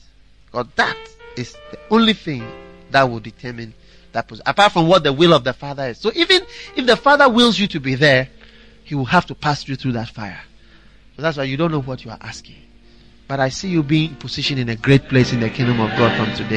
Because 0.47 0.66
that 0.77 0.97
is 1.36 1.57
the 1.70 1.78
only 1.90 2.12
thing 2.12 2.47
that 2.90 3.05
will 3.05 3.20
determine 3.20 3.73
that. 4.12 4.31
Apart 4.44 4.73
from 4.73 4.86
what 4.86 5.02
the 5.02 5.12
will 5.12 5.32
of 5.32 5.44
the 5.44 5.52
Father 5.52 5.85
is. 5.85 5.98
So 5.98 6.11
even 6.15 6.43
if 6.77 6.86
the 6.86 6.97
Father 6.97 7.28
wills 7.28 7.59
you 7.59 7.69
to 7.69 7.81
be 7.81 7.94
there, 7.94 8.28
He 8.91 8.97
will 8.97 9.05
have 9.05 9.25
to 9.27 9.37
pass 9.37 9.69
you 9.69 9.77
through 9.77 9.93
that 9.93 10.09
fire. 10.09 10.41
So 11.15 11.23
that's 11.23 11.37
why 11.37 11.45
you 11.45 11.57
don't 11.57 11.71
know 11.71 11.81
what 11.81 12.05
you 12.05 12.11
are 12.11 12.19
asking. 12.21 12.57
But 13.29 13.39
I 13.39 13.49
see 13.49 13.69
you 13.69 13.85
being 13.85 14.17
positioned 14.17 14.59
in 14.59 14.69
a 14.69 14.75
great 14.75 15.05
place 15.05 15.33
in 15.33 15.39
the 15.39 15.49
kingdom 15.49 15.79
of 15.79 15.91
God 15.91 16.11
from 16.17 16.35
today. 16.35 16.57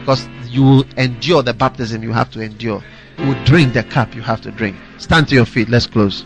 Because 0.00 0.26
you 0.48 0.62
will 0.62 0.84
endure 0.96 1.42
the 1.42 1.52
baptism 1.52 2.02
you 2.02 2.12
have 2.12 2.30
to 2.30 2.40
endure. 2.40 2.82
You 3.18 3.26
will 3.26 3.44
drink 3.44 3.74
the 3.74 3.82
cup 3.82 4.14
you 4.14 4.22
have 4.22 4.40
to 4.40 4.50
drink. 4.50 4.74
Stand 4.96 5.28
to 5.28 5.34
your 5.34 5.44
feet. 5.44 5.68
Let's 5.68 5.86
close. 5.86 6.24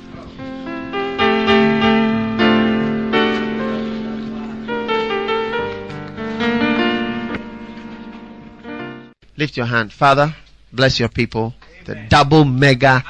Lift 9.37 9.57
your 9.57 9.67
hand. 9.67 9.93
Father, 9.93 10.33
bless 10.73 11.01
your 11.01 11.09
people. 11.09 11.55
The 11.87 11.97
double 12.09 12.45
mega 12.45 13.03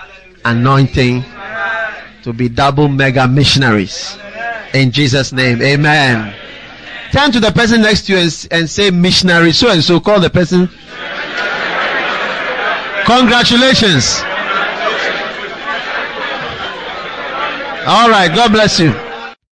anointing 0.43 1.23
to 2.25 2.33
be 2.33 2.49
double 2.49 2.89
mega 2.89 3.29
missionaries. 3.29 4.19
In 4.73 4.91
Jesus' 4.91 5.31
name. 5.31 5.61
Amen. 5.61 6.35
Turn 7.13 7.31
to 7.31 7.39
the 7.39 7.53
person 7.53 7.83
next 7.83 8.07
to 8.07 8.13
you 8.13 8.19
and, 8.19 8.49
and 8.51 8.69
say 8.69 8.91
missionary 8.91 9.53
so 9.53 9.71
and 9.71 9.85
so. 9.85 10.01
Call 10.01 10.21
the 10.21 10.31
person. 10.31 10.69
Congratulations. 13.05 14.23
All 17.87 18.09
right. 18.09 18.33
God 18.35 18.53
bless 18.53 18.81
you. 18.81 19.14